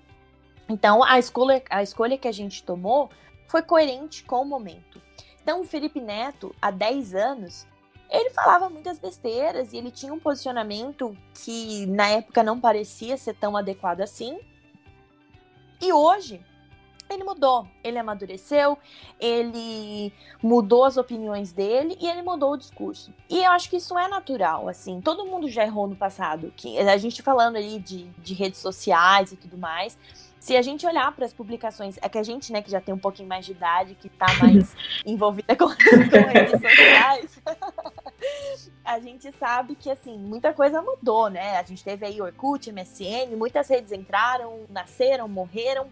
Então, 0.69 1.03
a 1.03 1.19
escolha, 1.19 1.63
a 1.71 1.83
escolha 1.83 2.19
que 2.19 2.29
a 2.29 2.33
gente 2.33 2.63
tomou 2.63 3.09
foi 3.47 3.63
coerente 3.63 4.25
com 4.25 4.43
o 4.43 4.45
momento. 4.45 5.01
Então, 5.49 5.63
o 5.63 5.65
Felipe 5.65 5.99
Neto, 5.99 6.55
há 6.61 6.71
10 6.71 7.15
anos, 7.15 7.67
ele 8.11 8.29
falava 8.29 8.69
muitas 8.69 8.99
besteiras 8.99 9.73
e 9.73 9.79
ele 9.79 9.91
tinha 9.91 10.13
um 10.13 10.21
posicionamento 10.21 11.17
que 11.43 11.87
na 11.87 12.07
época 12.07 12.43
não 12.43 12.61
parecia 12.61 13.17
ser 13.17 13.33
tão 13.35 13.57
adequado 13.57 14.03
assim. 14.03 14.39
E 15.81 15.91
hoje, 15.91 16.45
ele 17.09 17.25
mudou, 17.25 17.67
ele 17.83 17.99
amadureceu, 17.99 18.77
ele 19.19 20.13
mudou 20.43 20.85
as 20.85 20.99
opiniões 20.99 21.51
dele 21.51 21.97
e 21.99 22.07
ele 22.07 22.21
mudou 22.21 22.53
o 22.53 22.59
discurso. 22.59 23.11
E 23.27 23.43
eu 23.43 23.51
acho 23.53 23.71
que 23.71 23.77
isso 23.77 23.99
é 23.99 24.07
natural, 24.07 24.69
assim, 24.69 25.01
todo 25.01 25.25
mundo 25.25 25.49
já 25.49 25.65
errou 25.65 25.87
no 25.87 25.97
passado, 25.97 26.53
que 26.55 26.79
a 26.79 26.99
gente 26.99 27.23
falando 27.23 27.57
ali 27.57 27.79
de, 27.79 28.05
de 28.19 28.35
redes 28.35 28.61
sociais 28.61 29.33
e 29.33 29.37
tudo 29.37 29.57
mais, 29.57 29.97
se 30.41 30.57
a 30.57 30.63
gente 30.63 30.87
olhar 30.87 31.11
para 31.13 31.25
as 31.25 31.33
publicações, 31.33 31.99
é 32.01 32.09
que 32.09 32.19
a 32.19 32.23
gente, 32.23 32.53
né, 32.53 32.63
que 32.63 32.71
já 32.71 32.81
tem 32.81 32.95
um 32.95 32.99
pouquinho 32.99 33.29
mais 33.29 33.45
de 33.45 33.53
idade, 33.53 33.95
que 33.95 34.07
está 34.07 34.27
mais 34.41 34.75
envolvida 35.05 35.57
com, 35.57 35.67
com 35.69 36.33
redes 36.33 36.61
sociais, 36.61 37.41
a 38.85 38.99
gente 39.01 39.31
sabe 39.33 39.75
que, 39.75 39.91
assim, 39.91 40.19
muita 40.19 40.53
coisa 40.53 40.81
mudou, 40.81 41.29
né? 41.29 41.59
A 41.59 41.63
gente 41.63 41.85
teve 41.85 42.07
aí 42.07 42.21
Orkut, 42.21 42.73
MSN, 42.73 43.37
muitas 43.37 43.69
redes 43.69 43.93
entraram, 43.93 44.65
nasceram, 44.71 45.29
morreram, 45.29 45.89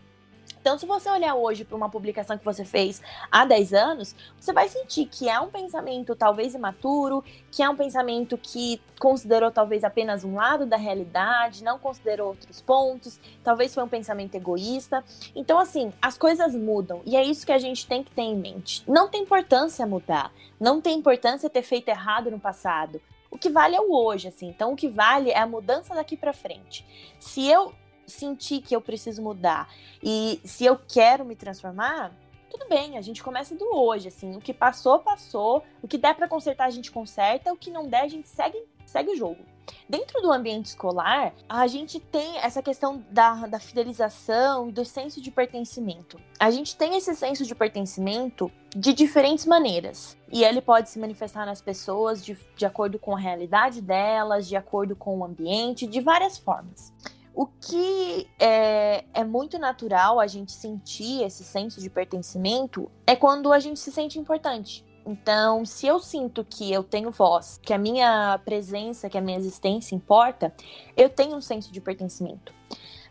então, 0.67 0.77
se 0.77 0.85
você 0.85 1.09
olhar 1.09 1.37
hoje 1.37 1.65
para 1.65 1.77
uma 1.77 1.89
publicação 1.89 2.37
que 2.37 2.45
você 2.45 2.65
fez 2.65 3.01
há 3.31 3.45
10 3.45 3.73
anos, 3.73 4.17
você 4.37 4.53
vai 4.53 4.69
sentir 4.69 5.07
que 5.07 5.29
é 5.29 5.39
um 5.39 5.49
pensamento 5.49 6.17
talvez 6.17 6.55
imaturo, 6.55 7.23
que 7.53 7.63
é 7.63 7.71
um 7.71 7.77
pensamento 7.77 8.37
que 8.37 8.83
considerou 8.99 9.53
talvez 9.53 9.85
apenas 9.85 10.25
um 10.25 10.35
lado 10.35 10.67
da 10.67 10.77
realidade, 10.77 11.63
não 11.63 11.79
considerou 11.79 12.31
outros 12.31 12.61
pontos, 12.61 13.21
talvez 13.45 13.73
foi 13.73 13.85
um 13.85 13.89
pensamento 13.89 14.35
egoísta. 14.35 15.05
Então, 15.37 15.57
assim, 15.57 15.93
as 16.03 16.19
coisas 16.19 16.53
mudam 16.53 17.01
e 17.07 17.17
é 17.17 17.23
isso 17.23 17.47
que 17.47 17.53
a 17.53 17.59
gente 17.59 17.87
tem 17.87 18.03
que 18.03 18.11
ter 18.11 18.23
em 18.23 18.37
mente. 18.37 18.83
Não 18.89 19.07
tem 19.09 19.23
importância 19.23 19.87
mudar, 19.87 20.33
não 20.59 20.81
tem 20.81 20.99
importância 20.99 21.49
ter 21.49 21.63
feito 21.63 21.91
errado 21.91 22.29
no 22.29 22.41
passado. 22.41 23.01
O 23.31 23.39
que 23.39 23.51
vale 23.51 23.77
é 23.77 23.81
o 23.81 23.93
hoje, 23.93 24.27
assim. 24.27 24.49
Então, 24.49 24.73
o 24.73 24.77
que 24.77 24.89
vale 24.89 25.31
é 25.31 25.39
a 25.39 25.47
mudança 25.47 25.95
daqui 25.95 26.17
para 26.17 26.33
frente. 26.33 26.85
Se 27.21 27.49
eu 27.49 27.73
sentir 28.07 28.63
que 28.63 28.75
eu 28.75 28.81
preciso 28.81 29.23
mudar 29.23 29.69
e 30.03 30.41
se 30.45 30.65
eu 30.65 30.79
quero 30.89 31.25
me 31.25 31.35
transformar, 31.35 32.13
tudo 32.51 32.69
bem, 32.69 32.97
a 32.97 33.03
gente 33.03 33.23
começa 33.23 33.55
do 33.55 33.67
hoje, 33.75 34.09
assim, 34.09 34.37
o 34.37 34.41
que 34.41 34.55
passou, 34.55 35.01
passou, 35.01 35.63
o 35.83 35.89
que 35.89 35.99
der 35.99 36.15
para 36.15 36.29
consertar, 36.29 36.67
a 36.67 36.71
gente 36.71 36.91
conserta, 36.91 37.53
o 37.53 37.57
que 37.57 37.71
não 37.71 37.87
der, 37.87 38.03
a 38.03 38.09
gente 38.09 38.29
segue, 38.29 38.63
segue 38.87 39.11
o 39.11 39.17
jogo. 39.17 39.45
Dentro 39.89 40.23
do 40.23 40.33
ambiente 40.33 40.67
escolar, 40.67 41.35
a 41.49 41.67
gente 41.67 41.99
tem 41.99 42.39
essa 42.39 42.63
questão 42.63 43.05
da, 43.11 43.47
da 43.47 43.59
fidelização 43.59 44.69
e 44.69 44.73
do 44.73 44.85
senso 44.85 45.21
de 45.21 45.31
pertencimento. 45.31 46.21
A 46.39 46.51
gente 46.51 46.77
tem 46.77 46.97
esse 46.97 47.15
senso 47.15 47.45
de 47.45 47.55
pertencimento 47.55 48.51
de 48.75 48.93
diferentes 48.93 49.45
maneiras. 49.45 50.17
E 50.33 50.45
ele 50.45 50.61
pode 50.61 50.89
se 50.89 50.99
manifestar 50.99 51.47
nas 51.47 51.61
pessoas 51.61 52.25
de, 52.25 52.39
de 52.57 52.65
acordo 52.65 52.99
com 52.99 53.17
a 53.17 53.19
realidade 53.19 53.81
delas, 53.81 54.47
de 54.49 54.57
acordo 54.57 54.95
com 54.95 55.19
o 55.19 55.25
ambiente, 55.25 55.87
de 55.87 56.01
várias 56.01 56.39
formas. 56.39 56.93
O 57.37 57.45
que 57.45 58.27
é, 58.41 59.05
é, 59.13 59.23
muito 59.23 59.59
natural 59.59 60.19
a 60.19 60.27
gente 60.27 60.53
sentir 60.53 61.23
esse 61.23 61.45
senso 61.45 61.83
de 61.83 61.91
pertencimento 61.91 62.91
é 63.07 63.15
quando 63.15 63.53
a 63.53 63.61
gente 63.61 63.79
se 63.79 63.93
sente 63.93 64.19
importante. 64.19 64.83
Então, 65.05 65.63
se 65.63 65.87
eu 65.87 66.01
sinto 66.01 66.43
que 66.43 66.73
eu 66.73 66.83
tenho 66.83 67.11
voz, 67.11 67.61
que 67.63 67.75
a 67.75 67.79
minha 67.79 68.41
presença, 68.43 69.11
que 69.11 69.19
a 69.19 69.21
minha 69.21 69.37
existência 69.37 69.95
importa, 69.95 70.51
eu 70.97 71.11
tenho 71.11 71.37
um 71.37 71.41
senso 71.43 71.71
de 71.71 71.79
pertencimento. 71.79 72.55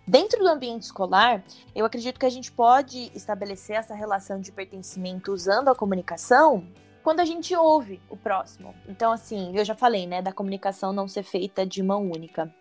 Dentro 0.08 0.40
do 0.40 0.50
ambiente 0.50 0.82
escolar, 0.82 1.44
eu 1.76 1.86
acredito 1.86 2.20
que 2.20 2.26
a 2.26 2.32
gente 2.32 2.52
pode 2.52 3.12
estabelecer 3.14 3.76
essa 3.76 3.94
relação 3.94 4.42
de 4.42 4.52
pertencimento 4.52 5.32
usando 5.32 5.70
a 5.70 5.76
comunicação 5.76 6.68
quando 7.04 7.20
a 7.20 7.26
gente 7.26 7.56
ouve 7.56 8.02
o 8.10 8.18
próximo. 8.18 8.74
Então, 8.90 9.12
assim, 9.12 9.56
eu 9.56 9.64
já 9.64 9.76
falei, 9.76 10.08
né, 10.08 10.20
da 10.24 10.34
comunicação 10.34 10.92
não 10.92 11.08
ser 11.08 11.22
feita 11.22 11.64
de 11.64 11.84
mão 11.84 12.10
única. 12.10 12.52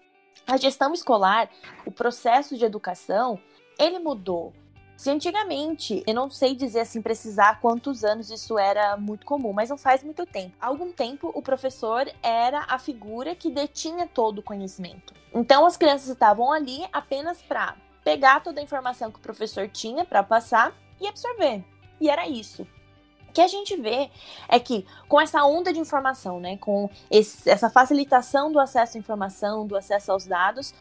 A 0.46 0.56
gestão 0.56 0.92
escolar, 0.92 1.48
o 1.86 1.90
processo 1.90 2.56
de 2.56 2.64
educação, 2.64 3.38
ele 3.78 3.98
mudou. 3.98 4.52
Se 4.96 5.10
antigamente, 5.10 6.02
eu 6.06 6.14
não 6.14 6.30
sei 6.30 6.54
dizer 6.54 6.80
assim, 6.80 7.02
precisar 7.02 7.60
quantos 7.60 8.04
anos 8.04 8.30
isso 8.30 8.58
era 8.58 8.96
muito 8.96 9.26
comum, 9.26 9.52
mas 9.52 9.70
não 9.70 9.76
faz 9.76 10.04
muito 10.04 10.24
tempo. 10.24 10.54
Há 10.60 10.66
algum 10.68 10.92
tempo, 10.92 11.32
o 11.34 11.42
professor 11.42 12.08
era 12.22 12.64
a 12.68 12.78
figura 12.78 13.34
que 13.34 13.50
detinha 13.50 14.06
todo 14.06 14.38
o 14.38 14.42
conhecimento. 14.42 15.12
Então, 15.34 15.66
as 15.66 15.76
crianças 15.76 16.08
estavam 16.08 16.52
ali 16.52 16.86
apenas 16.92 17.42
para 17.42 17.74
pegar 18.04 18.40
toda 18.40 18.60
a 18.60 18.62
informação 18.62 19.10
que 19.10 19.18
o 19.18 19.22
professor 19.22 19.68
tinha 19.68 20.04
para 20.04 20.22
passar 20.22 20.72
e 21.00 21.08
absorver. 21.08 21.64
E 22.00 22.08
era 22.08 22.28
isso 22.28 22.66
que 23.34 23.40
a 23.40 23.48
gente 23.48 23.76
vê 23.76 24.08
é 24.48 24.60
que 24.60 24.86
com 25.08 25.20
essa 25.20 25.44
onda 25.44 25.72
de 25.72 25.80
informação, 25.80 26.38
né, 26.38 26.56
com 26.56 26.88
esse, 27.10 27.50
essa 27.50 27.68
facilitação 27.68 28.50
do 28.50 28.60
acesso 28.60 28.96
à 28.96 29.00
informação, 29.00 29.66
do 29.66 29.76
acesso 29.76 30.12
aos 30.12 30.24
dados, 30.24 30.72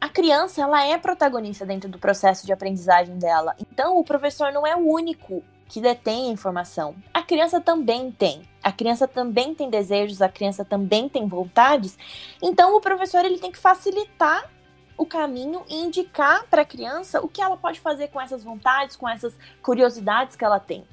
a 0.00 0.08
criança 0.08 0.60
ela 0.60 0.84
é 0.84 0.98
protagonista 0.98 1.64
dentro 1.64 1.88
do 1.88 1.98
processo 1.98 2.44
de 2.44 2.52
aprendizagem 2.52 3.16
dela. 3.16 3.54
Então 3.60 3.96
o 3.96 4.04
professor 4.04 4.52
não 4.52 4.66
é 4.66 4.74
o 4.74 4.80
único 4.80 5.42
que 5.68 5.80
detém 5.80 6.28
a 6.28 6.32
informação. 6.32 6.96
A 7.12 7.22
criança 7.22 7.60
também 7.60 8.10
tem. 8.10 8.42
A 8.62 8.72
criança 8.72 9.06
também 9.06 9.54
tem 9.54 9.70
desejos, 9.70 10.20
a 10.20 10.28
criança 10.28 10.64
também 10.64 11.08
tem 11.08 11.26
vontades. 11.28 11.96
Então 12.42 12.76
o 12.76 12.80
professor 12.80 13.24
ele 13.24 13.38
tem 13.38 13.52
que 13.52 13.58
facilitar 13.58 14.50
o 14.96 15.06
caminho 15.06 15.62
e 15.68 15.76
indicar 15.76 16.44
para 16.48 16.62
a 16.62 16.64
criança 16.64 17.20
o 17.20 17.28
que 17.28 17.40
ela 17.40 17.56
pode 17.56 17.80
fazer 17.80 18.08
com 18.08 18.20
essas 18.20 18.44
vontades, 18.44 18.96
com 18.96 19.08
essas 19.08 19.36
curiosidades 19.62 20.36
que 20.36 20.44
ela 20.44 20.60
tem. 20.60 20.84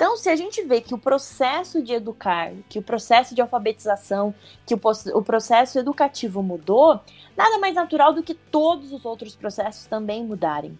Então, 0.00 0.16
se 0.16 0.30
a 0.30 0.34
gente 0.34 0.62
vê 0.62 0.80
que 0.80 0.94
o 0.94 0.98
processo 0.98 1.82
de 1.82 1.92
educar, 1.92 2.52
que 2.70 2.78
o 2.78 2.82
processo 2.82 3.34
de 3.34 3.42
alfabetização, 3.42 4.34
que 4.64 4.72
o, 4.74 4.80
o 5.12 5.22
processo 5.22 5.78
educativo 5.78 6.42
mudou, 6.42 7.00
nada 7.36 7.58
mais 7.58 7.74
natural 7.74 8.14
do 8.14 8.22
que 8.22 8.32
todos 8.32 8.94
os 8.94 9.04
outros 9.04 9.36
processos 9.36 9.84
também 9.84 10.24
mudarem. 10.24 10.78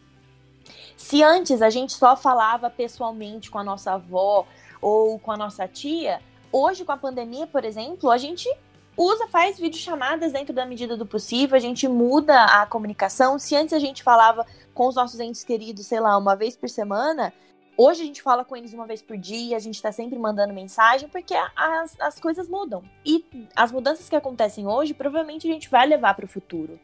Se 0.96 1.22
antes 1.22 1.61
a 1.61 1.68
gente 1.68 1.92
só 1.92 2.16
falava 2.16 2.70
pessoalmente 2.70 3.50
com 3.50 3.59
a 3.59 3.62
nossa 3.62 3.92
avó 3.92 4.46
ou 4.80 5.18
com 5.18 5.30
a 5.30 5.37
nossa 5.37 5.68
tia, 5.68 6.22
hoje 6.50 6.83
com 6.83 6.92
a 6.92 6.96
pandemia, 6.96 7.46
por 7.46 7.62
exemplo, 7.62 8.11
a 8.11 8.16
gente 8.16 8.48
usa, 8.96 9.28
faz 9.28 9.59
videochamadas 9.59 10.33
dentro 10.33 10.54
da 10.54 10.64
medida 10.64 10.96
do 10.96 11.04
possível, 11.04 11.59
a 11.59 11.61
gente 11.61 11.87
muda 11.87 12.42
a 12.42 12.64
comunicação. 12.64 13.38
Se 13.38 13.54
antes 13.54 13.74
a 13.74 13.78
gente 13.78 14.02
falava 14.02 14.46
com 14.72 14.88
os 14.88 14.94
nossos 14.94 15.20
entes 15.20 15.44
queridos, 15.44 15.85
sei 15.85 16.00
lá, 16.00 16.16
uma 16.16 16.35
vez 16.35 16.56
por 16.56 16.70
semana, 16.70 17.35
Hoje 17.76 18.02
a 18.02 18.04
gente 18.04 18.20
fala 18.20 18.44
com 18.44 18.56
eles 18.56 18.74
uma 18.74 18.87
vez 18.87 19.00
por 19.00 19.16
dia, 19.16 19.56
a 19.56 19.61
gente 19.61 19.80
tá 19.80 19.90
sempre 19.90 20.18
mandando 20.18 20.52
mensagem, 20.52 21.09
porque 21.09 21.35
as, 21.56 21.98
as 21.98 22.20
coisas 22.20 22.48
mudam. 22.48 22.83
E 23.04 23.24
as 23.56 23.72
mudanças 23.72 24.09
que 24.09 24.16
acontecem 24.16 24.66
hoje, 24.66 24.92
provavelmente 24.92 25.48
a 25.48 25.52
gente 25.52 25.70
vai 25.70 25.87
levar 25.87 26.14
para 26.14 26.24
o 26.24 26.28
futuro. 26.28 26.78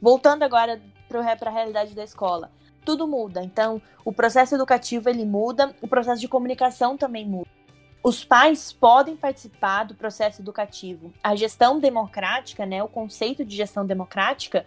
Voltando 0.00 0.42
agora 0.42 0.80
para 1.08 1.50
a 1.50 1.52
realidade 1.52 1.94
da 1.94 2.04
escola. 2.04 2.50
Tudo 2.84 3.06
muda. 3.06 3.42
Então, 3.42 3.82
o 4.04 4.12
processo 4.12 4.54
educativo 4.54 5.10
ele 5.10 5.26
muda, 5.26 5.74
o 5.82 5.88
processo 5.88 6.20
de 6.20 6.28
comunicação 6.28 6.96
também 6.96 7.26
muda. 7.26 7.50
Os 8.02 8.24
pais 8.24 8.72
podem 8.72 9.14
participar 9.14 9.84
do 9.84 9.94
processo 9.94 10.40
educativo. 10.40 11.12
A 11.22 11.36
gestão 11.36 11.78
democrática, 11.78 12.64
né, 12.64 12.82
o 12.82 12.88
conceito 12.88 13.44
de 13.44 13.54
gestão 13.54 13.84
democrática, 13.84 14.64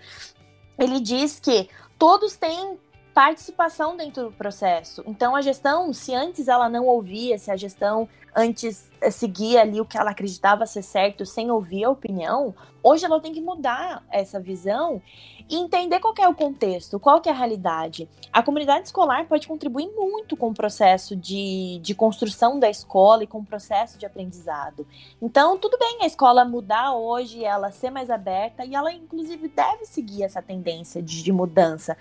ele 0.77 0.99
diz 0.99 1.39
que 1.39 1.67
todos 1.97 2.35
têm 2.35 2.77
participação 3.13 3.95
dentro 3.95 4.25
do 4.25 4.31
processo. 4.31 5.03
Então, 5.05 5.35
a 5.35 5.41
gestão, 5.41 5.93
se 5.93 6.13
antes 6.15 6.47
ela 6.47 6.67
não 6.67 6.85
ouvia, 6.87 7.37
se 7.37 7.51
a 7.51 7.55
gestão 7.55 8.09
antes 8.35 8.89
eh, 8.99 9.11
seguia 9.11 9.61
ali 9.61 9.79
o 9.79 9.85
que 9.85 9.97
ela 9.97 10.11
acreditava 10.11 10.65
ser 10.65 10.81
certo 10.81 11.25
sem 11.25 11.51
ouvir 11.51 11.83
a 11.83 11.89
opinião, 11.91 12.55
hoje 12.81 13.05
ela 13.05 13.19
tem 13.21 13.31
que 13.31 13.41
mudar 13.41 14.03
essa 14.09 14.39
visão 14.39 15.01
e 15.49 15.57
entender 15.57 15.99
qual 15.99 16.13
é 16.19 16.27
o 16.27 16.33
contexto, 16.33 16.99
qual 16.99 17.21
é 17.25 17.29
a 17.29 17.33
realidade. 17.33 18.09
A 18.31 18.41
comunidade 18.41 18.87
escolar 18.87 19.27
pode 19.27 19.47
contribuir 19.47 19.89
muito 19.95 20.35
com 20.35 20.49
o 20.49 20.53
processo 20.53 21.15
de, 21.15 21.79
de 21.83 21.93
construção 21.93 22.59
da 22.59 22.69
escola 22.69 23.23
e 23.23 23.27
com 23.27 23.39
o 23.39 23.45
processo 23.45 23.99
de 23.99 24.05
aprendizado. 24.05 24.87
Então, 25.21 25.57
tudo 25.57 25.77
bem 25.77 25.99
a 26.01 26.07
escola 26.07 26.45
mudar 26.45 26.93
hoje, 26.95 27.43
ela 27.43 27.71
ser 27.71 27.91
mais 27.91 28.09
aberta, 28.09 28.65
e 28.65 28.73
ela, 28.73 28.91
inclusive, 28.91 29.47
deve 29.49 29.85
seguir 29.85 30.23
essa 30.23 30.41
tendência 30.41 31.01
de, 31.01 31.21
de 31.21 31.31
mudança, 31.31 31.97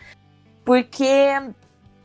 porque 0.65 1.07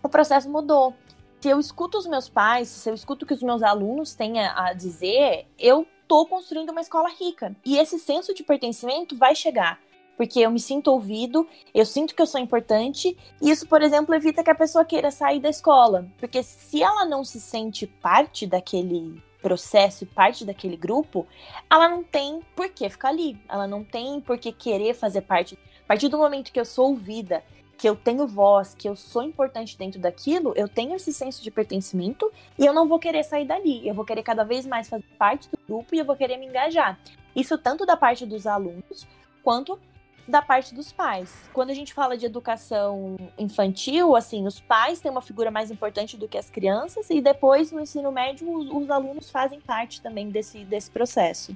o 0.01 0.09
processo 0.09 0.49
mudou. 0.49 0.93
Se 1.39 1.49
eu 1.49 1.59
escuto 1.59 1.97
os 1.97 2.07
meus 2.07 2.27
pais, 2.27 2.67
se 2.67 2.89
eu 2.89 2.93
escuto 2.93 3.23
o 3.23 3.27
que 3.27 3.33
os 3.33 3.43
meus 3.43 3.61
alunos 3.61 4.15
têm 4.15 4.39
a, 4.39 4.73
dizer, 4.73 5.45
eu 5.59 5.85
estou 6.01 6.25
construindo 6.25 6.71
uma 6.71 6.81
escola 6.81 7.09
rica. 7.09 7.55
E 7.63 7.77
esse 7.77 7.99
senso 7.99 8.33
de 8.33 8.43
pertencimento 8.43 9.15
vai 9.15 9.35
chegar 9.35 9.79
porque 10.17 10.39
eu 10.39 10.49
me 10.49 10.59
sinto 10.59 10.87
ouvido, 10.87 11.47
eu 11.73 11.85
sinto 11.85 12.15
que 12.15 12.21
eu 12.21 12.25
sou 12.25 12.41
importante, 12.41 13.15
e 13.39 13.51
isso, 13.51 13.67
por 13.67 13.83
exemplo, 13.83 14.15
evita 14.15 14.43
que 14.43 14.49
a 14.49 14.55
pessoa 14.55 14.83
queira 14.83 15.11
sair 15.11 15.39
da 15.39 15.47
escola, 15.47 16.07
porque 16.17 16.41
se 16.41 16.81
ela 16.81 17.05
não 17.05 17.23
se 17.23 17.39
sente 17.39 17.85
parte 17.85 18.47
daquele 18.47 19.21
processo 19.41 20.03
e 20.03 20.07
parte 20.07 20.43
daquele 20.43 20.75
grupo, 20.75 21.27
ela 21.69 21.87
não 21.87 22.03
tem 22.03 22.41
por 22.55 22.67
que 22.69 22.89
ficar 22.89 23.09
ali, 23.09 23.39
ela 23.47 23.67
não 23.67 23.83
tem 23.83 24.19
por 24.19 24.39
que 24.39 24.51
querer 24.51 24.95
fazer 24.95 25.21
parte. 25.21 25.57
A 25.83 25.87
partir 25.87 26.09
do 26.09 26.17
momento 26.17 26.51
que 26.51 26.59
eu 26.59 26.65
sou 26.65 26.89
ouvida, 26.89 27.43
que 27.77 27.87
eu 27.87 27.95
tenho 27.95 28.27
voz, 28.27 28.73
que 28.73 28.89
eu 28.89 28.95
sou 28.95 29.21
importante 29.21 29.77
dentro 29.77 29.99
daquilo, 29.99 30.53
eu 30.55 30.67
tenho 30.67 30.95
esse 30.95 31.13
senso 31.13 31.43
de 31.43 31.51
pertencimento 31.51 32.31
e 32.57 32.65
eu 32.65 32.73
não 32.73 32.87
vou 32.87 32.97
querer 32.97 33.23
sair 33.23 33.45
dali. 33.45 33.87
Eu 33.87 33.93
vou 33.93 34.03
querer 34.03 34.23
cada 34.23 34.43
vez 34.43 34.65
mais 34.65 34.89
fazer 34.89 35.05
parte 35.17 35.49
do 35.49 35.59
grupo 35.67 35.93
e 35.93 35.99
eu 35.99 36.05
vou 36.05 36.15
querer 36.15 36.37
me 36.37 36.47
engajar. 36.47 36.99
Isso 37.35 37.57
tanto 37.57 37.85
da 37.85 37.95
parte 37.95 38.25
dos 38.25 38.47
alunos 38.47 39.07
quanto 39.43 39.79
da 40.27 40.41
parte 40.41 40.73
dos 40.73 40.91
pais. 40.91 41.49
Quando 41.53 41.69
a 41.69 41.73
gente 41.73 41.93
fala 41.93 42.17
de 42.17 42.25
educação 42.25 43.15
infantil, 43.37 44.15
assim, 44.15 44.45
os 44.45 44.59
pais 44.59 44.99
têm 44.99 45.09
uma 45.09 45.21
figura 45.21 45.49
mais 45.49 45.71
importante 45.71 46.17
do 46.17 46.27
que 46.27 46.37
as 46.37 46.49
crianças, 46.49 47.09
e 47.09 47.21
depois 47.21 47.71
no 47.71 47.79
ensino 47.79 48.11
médio 48.11 48.51
os, 48.51 48.69
os 48.69 48.89
alunos 48.89 49.29
fazem 49.29 49.61
parte 49.61 50.01
também 50.01 50.29
desse, 50.29 50.65
desse 50.65 50.91
processo. 50.91 51.55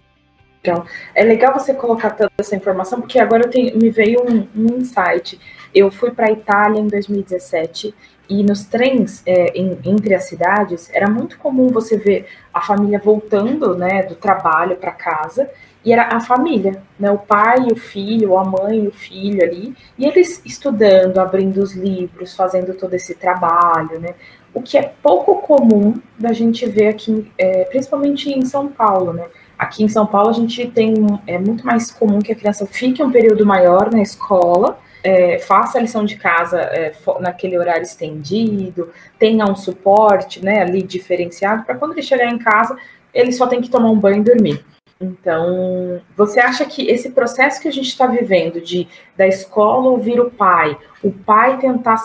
Então, 0.62 0.86
é 1.15 1.24
legal 1.24 1.54
você 1.54 1.74
colocar 1.74 2.12
toda 2.12 2.32
essa 2.38 2.56
informação, 2.56 3.02
porque 3.02 3.17
agora 3.17 3.47
tenho, 3.50 3.76
me 3.78 3.89
veio 3.89 4.21
um, 4.21 4.47
um 4.56 4.78
insight. 4.78 5.39
Eu 5.74 5.89
fui 5.89 6.12
para 6.12 6.28
a 6.28 6.32
Itália 6.32 6.80
em 6.80 6.88
2017 6.88 7.95
e 8.30 8.43
nos 8.43 8.65
trens 8.65 9.24
é, 9.26 9.58
em, 9.58 9.78
entre 9.84 10.13
as 10.13 10.26
cidades 10.26 10.89
era 10.93 11.10
muito 11.10 11.38
comum 11.39 11.67
você 11.67 11.97
ver 11.97 12.28
a 12.54 12.62
família 12.62 13.02
voltando 13.04 13.76
né, 13.76 14.04
do 14.04 14.15
trabalho 14.15 14.76
para 14.78 14.91
casa 14.91 15.50
e 15.84 15.91
era 15.91 16.15
a 16.15 16.19
família, 16.19 16.84
né? 17.00 17.10
O 17.10 17.17
pai, 17.17 17.67
o 17.71 17.76
filho, 17.76 18.38
a 18.38 18.43
mãe, 18.43 18.88
o 18.88 18.91
filho 18.91 19.43
ali, 19.43 19.76
e 19.97 20.06
eles 20.06 20.41
estudando, 20.45 21.17
abrindo 21.17 21.58
os 21.58 21.74
livros, 21.74 22.36
fazendo 22.36 22.76
todo 22.76 22.93
esse 22.93 23.15
trabalho, 23.15 24.00
né? 24.00 24.13
O 24.54 24.62
que 24.62 24.78
é 24.78 24.93
pouco 25.02 25.41
comum 25.41 25.95
da 26.19 26.34
gente 26.34 26.67
ver 26.67 26.89
aqui, 26.89 27.32
é, 27.38 27.63
principalmente 27.65 28.30
em 28.30 28.45
São 28.45 28.67
Paulo, 28.67 29.12
né? 29.12 29.26
Aqui 29.62 29.84
em 29.84 29.88
São 29.88 30.08
Paulo 30.08 30.32
a 30.32 30.34
gente 30.34 30.65
tem 30.71 30.95
é 31.28 31.38
muito 31.38 31.63
mais 31.63 31.91
comum 31.91 32.17
que 32.17 32.32
a 32.32 32.36
criança 32.36 32.65
fique 32.65 33.04
um 33.04 33.12
período 33.12 33.45
maior 33.45 33.91
na 33.91 34.02
escola, 34.02 34.80
é, 35.04 35.38
faça 35.38 35.78
a 35.78 35.82
lição 35.82 36.04
de 36.04 36.15
casa 36.15 36.60
é, 36.60 36.91
naquele 37.19 37.60
horário 37.60 37.84
estendido, 37.84 38.89
tenha 39.19 39.45
um 39.45 39.56
suporte, 39.56 40.43
né, 40.43 40.63
ali 40.63 40.82
diferenciado 40.82 41.63
para 41.63 41.76
quando 41.76 41.91
ele 41.91 42.02
chegar 42.02 42.26
em 42.26 42.39
casa 42.39 42.76
ele 43.13 43.32
só 43.32 43.45
tem 43.45 43.62
que 43.62 43.69
tomar 43.69 43.91
um 43.91 44.00
banho 44.00 44.21
e 44.21 44.24
dormir. 44.24 44.65
Então, 45.00 46.02
você 46.17 46.39
acha 46.39 46.65
que 46.65 46.89
esse 46.89 47.12
processo 47.12 47.62
que 47.62 47.67
a 47.67 47.71
gente 47.71 47.89
está 47.89 48.08
vivendo 48.08 48.60
de 48.60 48.88
da 49.15 49.28
escola 49.28 49.91
ouvir 49.91 50.19
o 50.19 50.32
pai, 50.32 50.76
o 51.04 51.12
pai 51.12 51.60
tentar 51.60 51.97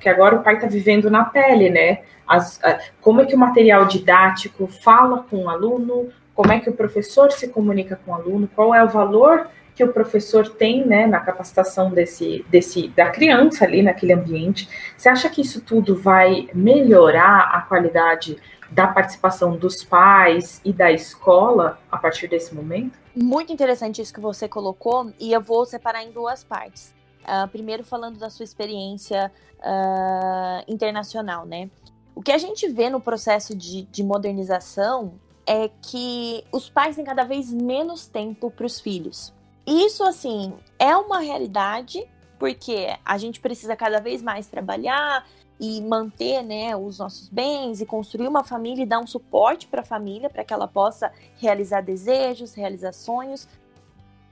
que 0.00 0.08
agora 0.08 0.34
o 0.34 0.42
pai 0.42 0.54
está 0.54 0.66
vivendo 0.66 1.08
na 1.08 1.24
pele, 1.24 1.70
né? 1.70 2.00
As, 2.26 2.60
como 3.00 3.20
é 3.20 3.24
que 3.24 3.36
o 3.36 3.38
material 3.38 3.86
didático 3.86 4.66
fala 4.66 5.24
com 5.30 5.44
o 5.44 5.48
aluno, 5.48 6.08
como 6.38 6.52
é 6.52 6.60
que 6.60 6.70
o 6.70 6.72
professor 6.72 7.32
se 7.32 7.48
comunica 7.48 7.96
com 7.96 8.12
o 8.12 8.14
aluno, 8.14 8.48
qual 8.54 8.72
é 8.72 8.84
o 8.84 8.88
valor 8.88 9.48
que 9.74 9.82
o 9.82 9.92
professor 9.92 10.48
tem, 10.48 10.86
né, 10.86 11.04
na 11.04 11.18
capacitação 11.18 11.90
desse, 11.90 12.46
desse 12.48 12.86
da 12.90 13.10
criança 13.10 13.64
ali 13.64 13.82
naquele 13.82 14.12
ambiente. 14.12 14.68
Você 14.96 15.08
acha 15.08 15.28
que 15.28 15.40
isso 15.40 15.60
tudo 15.60 15.96
vai 15.96 16.48
melhorar 16.54 17.50
a 17.52 17.62
qualidade 17.62 18.38
da 18.70 18.86
participação 18.86 19.56
dos 19.56 19.82
pais 19.82 20.60
e 20.64 20.72
da 20.72 20.92
escola 20.92 21.80
a 21.90 21.98
partir 21.98 22.28
desse 22.28 22.54
momento? 22.54 22.96
Muito 23.16 23.52
interessante 23.52 24.00
isso 24.00 24.14
que 24.14 24.20
você 24.20 24.46
colocou, 24.46 25.12
e 25.18 25.32
eu 25.32 25.40
vou 25.40 25.66
separar 25.66 26.04
em 26.04 26.12
duas 26.12 26.44
partes. 26.44 26.94
Uh, 27.24 27.48
primeiro, 27.48 27.82
falando 27.82 28.16
da 28.16 28.30
sua 28.30 28.44
experiência 28.44 29.32
uh, 29.58 30.72
internacional, 30.72 31.44
né? 31.44 31.68
O 32.14 32.22
que 32.22 32.30
a 32.30 32.38
gente 32.38 32.68
vê 32.68 32.88
no 32.88 33.00
processo 33.00 33.56
de, 33.56 33.82
de 33.90 34.04
modernização 34.04 35.18
é 35.48 35.70
que 35.80 36.44
os 36.52 36.68
pais 36.68 36.96
têm 36.96 37.04
cada 37.04 37.24
vez 37.24 37.50
menos 37.50 38.06
tempo 38.06 38.50
para 38.50 38.66
os 38.66 38.78
filhos. 38.78 39.32
Isso, 39.66 40.04
assim, 40.04 40.54
é 40.78 40.94
uma 40.94 41.20
realidade, 41.20 42.06
porque 42.38 42.94
a 43.04 43.16
gente 43.16 43.40
precisa 43.40 43.74
cada 43.74 43.98
vez 43.98 44.22
mais 44.22 44.46
trabalhar, 44.46 45.24
e 45.60 45.80
manter 45.82 46.42
né, 46.42 46.76
os 46.76 46.98
nossos 46.98 47.28
bens 47.28 47.80
e 47.80 47.86
construir 47.86 48.28
uma 48.28 48.44
família 48.44 48.82
e 48.82 48.86
dar 48.86 49.00
um 49.00 49.06
suporte 49.06 49.66
para 49.66 49.80
a 49.80 49.84
família 49.84 50.30
para 50.30 50.44
que 50.44 50.52
ela 50.52 50.68
possa 50.68 51.12
realizar 51.36 51.80
desejos, 51.80 52.54
realizar 52.54 52.92
sonhos. 52.92 53.48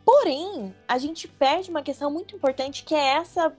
Porém, 0.05 0.75
a 0.87 0.99
gente 0.99 1.27
perde 1.27 1.69
uma 1.69 1.83
questão 1.83 2.11
muito 2.11 2.37
importante 2.37 2.85
que 2.85 2.95
é 2.95 3.15
essa 3.15 3.53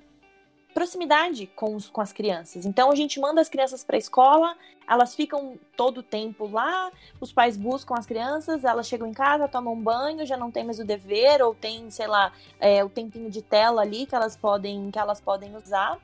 proximidade 0.77 1.47
com, 1.55 1.75
os, 1.75 1.89
com 1.89 2.01
as 2.01 2.13
crianças. 2.13 2.63
Então 2.63 2.91
a 2.91 2.95
gente 2.95 3.19
manda 3.19 3.41
as 3.41 3.49
crianças 3.49 3.83
para 3.83 3.95
a 3.95 3.97
escola, 3.97 4.55
elas 4.87 5.15
ficam 5.15 5.57
todo 5.75 5.97
o 6.01 6.03
tempo 6.03 6.47
lá, 6.47 6.91
os 7.19 7.33
pais 7.33 7.57
buscam 7.57 7.95
as 7.95 8.05
crianças, 8.05 8.63
elas 8.63 8.87
chegam 8.87 9.07
em 9.07 9.11
casa, 9.11 9.47
tomam 9.47 9.73
um 9.73 9.81
banho, 9.81 10.23
já 10.23 10.37
não 10.37 10.51
tem 10.51 10.63
mais 10.63 10.77
o 10.77 10.85
dever, 10.85 11.41
ou 11.41 11.55
tem, 11.55 11.89
sei 11.89 12.05
lá, 12.05 12.31
é, 12.59 12.83
o 12.83 12.89
tempinho 12.89 13.27
de 13.27 13.41
tela 13.41 13.81
ali 13.81 14.05
que 14.05 14.13
elas 14.13 14.37
podem, 14.37 14.91
que 14.91 14.99
elas 14.99 15.19
podem 15.19 15.55
usar. 15.55 15.99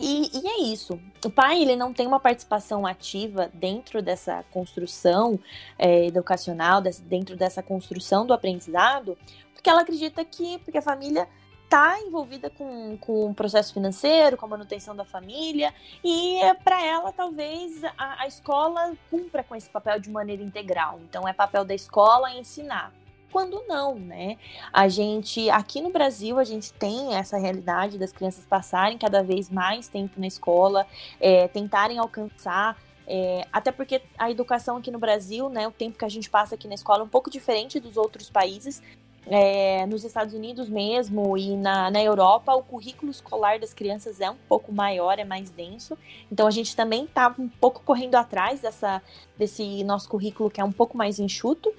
E, 0.00 0.30
e, 0.38 0.48
é 0.48 0.62
isso. 0.62 0.98
O 1.22 1.28
pai 1.28 1.60
ele 1.60 1.76
não 1.76 1.92
tem 1.92 2.06
uma 2.06 2.18
participação 2.18 2.86
ativa 2.86 3.50
dentro 3.52 4.00
dessa 4.00 4.42
construção 4.50 5.38
é, 5.78 6.06
educacional, 6.06 6.80
desse, 6.80 7.02
dentro 7.02 7.36
dessa 7.36 7.62
construção 7.62 8.24
do 8.24 8.32
aprendizado, 8.32 9.18
porque 9.52 9.68
ela 9.68 9.82
acredita 9.82 10.24
que, 10.24 10.56
porque 10.60 10.78
a 10.78 10.82
família 10.82 11.28
está 11.72 11.98
envolvida 12.00 12.50
com, 12.50 12.98
com 12.98 13.30
o 13.30 13.34
processo 13.34 13.72
financeiro, 13.72 14.36
com 14.36 14.44
a 14.44 14.48
manutenção 14.48 14.94
da 14.94 15.06
família, 15.06 15.72
e 16.04 16.38
para 16.62 16.84
ela 16.84 17.10
talvez 17.12 17.82
a, 17.96 18.22
a 18.22 18.26
escola 18.26 18.92
cumpra 19.10 19.42
com 19.42 19.56
esse 19.56 19.70
papel 19.70 19.98
de 19.98 20.10
maneira 20.10 20.42
integral. 20.42 21.00
Então 21.08 21.26
é 21.26 21.32
papel 21.32 21.64
da 21.64 21.74
escola 21.74 22.30
ensinar 22.34 22.92
quando 23.30 23.64
não, 23.66 23.94
né? 23.94 24.36
A 24.70 24.86
gente, 24.88 25.48
aqui 25.48 25.80
no 25.80 25.88
Brasil, 25.88 26.38
a 26.38 26.44
gente 26.44 26.70
tem 26.74 27.14
essa 27.14 27.38
realidade 27.38 27.96
das 27.96 28.12
crianças 28.12 28.44
passarem 28.44 28.98
cada 28.98 29.22
vez 29.22 29.48
mais 29.48 29.88
tempo 29.88 30.20
na 30.20 30.26
escola, 30.26 30.86
é, 31.18 31.48
tentarem 31.48 31.96
alcançar 31.98 32.76
é, 33.06 33.46
até 33.50 33.72
porque 33.72 34.02
a 34.18 34.30
educação 34.30 34.76
aqui 34.76 34.90
no 34.90 34.98
Brasil, 34.98 35.48
né, 35.48 35.66
o 35.66 35.72
tempo 35.72 35.98
que 35.98 36.04
a 36.04 36.08
gente 36.10 36.28
passa 36.28 36.54
aqui 36.54 36.68
na 36.68 36.74
escola 36.74 37.00
é 37.00 37.04
um 37.04 37.08
pouco 37.08 37.30
diferente 37.30 37.80
dos 37.80 37.96
outros 37.96 38.28
países. 38.28 38.82
É, 39.26 39.86
nos 39.86 40.04
Estados 40.04 40.34
Unidos 40.34 40.68
mesmo 40.68 41.38
e 41.38 41.56
na, 41.56 41.90
na 41.90 42.02
Europa, 42.02 42.52
o 42.54 42.62
currículo 42.62 43.10
escolar 43.10 43.58
das 43.60 43.72
crianças 43.72 44.20
é 44.20 44.28
um 44.28 44.36
pouco 44.48 44.72
maior, 44.72 45.18
é 45.18 45.24
mais 45.24 45.50
denso. 45.50 45.96
Então 46.30 46.46
a 46.46 46.50
gente 46.50 46.74
também 46.74 47.04
está 47.04 47.32
um 47.38 47.48
pouco 47.48 47.82
correndo 47.84 48.16
atrás 48.16 48.60
dessa, 48.60 49.00
desse 49.38 49.84
nosso 49.84 50.08
currículo 50.08 50.50
que 50.50 50.60
é 50.60 50.64
um 50.64 50.72
pouco 50.72 50.96
mais 50.96 51.20
enxuto. 51.20 51.72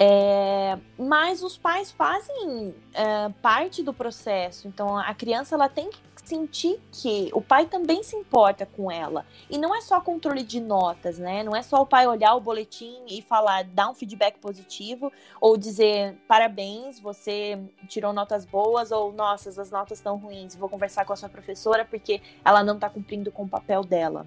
É, 0.00 0.78
mas 0.96 1.42
os 1.42 1.58
pais 1.58 1.90
fazem 1.90 2.74
é, 2.94 3.28
parte 3.42 3.82
do 3.82 3.92
processo, 3.92 4.68
então 4.68 4.96
a 4.96 5.12
criança 5.12 5.56
ela 5.56 5.68
tem 5.68 5.90
que 5.90 5.98
sentir 6.28 6.78
que 6.92 7.30
o 7.32 7.40
pai 7.40 7.66
também 7.66 8.02
se 8.02 8.14
importa 8.14 8.66
com 8.66 8.90
ela. 8.90 9.24
E 9.48 9.56
não 9.56 9.74
é 9.74 9.80
só 9.80 10.00
controle 10.00 10.42
de 10.42 10.60
notas, 10.60 11.18
né? 11.18 11.42
Não 11.42 11.56
é 11.56 11.62
só 11.62 11.80
o 11.80 11.86
pai 11.86 12.06
olhar 12.06 12.34
o 12.34 12.40
boletim 12.40 12.98
e 13.08 13.22
falar, 13.22 13.64
dar 13.64 13.88
um 13.88 13.94
feedback 13.94 14.38
positivo, 14.38 15.10
ou 15.40 15.56
dizer 15.56 16.16
parabéns, 16.28 17.00
você 17.00 17.58
tirou 17.88 18.12
notas 18.12 18.44
boas, 18.44 18.92
ou 18.92 19.12
nossa, 19.12 19.48
as 19.48 19.70
notas 19.70 19.98
estão 19.98 20.18
ruins, 20.18 20.54
vou 20.54 20.68
conversar 20.68 21.06
com 21.06 21.12
a 21.12 21.16
sua 21.16 21.28
professora 21.28 21.84
porque 21.84 22.20
ela 22.44 22.62
não 22.62 22.74
está 22.74 22.90
cumprindo 22.90 23.32
com 23.32 23.44
o 23.44 23.48
papel 23.48 23.82
dela. 23.82 24.26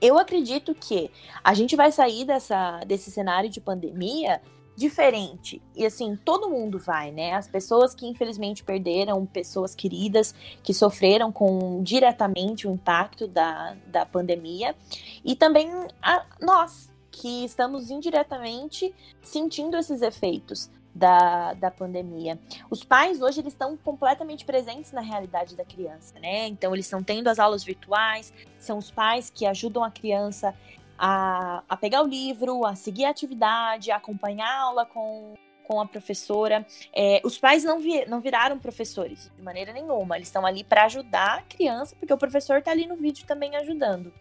Eu 0.00 0.18
acredito 0.18 0.74
que 0.74 1.10
a 1.42 1.54
gente 1.54 1.74
vai 1.74 1.90
sair 1.90 2.24
dessa, 2.24 2.80
desse 2.86 3.10
cenário 3.10 3.50
de 3.50 3.60
pandemia 3.60 4.40
diferente. 4.78 5.60
E 5.74 5.84
assim, 5.84 6.14
todo 6.14 6.48
mundo 6.48 6.78
vai, 6.78 7.10
né? 7.10 7.32
As 7.32 7.48
pessoas 7.48 7.96
que 7.96 8.06
infelizmente 8.06 8.62
perderam 8.62 9.26
pessoas 9.26 9.74
queridas, 9.74 10.32
que 10.62 10.72
sofreram 10.72 11.32
com 11.32 11.82
diretamente 11.82 12.68
o 12.68 12.70
impacto 12.70 13.26
da, 13.26 13.76
da 13.88 14.06
pandemia, 14.06 14.76
e 15.24 15.34
também 15.34 15.68
a, 16.00 16.24
nós, 16.40 16.88
que 17.10 17.44
estamos 17.44 17.90
indiretamente 17.90 18.94
sentindo 19.20 19.76
esses 19.76 20.00
efeitos 20.00 20.70
da, 20.94 21.54
da 21.54 21.72
pandemia. 21.72 22.38
Os 22.70 22.84
pais 22.84 23.20
hoje 23.20 23.40
eles 23.40 23.54
estão 23.54 23.76
completamente 23.76 24.44
presentes 24.44 24.92
na 24.92 25.00
realidade 25.00 25.56
da 25.56 25.64
criança, 25.64 26.14
né? 26.20 26.46
Então 26.46 26.72
eles 26.72 26.86
estão 26.86 27.02
tendo 27.02 27.26
as 27.26 27.40
aulas 27.40 27.64
virtuais, 27.64 28.32
são 28.60 28.78
os 28.78 28.92
pais 28.92 29.28
que 29.28 29.44
ajudam 29.44 29.82
a 29.82 29.90
criança 29.90 30.54
a, 30.98 31.62
a 31.68 31.76
pegar 31.76 32.02
o 32.02 32.06
livro, 32.06 32.66
a 32.66 32.74
seguir 32.74 33.04
a 33.04 33.10
atividade, 33.10 33.90
a 33.90 33.96
acompanhar 33.96 34.48
a 34.48 34.62
aula 34.62 34.86
com, 34.86 35.34
com 35.64 35.80
a 35.80 35.86
professora. 35.86 36.66
É, 36.94 37.20
os 37.24 37.38
pais 37.38 37.62
não, 37.62 37.78
vi, 37.78 38.04
não 38.06 38.20
viraram 38.20 38.58
professores 38.58 39.30
de 39.36 39.42
maneira 39.42 39.72
nenhuma, 39.72 40.16
eles 40.16 40.28
estão 40.28 40.44
ali 40.44 40.64
para 40.64 40.84
ajudar 40.84 41.38
a 41.38 41.42
criança, 41.42 41.94
porque 41.98 42.12
o 42.12 42.18
professor 42.18 42.58
está 42.58 42.70
ali 42.70 42.86
no 42.86 42.96
vídeo 42.96 43.24
também 43.26 43.54
ajudando. 43.56 44.12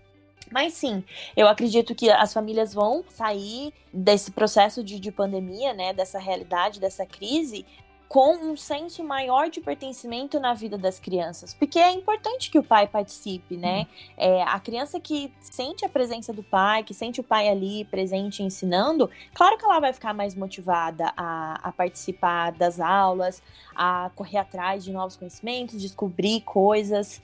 Mas 0.52 0.74
sim, 0.74 1.04
eu 1.36 1.48
acredito 1.48 1.94
que 1.94 2.10
as 2.10 2.34
famílias 2.34 2.74
vão 2.74 3.04
sair 3.10 3.74
desse 3.92 4.32
processo 4.32 4.84
de, 4.84 5.00
de 5.00 5.12
pandemia, 5.12 5.74
né, 5.74 5.94
dessa 5.94 6.20
realidade, 6.20 6.80
dessa 6.80 7.06
crise, 7.06 7.66
com 8.08 8.36
um 8.38 8.56
senso 8.56 9.04
maior 9.04 9.50
de 9.50 9.60
pertencimento 9.60 10.40
na 10.40 10.54
vida 10.54 10.78
das 10.78 11.00
crianças, 11.00 11.54
porque 11.54 11.78
é 11.78 11.92
importante 11.92 12.50
que 12.50 12.58
o 12.58 12.64
pai 12.64 12.88
participe, 12.88 13.58
né? 13.58 13.80
Uhum. 13.80 13.86
É, 14.18 14.44
a 14.44 14.60
criança 14.60 15.00
que 15.00 15.32
sente 15.42 15.84
a 15.84 15.90
presença 15.90 16.32
do 16.32 16.42
pai, 16.42 16.84
que 16.84 16.94
sente 16.94 17.20
o 17.20 17.24
pai 17.24 17.50
ali 17.50 17.84
presente 17.86 18.42
ensinando, 18.42 19.10
claro 19.34 19.58
que 19.58 19.66
ela 19.66 19.80
vai 19.80 19.92
ficar 19.92 20.14
mais 20.14 20.36
motivada 20.36 21.12
a, 21.18 21.60
a 21.68 21.72
participar 21.72 22.52
das 22.54 22.80
aulas, 22.80 23.44
a 23.76 24.10
correr 24.16 24.38
atrás 24.38 24.84
de 24.84 24.92
novos 24.92 25.18
conhecimentos, 25.18 25.82
descobrir 25.82 26.42
coisas. 26.42 27.22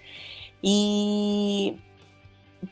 E 0.61 1.77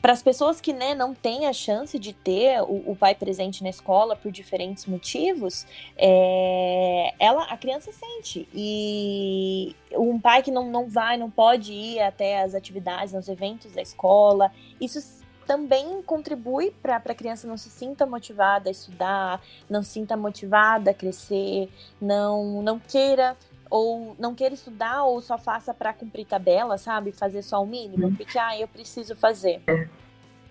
para 0.00 0.12
as 0.12 0.22
pessoas 0.22 0.60
que 0.60 0.72
né, 0.72 0.94
não 0.94 1.14
têm 1.14 1.46
a 1.46 1.52
chance 1.52 1.98
de 1.98 2.12
ter 2.12 2.62
o, 2.62 2.92
o 2.92 2.96
pai 2.96 3.14
presente 3.14 3.62
na 3.62 3.68
escola 3.68 4.16
por 4.16 4.30
diferentes 4.30 4.86
motivos, 4.86 5.66
é, 5.96 7.14
ela, 7.18 7.44
a 7.44 7.56
criança 7.56 7.90
sente. 7.92 8.48
E 8.54 9.74
um 9.92 10.18
pai 10.18 10.42
que 10.42 10.50
não, 10.50 10.70
não 10.70 10.88
vai, 10.88 11.16
não 11.16 11.30
pode 11.30 11.72
ir 11.72 12.00
até 12.00 12.42
as 12.42 12.54
atividades, 12.54 13.12
nos 13.12 13.28
eventos 13.28 13.72
da 13.72 13.82
escola, 13.82 14.50
isso 14.80 15.22
também 15.46 16.00
contribui 16.02 16.70
para 16.82 16.96
a 16.96 17.14
criança 17.14 17.46
não 17.46 17.56
se 17.56 17.68
sinta 17.68 18.06
motivada 18.06 18.70
a 18.70 18.72
estudar, 18.72 19.42
não 19.68 19.82
se 19.82 19.90
sinta 19.90 20.16
motivada 20.16 20.92
a 20.92 20.94
crescer, 20.94 21.68
não, 22.00 22.62
não 22.62 22.78
queira 22.78 23.36
ou 23.72 24.14
não 24.18 24.34
queira 24.34 24.52
estudar 24.52 25.04
ou 25.04 25.18
só 25.22 25.38
faça 25.38 25.72
para 25.72 25.94
cumprir 25.94 26.26
tabela, 26.26 26.76
sabe? 26.76 27.10
Fazer 27.10 27.40
só 27.40 27.62
o 27.62 27.66
mínimo, 27.66 28.08
uhum. 28.08 28.14
porque 28.14 28.38
ah, 28.38 28.58
eu 28.60 28.68
preciso 28.68 29.16
fazer. 29.16 29.62
É. 29.66 29.86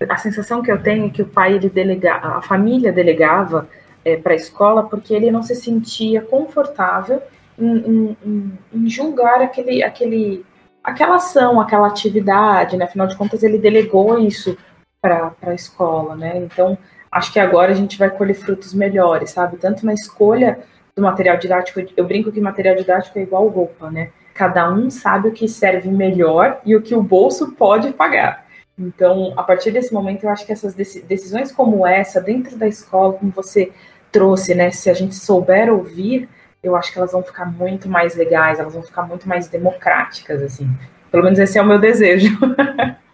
A 0.09 0.17
sensação 0.17 0.63
que 0.63 0.71
eu 0.71 0.81
tenho 0.81 1.05
é 1.05 1.09
que 1.11 1.21
o 1.21 1.27
pai 1.27 1.53
ele 1.53 1.69
delega, 1.69 2.15
a 2.15 2.41
família 2.41 2.91
delegava 2.91 3.69
é, 4.03 4.17
para 4.17 4.33
a 4.33 4.35
escola 4.35 4.89
porque 4.89 5.13
ele 5.13 5.29
não 5.29 5.43
se 5.43 5.53
sentia 5.53 6.19
confortável 6.23 7.21
em, 7.59 7.77
em, 7.77 8.17
em, 8.25 8.59
em 8.73 8.89
julgar 8.89 9.39
aquele, 9.39 9.83
aquele, 9.83 10.43
aquela 10.83 11.17
ação, 11.17 11.61
aquela 11.61 11.85
atividade, 11.85 12.75
né? 12.75 12.85
Afinal 12.85 13.05
de 13.05 13.15
contas, 13.15 13.43
ele 13.43 13.59
delegou 13.59 14.17
isso 14.17 14.57
para 14.99 15.35
a 15.43 15.53
escola, 15.53 16.15
né? 16.15 16.37
Então, 16.37 16.75
acho 17.11 17.31
que 17.31 17.39
agora 17.39 17.71
a 17.71 17.75
gente 17.75 17.99
vai 17.99 18.09
colher 18.09 18.33
frutos 18.33 18.73
melhores, 18.73 19.29
sabe? 19.29 19.57
Tanto 19.57 19.85
na 19.85 19.93
escolha 19.93 20.59
do 20.95 21.01
material 21.01 21.37
didático, 21.37 21.81
eu 21.95 22.05
brinco 22.05 22.31
que 22.31 22.41
material 22.41 22.75
didático 22.75 23.17
é 23.17 23.23
igual 23.23 23.47
roupa, 23.47 23.89
né? 23.89 24.11
Cada 24.33 24.71
um 24.71 24.89
sabe 24.89 25.27
o 25.27 25.31
que 25.31 25.47
serve 25.47 25.89
melhor 25.89 26.59
e 26.65 26.75
o 26.75 26.81
que 26.81 26.95
o 26.95 27.03
bolso 27.03 27.51
pode 27.53 27.91
pagar. 27.93 28.45
Então, 28.77 29.33
a 29.37 29.43
partir 29.43 29.71
desse 29.71 29.93
momento, 29.93 30.23
eu 30.23 30.29
acho 30.29 30.45
que 30.45 30.51
essas 30.51 30.73
decisões 30.73 31.51
como 31.51 31.85
essa, 31.85 32.19
dentro 32.19 32.57
da 32.57 32.67
escola, 32.67 33.13
como 33.13 33.31
você 33.31 33.71
trouxe, 34.11 34.55
né? 34.55 34.71
Se 34.71 34.89
a 34.89 34.93
gente 34.93 35.15
souber 35.15 35.71
ouvir, 35.71 36.27
eu 36.63 36.75
acho 36.75 36.91
que 36.91 36.97
elas 36.97 37.11
vão 37.11 37.23
ficar 37.23 37.45
muito 37.45 37.89
mais 37.89 38.15
legais, 38.15 38.59
elas 38.59 38.73
vão 38.73 38.83
ficar 38.83 39.03
muito 39.03 39.27
mais 39.27 39.47
democráticas, 39.47 40.41
assim. 40.41 40.69
Pelo 41.11 41.23
menos 41.23 41.39
esse 41.39 41.57
é 41.57 41.61
o 41.61 41.65
meu 41.65 41.79
desejo. 41.79 42.37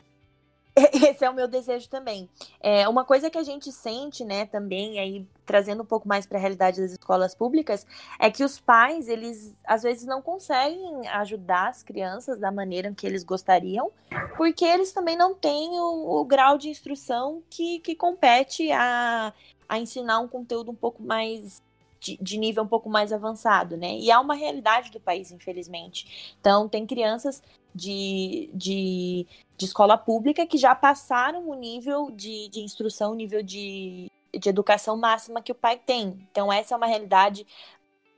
Esse 1.10 1.26
é 1.26 1.30
o 1.30 1.34
meu 1.34 1.48
desejo 1.48 1.90
também. 1.90 2.30
É, 2.60 2.88
uma 2.88 3.04
coisa 3.04 3.30
que 3.30 3.38
a 3.38 3.44
gente 3.44 3.72
sente, 3.72 4.24
né, 4.24 4.46
também, 4.46 5.00
aí 5.00 5.26
trazendo 5.46 5.82
um 5.82 5.86
pouco 5.86 6.08
mais 6.08 6.26
para 6.26 6.38
a 6.38 6.42
realidade 6.42 6.80
das 6.80 6.92
escolas 6.92 7.34
públicas, 7.34 7.86
é 8.20 8.30
que 8.30 8.44
os 8.44 8.60
pais, 8.60 9.08
eles 9.08 9.56
às 9.66 9.82
vezes 9.84 10.06
não 10.06 10.22
conseguem 10.22 11.08
ajudar 11.08 11.70
as 11.70 11.82
crianças 11.82 12.40
da 12.40 12.52
maneira 12.52 12.94
que 12.94 13.08
eles 13.08 13.24
gostariam, 13.24 13.90
porque 14.36 14.66
eles 14.66 14.92
também 14.92 15.18
não 15.18 15.34
têm 15.34 15.80
o, 15.80 16.20
o 16.20 16.26
grau 16.26 16.58
de 16.58 16.70
instrução 16.70 17.42
que, 17.50 17.80
que 17.80 17.96
compete 17.96 18.72
a, 18.72 19.34
a 19.68 19.80
ensinar 19.80 20.20
um 20.20 20.28
conteúdo 20.28 20.72
um 20.72 20.76
pouco 20.76 21.02
mais 21.02 21.62
de, 22.00 22.18
de, 22.22 22.38
nível 22.38 22.64
um 22.64 22.68
pouco 22.68 22.90
mais 22.90 23.12
avançado, 23.12 23.76
né? 23.76 23.96
E 23.98 24.12
é 24.12 24.18
uma 24.20 24.36
realidade 24.36 24.92
do 24.92 25.00
país, 25.00 25.32
infelizmente. 25.32 26.36
Então, 26.40 26.70
tem 26.70 26.86
crianças 26.86 27.42
de, 27.74 28.50
de 28.54 29.26
de 29.58 29.66
escola 29.66 29.98
pública 29.98 30.46
que 30.46 30.58
já 30.58 30.76
passaram 30.76 31.50
o 31.50 31.56
nível 31.56 32.12
de, 32.12 32.48
de 32.50 32.62
instrução, 32.62 33.12
o 33.12 33.16
nível 33.16 33.42
de, 33.42 34.10
de 34.32 34.50
educação 34.50 34.96
máxima 34.96 35.42
que 35.42 35.52
o 35.52 35.56
pai 35.56 35.82
tem. 35.84 36.28
Então, 36.32 36.54
essa 36.54 36.76
é 36.76 36.78
uma 36.78 36.86
realidade 36.86 37.46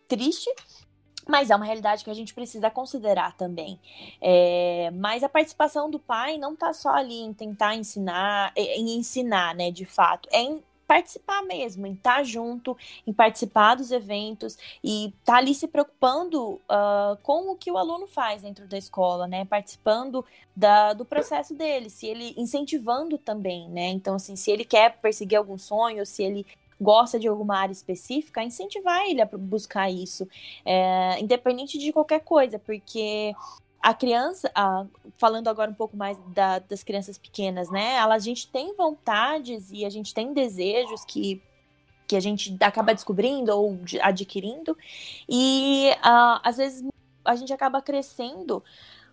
triste, 0.08 0.54
mas 1.26 1.50
é 1.50 1.56
uma 1.56 1.66
realidade 1.66 2.04
que 2.04 2.10
a 2.10 2.14
gente 2.14 2.34
precisa 2.34 2.70
considerar 2.70 3.38
também. 3.38 3.80
É, 4.20 4.92
mas 4.96 5.24
a 5.24 5.30
participação 5.30 5.90
do 5.90 6.00
pai 6.00 6.38
não 6.38 6.54
está 6.54 6.74
só 6.74 6.90
ali 6.90 7.22
em 7.22 7.34
tentar 7.34 7.76
ensinar, 7.76 8.52
em 8.56 8.98
ensinar, 8.98 9.56
né, 9.56 9.72
de 9.72 9.86
fato, 9.86 10.28
é 10.32 10.42
em 10.42 10.64
participar 10.90 11.44
mesmo, 11.44 11.86
em 11.86 11.94
estar 11.94 12.16
tá 12.16 12.24
junto, 12.24 12.76
em 13.06 13.14
participar 13.14 13.76
dos 13.76 13.92
eventos 13.92 14.58
e 14.84 15.10
estar 15.10 15.34
tá 15.34 15.38
ali 15.38 15.54
se 15.54 15.68
preocupando 15.68 16.54
uh, 16.54 17.16
com 17.22 17.52
o 17.52 17.56
que 17.56 17.70
o 17.72 17.78
aluno 17.78 18.08
faz 18.08 18.42
dentro 18.42 18.68
da 18.68 18.76
escola, 18.76 19.28
né? 19.28 19.46
Participando 19.46 20.26
da, 20.56 20.94
do 20.94 21.06
processo 21.06 21.54
dele, 21.54 21.92
se 21.92 22.08
ele 22.08 22.34
incentivando 22.36 23.20
também, 23.20 23.70
né? 23.70 23.90
Então, 23.90 24.16
assim, 24.16 24.36
se 24.36 24.50
ele 24.50 24.66
quer 24.66 24.98
perseguir 24.98 25.38
algum 25.38 25.60
sonho, 25.60 26.04
se 26.08 26.24
ele 26.24 26.44
gosta 26.82 27.20
de 27.20 27.28
alguma 27.28 27.58
área 27.58 27.74
específica, 27.74 28.44
incentivar 28.44 29.06
ele 29.08 29.22
a 29.22 29.30
buscar 29.32 29.92
isso, 29.92 30.28
é, 30.66 31.20
independente 31.20 31.78
de 31.78 31.94
qualquer 31.94 32.22
coisa, 32.22 32.58
porque 32.58 33.36
a 33.82 33.94
criança, 33.94 34.52
falando 35.18 35.48
agora 35.48 35.72
um 35.72 35.74
pouco 35.74 35.96
mais 35.96 36.18
da, 36.28 36.60
das 36.60 36.84
crianças 36.84 37.18
pequenas, 37.18 37.70
né? 37.70 37.98
A 38.00 38.20
gente 38.20 38.48
tem 38.48 38.76
vontades 38.76 39.72
e 39.72 39.86
a 39.86 39.90
gente 39.90 40.14
tem 40.14 40.34
desejos 40.34 41.06
que, 41.06 41.42
que 42.08 42.16
a 42.16 42.20
gente 42.20 42.56
acaba 42.60 42.94
descobrindo 42.94 43.52
ou 43.52 43.80
adquirindo, 44.02 44.78
e 45.28 45.92
ah, 46.02 46.42
às 46.44 46.58
vezes 46.58 46.84
a 47.24 47.36
gente 47.36 47.54
acaba 47.54 47.82
crescendo 47.82 48.64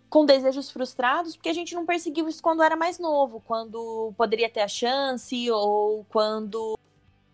com 0.08 0.24
desejos 0.24 0.70
frustrados 0.70 1.36
porque 1.36 1.48
a 1.48 1.54
gente 1.54 1.74
não 1.74 1.84
perseguiu 1.84 2.28
isso 2.28 2.42
quando 2.42 2.62
era 2.62 2.76
mais 2.76 2.98
novo, 2.98 3.42
quando 3.46 4.12
poderia 4.16 4.48
ter 4.48 4.60
a 4.60 4.68
chance 4.68 5.50
ou 5.50 6.04
quando 6.08 6.78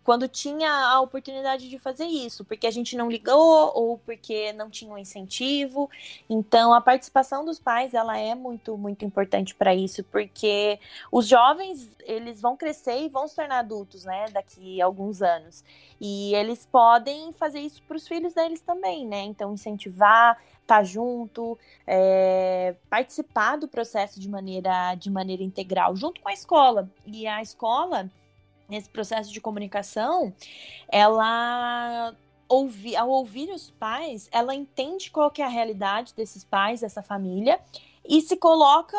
quando 0.03 0.27
tinha 0.27 0.69
a 0.69 0.99
oportunidade 1.01 1.69
de 1.69 1.79
fazer 1.79 2.05
isso, 2.05 2.43
porque 2.43 2.67
a 2.67 2.71
gente 2.71 2.95
não 2.95 3.09
ligou 3.09 3.71
ou 3.73 3.97
porque 3.97 4.51
não 4.53 4.69
tinha 4.69 4.91
um 4.91 4.97
incentivo. 4.97 5.89
Então, 6.29 6.73
a 6.73 6.81
participação 6.81 7.45
dos 7.45 7.59
pais, 7.59 7.93
ela 7.93 8.17
é 8.17 8.35
muito, 8.35 8.77
muito 8.77 9.05
importante 9.05 9.55
para 9.55 9.73
isso, 9.73 10.03
porque 10.05 10.79
os 11.11 11.27
jovens, 11.27 11.89
eles 12.03 12.41
vão 12.41 12.57
crescer 12.57 13.01
e 13.03 13.09
vão 13.09 13.27
se 13.27 13.35
tornar 13.35 13.59
adultos, 13.59 14.03
né, 14.03 14.25
daqui 14.31 14.81
a 14.81 14.85
alguns 14.85 15.21
anos. 15.21 15.63
E 15.99 16.35
eles 16.35 16.67
podem 16.69 17.31
fazer 17.33 17.59
isso 17.59 17.81
para 17.83 17.95
os 17.97 18.07
filhos 18.07 18.33
deles 18.33 18.61
também, 18.61 19.07
né? 19.07 19.21
Então, 19.21 19.53
incentivar, 19.53 20.37
estar 20.61 20.77
tá 20.79 20.83
junto, 20.83 21.57
é, 21.87 22.75
participar 22.89 23.57
do 23.57 23.67
processo 23.67 24.19
de 24.19 24.27
maneira, 24.27 24.95
de 24.95 25.09
maneira 25.09 25.43
integral, 25.43 25.95
junto 25.95 26.19
com 26.21 26.27
a 26.27 26.33
escola. 26.33 26.89
E 27.05 27.25
a 27.25 27.41
escola 27.41 28.09
nesse 28.67 28.89
processo 28.89 29.31
de 29.31 29.41
comunicação, 29.41 30.33
ela 30.87 32.15
ouvir, 32.47 32.95
ao 32.95 33.09
ouvir 33.09 33.49
os 33.49 33.71
pais, 33.71 34.29
ela 34.31 34.53
entende 34.53 35.09
qual 35.09 35.31
que 35.31 35.41
é 35.41 35.45
a 35.45 35.49
realidade 35.49 36.13
desses 36.13 36.43
pais, 36.43 36.81
dessa 36.81 37.01
família, 37.01 37.59
e 38.07 38.21
se 38.21 38.37
coloca 38.37 38.97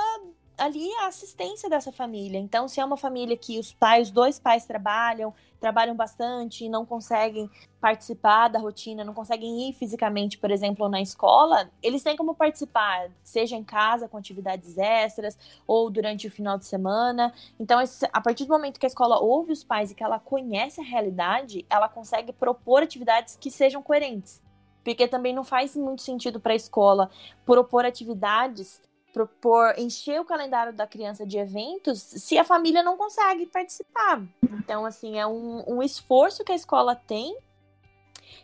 ali 0.56 0.88
a 1.00 1.06
assistência 1.06 1.68
dessa 1.68 1.92
família. 1.92 2.38
Então, 2.38 2.68
se 2.68 2.80
é 2.80 2.84
uma 2.84 2.96
família 2.96 3.36
que 3.36 3.58
os 3.58 3.72
pais, 3.72 4.10
dois 4.10 4.38
pais 4.38 4.64
trabalham, 4.64 5.34
trabalham 5.60 5.94
bastante 5.94 6.64
e 6.64 6.68
não 6.68 6.84
conseguem 6.84 7.50
participar 7.80 8.48
da 8.48 8.58
rotina, 8.58 9.04
não 9.04 9.14
conseguem 9.14 9.68
ir 9.68 9.72
fisicamente, 9.72 10.38
por 10.38 10.50
exemplo, 10.50 10.88
na 10.88 11.00
escola, 11.00 11.70
eles 11.82 12.02
têm 12.02 12.16
como 12.16 12.34
participar, 12.34 13.10
seja 13.22 13.56
em 13.56 13.64
casa 13.64 14.08
com 14.08 14.16
atividades 14.16 14.78
extras 14.78 15.38
ou 15.66 15.90
durante 15.90 16.26
o 16.26 16.30
final 16.30 16.58
de 16.58 16.66
semana. 16.66 17.32
Então, 17.58 17.78
a 18.12 18.20
partir 18.20 18.44
do 18.44 18.52
momento 18.52 18.78
que 18.78 18.86
a 18.86 18.88
escola 18.88 19.18
ouve 19.18 19.52
os 19.52 19.64
pais 19.64 19.90
e 19.90 19.94
que 19.94 20.04
ela 20.04 20.18
conhece 20.18 20.80
a 20.80 20.84
realidade, 20.84 21.66
ela 21.68 21.88
consegue 21.88 22.32
propor 22.32 22.82
atividades 22.82 23.36
que 23.36 23.50
sejam 23.50 23.82
coerentes. 23.82 24.42
Porque 24.82 25.08
também 25.08 25.34
não 25.34 25.44
faz 25.44 25.74
muito 25.74 26.02
sentido 26.02 26.38
para 26.38 26.52
a 26.52 26.56
escola 26.56 27.10
propor 27.46 27.86
atividades 27.86 28.82
propor, 29.14 29.78
encher 29.78 30.20
o 30.20 30.24
calendário 30.24 30.72
da 30.72 30.88
criança 30.88 31.24
de 31.24 31.38
eventos 31.38 32.02
se 32.02 32.36
a 32.36 32.42
família 32.42 32.82
não 32.82 32.96
consegue 32.96 33.46
participar. 33.46 34.20
Então, 34.42 34.84
assim, 34.84 35.16
é 35.16 35.24
um, 35.26 35.62
um 35.68 35.80
esforço 35.80 36.42
que 36.42 36.50
a 36.50 36.56
escola 36.56 36.96
tem 36.96 37.38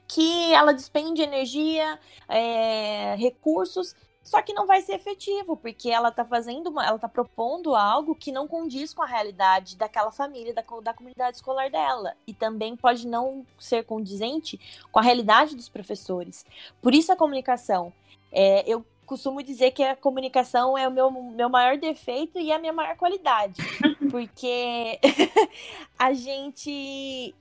que 0.07 0.53
ela 0.53 0.73
despende 0.73 1.23
energia, 1.23 1.99
é, 2.29 3.15
recursos, 3.17 3.95
só 4.23 4.43
que 4.43 4.53
não 4.53 4.67
vai 4.67 4.83
ser 4.83 4.95
efetivo, 4.95 5.57
porque 5.57 5.89
ela 5.89 6.09
está 6.09 6.25
fazendo, 6.25 6.69
uma, 6.69 6.85
ela 6.85 6.97
está 6.97 7.09
propondo 7.09 7.75
algo 7.75 8.15
que 8.15 8.31
não 8.33 8.47
condiz 8.47 8.93
com 8.93 9.03
a 9.03 9.07
realidade 9.07 9.77
daquela 9.77 10.11
família, 10.11 10.53
da, 10.53 10.63
da 10.83 10.95
comunidade 10.95 11.37
escolar 11.37 11.71
dela. 11.71 12.15
E 12.27 12.35
também 12.35 12.77
pode 12.77 13.07
não 13.07 13.47
ser 13.59 13.85
condizente 13.85 14.61
com 14.93 14.99
a 14.99 15.03
realidade 15.03 15.57
dos 15.57 15.69
professores. 15.69 16.45
Por 16.83 16.95
isso 16.95 17.13
a 17.13 17.17
comunicação. 17.17 17.93
É, 18.33 18.63
eu 18.71 18.85
costumo 19.11 19.43
dizer 19.43 19.73
que 19.73 19.83
a 19.83 19.97
comunicação 19.97 20.79
é 20.79 20.87
o 20.87 20.91
meu, 20.91 21.11
meu 21.11 21.49
maior 21.49 21.77
defeito 21.77 22.39
e 22.39 22.53
a 22.53 22.61
minha 22.61 22.73
maior 22.73 22.97
qualidade. 22.97 23.61
Porque 24.09 25.01
a 25.99 26.13
gente 26.13 27.35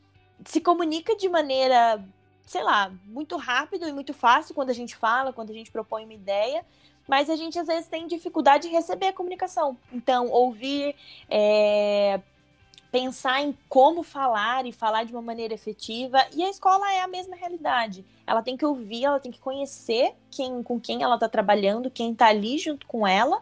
se 0.44 0.62
comunica 0.62 1.16
de 1.16 1.30
maneira, 1.30 2.04
sei 2.44 2.64
lá, 2.64 2.92
muito 3.06 3.38
rápido 3.38 3.88
e 3.88 3.94
muito 3.94 4.16
fácil 4.16 4.56
quando 4.56 4.72
a 4.72 4.74
gente 4.74 4.96
fala, 4.96 5.32
quando 5.32 5.52
a 5.52 5.54
gente 5.54 5.70
propõe 5.72 6.06
uma 6.06 6.14
ideia. 6.16 6.66
Mas 7.08 7.30
a 7.30 7.36
gente 7.36 7.60
às 7.60 7.68
vezes 7.68 7.88
tem 7.88 8.08
dificuldade 8.08 8.68
de 8.68 8.74
receber 8.74 9.08
a 9.08 9.14
comunicação. 9.14 9.78
Então, 9.94 10.28
ouvir, 10.28 10.96
é, 11.30 12.20
pensar 12.92 13.42
em 13.42 13.58
como 13.68 14.04
falar 14.04 14.66
e 14.66 14.72
falar 14.72 15.04
de 15.04 15.12
uma 15.12 15.22
maneira 15.22 15.54
efetiva. 15.54 16.20
E 16.34 16.44
a 16.44 16.50
escola 16.50 16.92
é 16.92 17.02
a 17.02 17.08
mesma 17.08 17.36
realidade. 17.36 18.06
Ela 18.26 18.42
tem 18.42 18.58
que 18.58 18.66
ouvir, 18.66 19.06
ela 19.06 19.20
tem 19.20 19.32
que 19.32 19.40
conhecer 19.40 20.14
quem, 20.32 20.64
com 20.64 20.80
quem 20.80 21.04
ela 21.04 21.16
está 21.16 21.30
trabalhando, 21.30 21.92
quem 21.92 22.12
está 22.12 22.28
ali 22.28 22.58
junto 22.58 22.88
com 22.88 23.08
ela, 23.08 23.42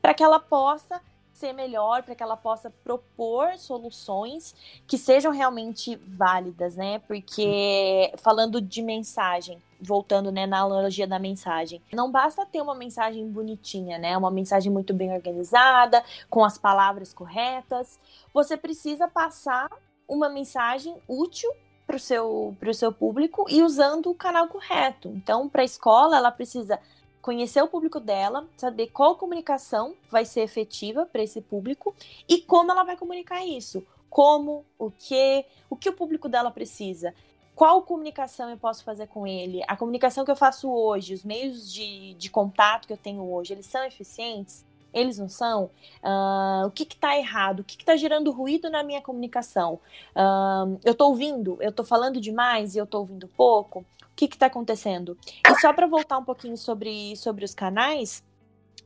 para 0.00 0.14
que 0.14 0.22
ela 0.22 0.40
possa 0.40 1.00
ser 1.32 1.52
melhor, 1.52 2.02
para 2.02 2.14
que 2.14 2.22
ela 2.22 2.36
possa 2.36 2.70
propor 2.82 3.56
soluções 3.58 4.54
que 4.86 4.98
sejam 4.98 5.30
realmente 5.30 5.94
válidas, 5.96 6.74
né? 6.74 6.98
Porque 7.00 8.12
falando 8.16 8.60
de 8.60 8.82
mensagem, 8.82 9.62
voltando 9.80 10.32
né, 10.32 10.46
na 10.46 10.60
analogia 10.60 11.06
da 11.06 11.18
mensagem, 11.18 11.82
não 11.92 12.10
basta 12.10 12.44
ter 12.44 12.60
uma 12.60 12.74
mensagem 12.74 13.28
bonitinha, 13.30 13.98
né? 13.98 14.16
Uma 14.16 14.30
mensagem 14.30 14.72
muito 14.72 14.92
bem 14.92 15.12
organizada, 15.12 16.02
com 16.28 16.44
as 16.44 16.58
palavras 16.58 17.12
corretas. 17.12 17.98
Você 18.34 18.56
precisa 18.56 19.06
passar 19.08 19.70
uma 20.08 20.28
mensagem 20.28 20.96
útil 21.06 21.50
para 21.86 21.96
o 21.96 22.00
seu, 22.00 22.56
seu 22.74 22.92
público 22.92 23.46
e 23.48 23.62
usando 23.62 24.10
o 24.10 24.14
canal 24.14 24.46
correto. 24.48 25.08
Então, 25.08 25.48
para 25.48 25.62
a 25.62 25.64
escola, 25.64 26.18
ela 26.18 26.30
precisa 26.30 26.78
conhecer 27.22 27.62
o 27.62 27.68
público 27.68 27.98
dela, 27.98 28.46
saber 28.56 28.88
qual 28.88 29.16
comunicação 29.16 29.94
vai 30.10 30.24
ser 30.24 30.42
efetiva 30.42 31.06
para 31.06 31.22
esse 31.22 31.40
público 31.40 31.94
e 32.28 32.42
como 32.42 32.70
ela 32.70 32.84
vai 32.84 32.96
comunicar 32.96 33.44
isso. 33.44 33.84
Como, 34.10 34.64
o 34.78 34.90
que, 34.90 35.44
o 35.68 35.76
que 35.76 35.88
o 35.88 35.92
público 35.92 36.28
dela 36.28 36.50
precisa. 36.50 37.14
Qual 37.58 37.82
comunicação 37.82 38.48
eu 38.50 38.56
posso 38.56 38.84
fazer 38.84 39.08
com 39.08 39.26
ele? 39.26 39.64
A 39.66 39.76
comunicação 39.76 40.24
que 40.24 40.30
eu 40.30 40.36
faço 40.36 40.70
hoje, 40.70 41.12
os 41.12 41.24
meios 41.24 41.72
de, 41.72 42.14
de 42.14 42.30
contato 42.30 42.86
que 42.86 42.92
eu 42.92 42.96
tenho 42.96 43.20
hoje, 43.20 43.52
eles 43.52 43.66
são 43.66 43.84
eficientes? 43.84 44.64
Eles 44.94 45.18
não 45.18 45.28
são? 45.28 45.64
Uh, 46.00 46.68
o 46.68 46.70
que 46.70 46.84
está 46.84 47.18
errado? 47.18 47.58
O 47.58 47.64
que 47.64 47.74
está 47.74 47.96
gerando 47.96 48.30
ruído 48.30 48.70
na 48.70 48.84
minha 48.84 49.02
comunicação? 49.02 49.80
Uh, 50.14 50.78
eu 50.84 50.92
estou 50.92 51.08
ouvindo? 51.08 51.58
Eu 51.60 51.70
estou 51.70 51.84
falando 51.84 52.20
demais 52.20 52.76
e 52.76 52.78
eu 52.78 52.84
estou 52.84 53.00
ouvindo 53.00 53.26
pouco? 53.26 53.84
que 54.14 54.26
está 54.26 54.46
acontecendo? 54.46 55.16
E 55.48 55.60
só 55.60 55.72
para 55.72 55.86
voltar 55.86 56.18
um 56.18 56.24
pouquinho 56.24 56.56
sobre, 56.56 57.16
sobre 57.16 57.44
os 57.44 57.54
canais, 57.54 58.24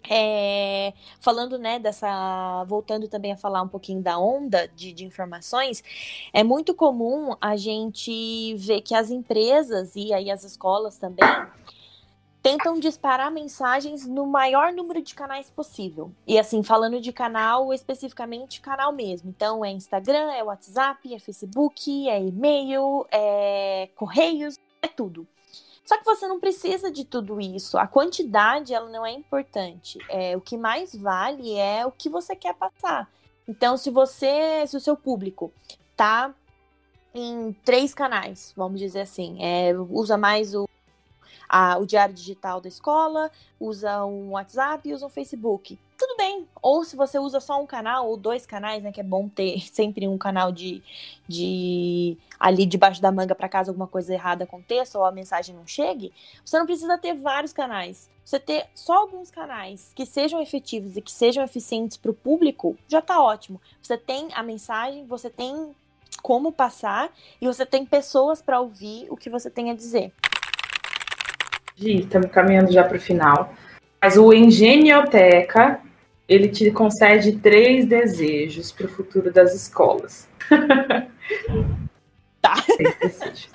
é, 0.08 0.92
falando 1.20 1.58
né 1.58 1.78
dessa 1.78 2.64
voltando 2.64 3.08
também 3.08 3.32
a 3.32 3.36
falar 3.36 3.62
um 3.62 3.68
pouquinho 3.68 4.02
da 4.02 4.18
onda 4.18 4.68
de, 4.68 4.92
de, 4.92 5.04
informações 5.04 5.82
é 6.32 6.42
muito 6.42 6.74
comum 6.74 7.36
a 7.40 7.56
gente 7.56 8.54
ver 8.56 8.80
que 8.82 8.94
as 8.94 9.10
empresas 9.10 9.94
e 9.94 10.12
aí 10.12 10.30
as 10.30 10.44
escolas 10.44 10.96
também 10.98 11.24
tentam 12.42 12.78
disparar 12.80 13.30
mensagens 13.30 14.06
no 14.06 14.26
maior 14.26 14.72
número 14.72 15.00
de 15.00 15.14
canais 15.14 15.50
possível 15.50 16.12
e 16.26 16.38
assim 16.38 16.62
falando 16.62 17.00
de 17.00 17.12
canal 17.12 17.72
especificamente 17.72 18.60
canal 18.60 18.92
mesmo 18.92 19.30
então 19.30 19.64
é 19.64 19.70
Instagram 19.70 20.32
é 20.32 20.42
WhatsApp 20.42 21.14
é 21.14 21.18
Facebook 21.18 22.08
é 22.08 22.20
e-mail 22.20 23.06
é 23.10 23.88
correios 23.94 24.58
é 24.82 24.88
tudo. 24.88 25.26
Só 25.84 25.98
que 25.98 26.04
você 26.04 26.26
não 26.28 26.38
precisa 26.38 26.90
de 26.90 27.04
tudo 27.04 27.40
isso. 27.40 27.76
A 27.76 27.86
quantidade 27.86 28.72
ela 28.72 28.88
não 28.88 29.04
é 29.04 29.12
importante. 29.12 29.98
É, 30.08 30.36
o 30.36 30.40
que 30.40 30.56
mais 30.56 30.94
vale 30.94 31.54
é 31.54 31.84
o 31.84 31.90
que 31.90 32.08
você 32.08 32.36
quer 32.36 32.54
passar. 32.54 33.10
Então, 33.48 33.76
se 33.76 33.90
você, 33.90 34.64
se 34.66 34.76
o 34.76 34.80
seu 34.80 34.96
público 34.96 35.52
tá 35.96 36.32
em 37.14 37.52
três 37.64 37.92
canais, 37.92 38.52
vamos 38.56 38.78
dizer 38.78 39.00
assim, 39.00 39.42
é, 39.42 39.74
usa 39.74 40.16
mais 40.16 40.54
o 40.54 40.68
a, 41.52 41.76
o 41.76 41.84
diário 41.84 42.14
digital 42.14 42.62
da 42.62 42.68
escola, 42.68 43.30
usa 43.60 44.06
um 44.06 44.30
WhatsApp 44.30 44.88
e 44.88 44.94
usa 44.94 45.04
um 45.04 45.10
Facebook. 45.10 45.78
Tudo 46.02 46.16
bem. 46.16 46.48
Ou 46.60 46.82
se 46.82 46.96
você 46.96 47.16
usa 47.16 47.38
só 47.38 47.62
um 47.62 47.66
canal 47.66 48.08
ou 48.08 48.16
dois 48.16 48.44
canais, 48.44 48.82
né? 48.82 48.90
Que 48.90 49.00
é 49.00 49.04
bom 49.04 49.28
ter 49.28 49.60
sempre 49.72 50.08
um 50.08 50.18
canal 50.18 50.50
de, 50.50 50.82
de 51.28 52.18
ali 52.40 52.66
debaixo 52.66 53.00
da 53.00 53.12
manga 53.12 53.36
para 53.36 53.48
caso 53.48 53.70
alguma 53.70 53.86
coisa 53.86 54.12
errada 54.12 54.42
aconteça 54.42 54.98
ou 54.98 55.04
a 55.04 55.12
mensagem 55.12 55.54
não 55.54 55.64
chegue. 55.64 56.12
Você 56.44 56.58
não 56.58 56.66
precisa 56.66 56.98
ter 56.98 57.14
vários 57.14 57.52
canais. 57.52 58.10
Você 58.24 58.40
ter 58.40 58.66
só 58.74 58.94
alguns 58.94 59.30
canais 59.30 59.92
que 59.94 60.04
sejam 60.04 60.42
efetivos 60.42 60.96
e 60.96 61.00
que 61.00 61.12
sejam 61.12 61.44
eficientes 61.44 61.96
para 61.96 62.10
o 62.10 62.14
público 62.14 62.76
já 62.88 62.98
está 62.98 63.22
ótimo. 63.22 63.60
Você 63.80 63.96
tem 63.96 64.26
a 64.34 64.42
mensagem, 64.42 65.06
você 65.06 65.30
tem 65.30 65.72
como 66.20 66.50
passar 66.50 67.12
e 67.40 67.46
você 67.46 67.64
tem 67.64 67.86
pessoas 67.86 68.42
para 68.42 68.58
ouvir 68.58 69.06
o 69.08 69.16
que 69.16 69.30
você 69.30 69.48
tem 69.48 69.70
a 69.70 69.74
dizer. 69.74 70.12
Gi, 71.76 72.00
estamos 72.00 72.28
caminhando 72.32 72.72
já 72.72 72.82
para 72.82 72.96
o 72.96 73.00
final. 73.00 73.54
Mas 74.00 74.16
o 74.16 74.32
Engenhoteca, 74.32 75.80
ele 76.34 76.48
te 76.48 76.70
concede 76.70 77.32
três 77.38 77.84
desejos 77.84 78.72
para 78.72 78.86
o 78.86 78.88
futuro 78.88 79.30
das 79.32 79.54
escolas. 79.54 80.28
tá. 82.40 82.54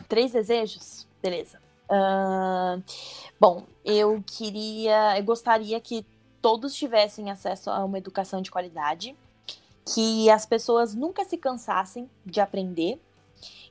três 0.08 0.32
desejos? 0.32 1.08
Beleza. 1.22 1.60
Uh, 1.90 2.84
bom, 3.40 3.64
eu 3.84 4.24
queria, 4.26 5.18
eu 5.18 5.24
gostaria 5.24 5.80
que 5.80 6.06
todos 6.42 6.76
tivessem 6.76 7.32
acesso 7.32 7.72
a 7.72 7.84
uma 7.84 7.98
educação 7.98 8.42
de 8.42 8.52
qualidade, 8.52 9.16
que 9.84 10.30
as 10.30 10.46
pessoas 10.46 10.94
nunca 10.94 11.26
se 11.26 11.38
cansassem 11.38 12.08
de 12.26 12.40
aprender 12.40 13.02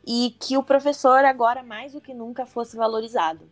e 0.05 0.35
que 0.41 0.57
o 0.57 0.63
professor 0.63 1.25
agora 1.25 1.63
mais 1.63 1.93
do 1.93 2.01
que 2.01 2.13
nunca 2.13 2.45
fosse 2.45 2.77
valorizado. 2.77 3.49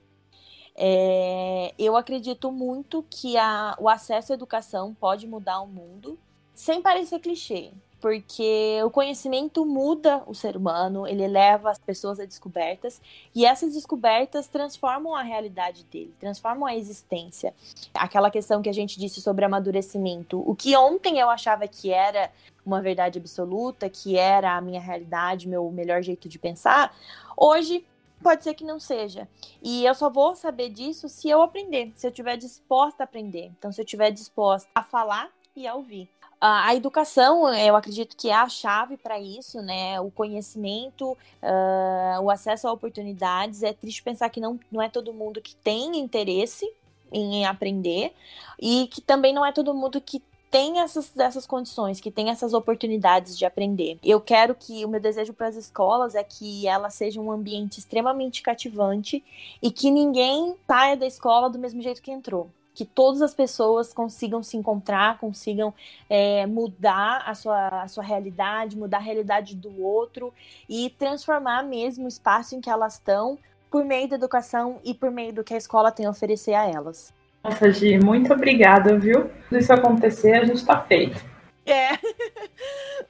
É, 0.77 1.73
eu 1.79 1.97
acredito 1.97 2.51
muito 2.51 3.05
que 3.09 3.37
a, 3.37 3.77
o 3.79 3.89
acesso 3.89 4.33
à 4.33 4.35
educação 4.35 4.95
pode 4.95 5.27
mudar 5.27 5.61
o 5.61 5.67
mundo, 5.67 6.19
sem 6.55 6.83
parecer 6.83 7.21
clichê, 7.21 7.71
porque 8.01 8.81
o 8.85 8.91
conhecimento 8.91 9.65
muda 9.65 10.23
o 10.27 10.35
ser 10.35 10.57
humano, 10.57 11.07
ele 11.07 11.27
leva 11.27 11.71
as 11.71 11.79
pessoas 11.79 12.21
a 12.21 12.25
descobertas, 12.25 13.01
e 13.35 13.47
essas 13.47 13.73
descobertas 13.73 14.47
transformam 14.47 15.15
a 15.15 15.23
realidade 15.23 15.85
dele, 15.85 16.13
transformam 16.21 16.67
a 16.67 16.77
existência. 16.77 17.55
Aquela 17.95 18.31
questão 18.31 18.61
que 18.61 18.69
a 18.69 18.75
gente 18.75 18.99
disse 18.99 19.23
sobre 19.23 19.45
amadurecimento, 19.45 20.39
o 20.39 20.55
que 20.55 20.77
ontem 20.77 21.19
eu 21.19 21.31
achava 21.31 21.67
que 21.67 21.91
era 21.91 22.31
uma 22.67 22.83
verdade 22.83 23.19
absoluta, 23.19 23.89
que 23.89 24.19
era 24.19 24.57
a 24.57 24.61
minha 24.61 24.81
realidade, 24.81 25.49
meu 25.49 25.71
melhor 25.71 26.03
jeito 26.03 26.29
de 26.29 26.39
pensar, 26.39 26.95
hoje 27.37 27.85
pode 28.25 28.43
ser 28.43 28.55
que 28.55 28.65
não 28.65 28.81
seja. 28.81 29.29
E 29.63 29.85
eu 29.85 29.95
só 29.95 30.09
vou 30.09 30.35
saber 30.35 30.71
disso 30.71 31.09
se 31.11 31.29
eu 31.29 31.43
aprender, 31.43 31.93
se 31.95 32.07
eu 32.07 32.11
estiver 32.11 32.39
disposta 32.39 33.03
a 33.03 33.05
aprender. 33.05 33.53
Então, 33.59 33.71
se 33.71 33.83
eu 33.83 33.85
estiver 33.85 34.11
disposta 34.11 34.69
a 34.75 34.83
falar 34.83 35.31
e 35.55 35.67
a 35.67 35.75
ouvir. 35.75 36.09
A 36.41 36.75
educação, 36.75 37.55
eu 37.55 37.77
acredito 37.77 38.17
que 38.17 38.29
é 38.29 38.35
a 38.35 38.49
chave 38.49 38.97
para 38.97 39.19
isso, 39.19 39.63
né? 39.63 39.99
O 40.01 40.11
conhecimento, 40.11 41.13
uh, 41.13 42.21
o 42.23 42.31
acesso 42.31 42.67
a 42.67 42.73
oportunidades. 42.73 43.63
É 43.63 43.73
triste 43.73 44.03
pensar 44.03 44.29
que 44.29 44.41
não, 44.41 44.59
não 44.71 44.83
é 44.83 44.89
todo 44.89 45.13
mundo 45.13 45.41
que 45.41 45.55
tem 45.57 45.99
interesse 45.99 46.71
em 47.13 47.47
aprender 47.47 48.13
e 48.61 48.89
que 48.89 49.01
também 49.01 49.33
não 49.33 49.47
é 49.47 49.53
todo 49.53 49.73
mundo 49.73 50.01
que 50.01 50.23
tem 50.55 50.79
essas, 50.79 51.11
essas 51.19 51.49
condições, 51.49 52.01
que 52.01 52.13
tem 52.13 52.31
essas 52.31 52.55
oportunidades 52.55 53.37
de 53.37 53.45
aprender. 53.45 53.99
Eu 54.05 54.21
quero 54.21 54.55
que 54.55 54.85
o 54.85 54.89
meu 54.89 55.01
desejo 55.01 55.33
para 55.33 55.49
as 55.49 55.57
escolas 55.57 56.15
é 56.15 56.23
que 56.23 56.69
ela 56.69 56.91
seja 56.91 57.21
um 57.21 57.33
ambiente 57.33 57.81
extremamente 57.81 58.41
cativante 58.41 59.25
e 59.61 59.69
que 59.73 59.91
ninguém 59.91 60.55
saia 60.65 60.97
da 60.97 61.09
escola 61.09 61.51
do 61.51 61.59
mesmo 61.59 61.83
jeito 61.83 62.01
que 62.01 62.13
entrou 62.13 62.49
que 62.73 62.85
todas 62.85 63.23
as 63.23 63.33
pessoas 63.33 63.93
consigam 63.93 64.43
se 64.43 64.57
encontrar, 64.57 65.19
consigam 65.19 65.73
é, 66.11 66.45
mudar 66.45 67.23
a 67.25 67.33
sua, 67.33 67.83
a 67.83 67.89
sua 67.89 68.03
realidade, 68.03 68.77
mudar 68.77 68.97
a 68.99 69.01
realidade 69.01 69.55
do 69.55 69.81
outro 69.81 70.35
e 70.69 70.91
transformar 70.91 71.63
mesmo 71.63 72.05
o 72.05 72.09
espaço 72.09 72.57
em 72.57 72.61
que 72.61 72.69
elas 72.69 72.95
estão 72.95 73.39
por 73.71 73.85
meio 73.85 74.09
da 74.09 74.17
educação 74.17 74.81
e 74.85 74.93
por 74.93 75.11
meio 75.11 75.33
do 75.33 75.45
que 75.45 75.55
a 75.55 75.57
escola 75.57 75.93
tem 75.93 76.07
a 76.07 76.11
oferecer 76.11 76.55
a 76.55 76.69
elas. 76.69 77.13
Nossa, 77.45 77.71
Gi, 77.71 77.99
muito 77.99 78.33
obrigada, 78.33 78.99
viu? 78.99 79.31
Se 79.51 79.59
isso 79.59 79.71
acontecer, 79.71 80.33
a 80.33 80.45
gente 80.47 80.57
está 80.57 80.81
feito. 80.81 81.23
É. 81.67 81.91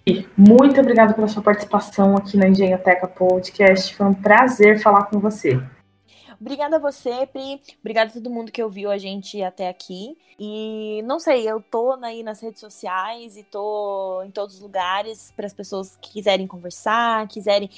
E 0.05 0.27
muito 0.37 0.81
obrigada 0.81 1.15
pela 1.15 1.29
sua 1.29 1.41
participação 1.41 2.17
aqui 2.17 2.37
na 2.37 2.49
Engenhoteca 2.49 3.07
Podcast. 3.07 3.95
Foi 3.95 4.07
um 4.07 4.13
prazer 4.13 4.83
falar 4.83 5.05
com 5.05 5.21
você. 5.21 5.63
Obrigada 6.41 6.77
a 6.77 6.79
você, 6.81 7.27
Pri. 7.27 7.61
Obrigada 7.81 8.11
a 8.11 8.13
todo 8.13 8.29
mundo 8.29 8.51
que 8.51 8.63
ouviu 8.63 8.91
a 8.91 8.99
gente 8.99 9.41
até 9.41 9.69
aqui. 9.69 10.19
E 10.39 11.01
não 11.05 11.21
sei, 11.21 11.49
eu 11.49 11.61
tô 11.61 11.93
aí 12.03 12.25
nas 12.25 12.43
redes 12.43 12.61
sociais 12.61 13.37
e 13.37 13.45
tô 13.45 14.21
em 14.27 14.33
todos 14.33 14.57
os 14.57 14.61
lugares 14.61 15.33
para 15.37 15.47
as 15.47 15.55
pessoas 15.55 15.97
que 16.03 16.11
quiserem 16.15 16.47
conversar, 16.47 17.29
quiserem 17.29 17.71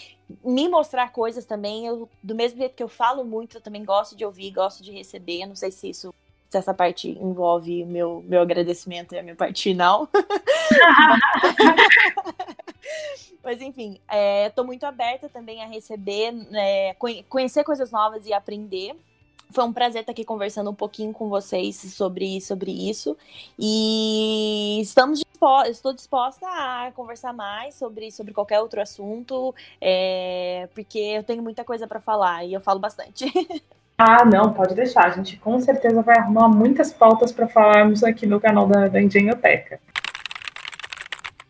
me 0.43 0.69
mostrar 0.71 1.13
coisas 1.13 1.45
também. 1.45 1.87
Eu, 1.87 2.09
do 2.23 2.35
mesmo 2.35 2.59
jeito 2.59 2.75
que 2.75 2.83
eu 2.83 2.89
falo 2.89 3.25
muito, 3.25 3.59
eu 3.59 3.61
também 3.61 3.85
gosto 3.85 4.17
de 4.17 4.25
ouvir, 4.25 4.51
gosto 4.51 4.83
de 4.83 4.91
receber. 4.91 5.47
Não 5.47 5.55
sei 5.55 5.71
se 5.71 5.91
isso 5.91 6.15
se 6.49 6.57
essa 6.57 6.73
parte 6.73 7.11
envolve 7.11 7.85
meu, 7.85 8.25
meu 8.27 8.41
agradecimento 8.41 9.15
e 9.15 9.19
a 9.19 9.23
minha 9.23 9.37
parte 9.37 9.63
final. 9.63 10.09
Mas 13.43 13.61
enfim, 13.61 14.01
estou 14.47 14.65
é, 14.65 14.67
muito 14.67 14.85
aberta 14.85 15.29
também 15.29 15.63
a 15.63 15.67
receber, 15.67 16.35
é, 16.53 16.97
conhecer 17.29 17.63
coisas 17.65 17.93
novas 17.93 18.27
e 18.27 18.33
aprender. 18.33 18.97
Foi 19.51 19.63
um 19.63 19.73
prazer 19.73 20.01
estar 20.01 20.11
aqui 20.11 20.25
conversando 20.25 20.71
um 20.71 20.75
pouquinho 20.75 21.13
com 21.13 21.29
vocês 21.29 21.77
sobre, 21.77 22.41
sobre 22.41 22.73
isso. 22.73 23.17
E 23.57 24.81
estamos 24.83 25.21
disposta, 25.21 25.71
estou 25.71 25.93
disposta 25.93 26.47
a 26.49 26.91
conversar 26.93 27.33
mais 27.33 27.75
sobre, 27.77 28.11
sobre 28.11 28.35
qualquer 28.35 28.61
outro 28.61 28.81
assunto, 28.81 29.55
é, 29.81 30.69
porque 30.75 30.99
eu 30.99 31.23
tenho 31.23 31.43
muita 31.43 31.63
coisa 31.65 31.87
para 31.87 32.01
falar 32.01 32.45
e 32.45 32.53
eu 32.53 32.61
falo 32.61 32.81
bastante. 32.81 33.27
Ah, 33.99 34.25
não, 34.25 34.53
pode 34.53 34.75
deixar. 34.75 35.07
A 35.07 35.11
gente 35.11 35.37
com 35.39 35.59
certeza 35.59 36.03
vai 36.03 36.19
arrumar 36.19 36.49
muitas 36.49 36.93
pautas 36.93 37.33
para 37.33 37.49
falarmos 37.49 38.05
aqui 38.05 38.27
no 38.27 38.39
canal 38.39 38.67
da, 38.67 38.89
da 38.89 39.01
Engenhoteca. 39.01 39.81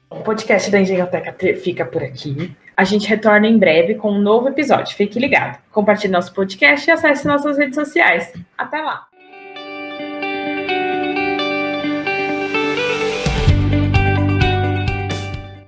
O 0.08 0.20
podcast 0.22 0.70
da 0.70 0.80
Engenhoteca 0.80 1.34
fica 1.56 1.84
por 1.84 2.02
aqui. 2.02 2.56
A 2.76 2.84
gente 2.84 3.08
retorna 3.08 3.48
em 3.48 3.58
breve 3.58 3.96
com 3.96 4.12
um 4.12 4.20
novo 4.20 4.48
episódio. 4.48 4.94
Fique 4.96 5.18
ligado. 5.18 5.58
Compartilhe 5.72 6.12
nosso 6.12 6.32
podcast 6.32 6.88
e 6.88 6.92
acesse 6.92 7.26
nossas 7.26 7.58
redes 7.58 7.74
sociais. 7.74 8.32
Até 8.56 8.80
lá! 8.80 9.06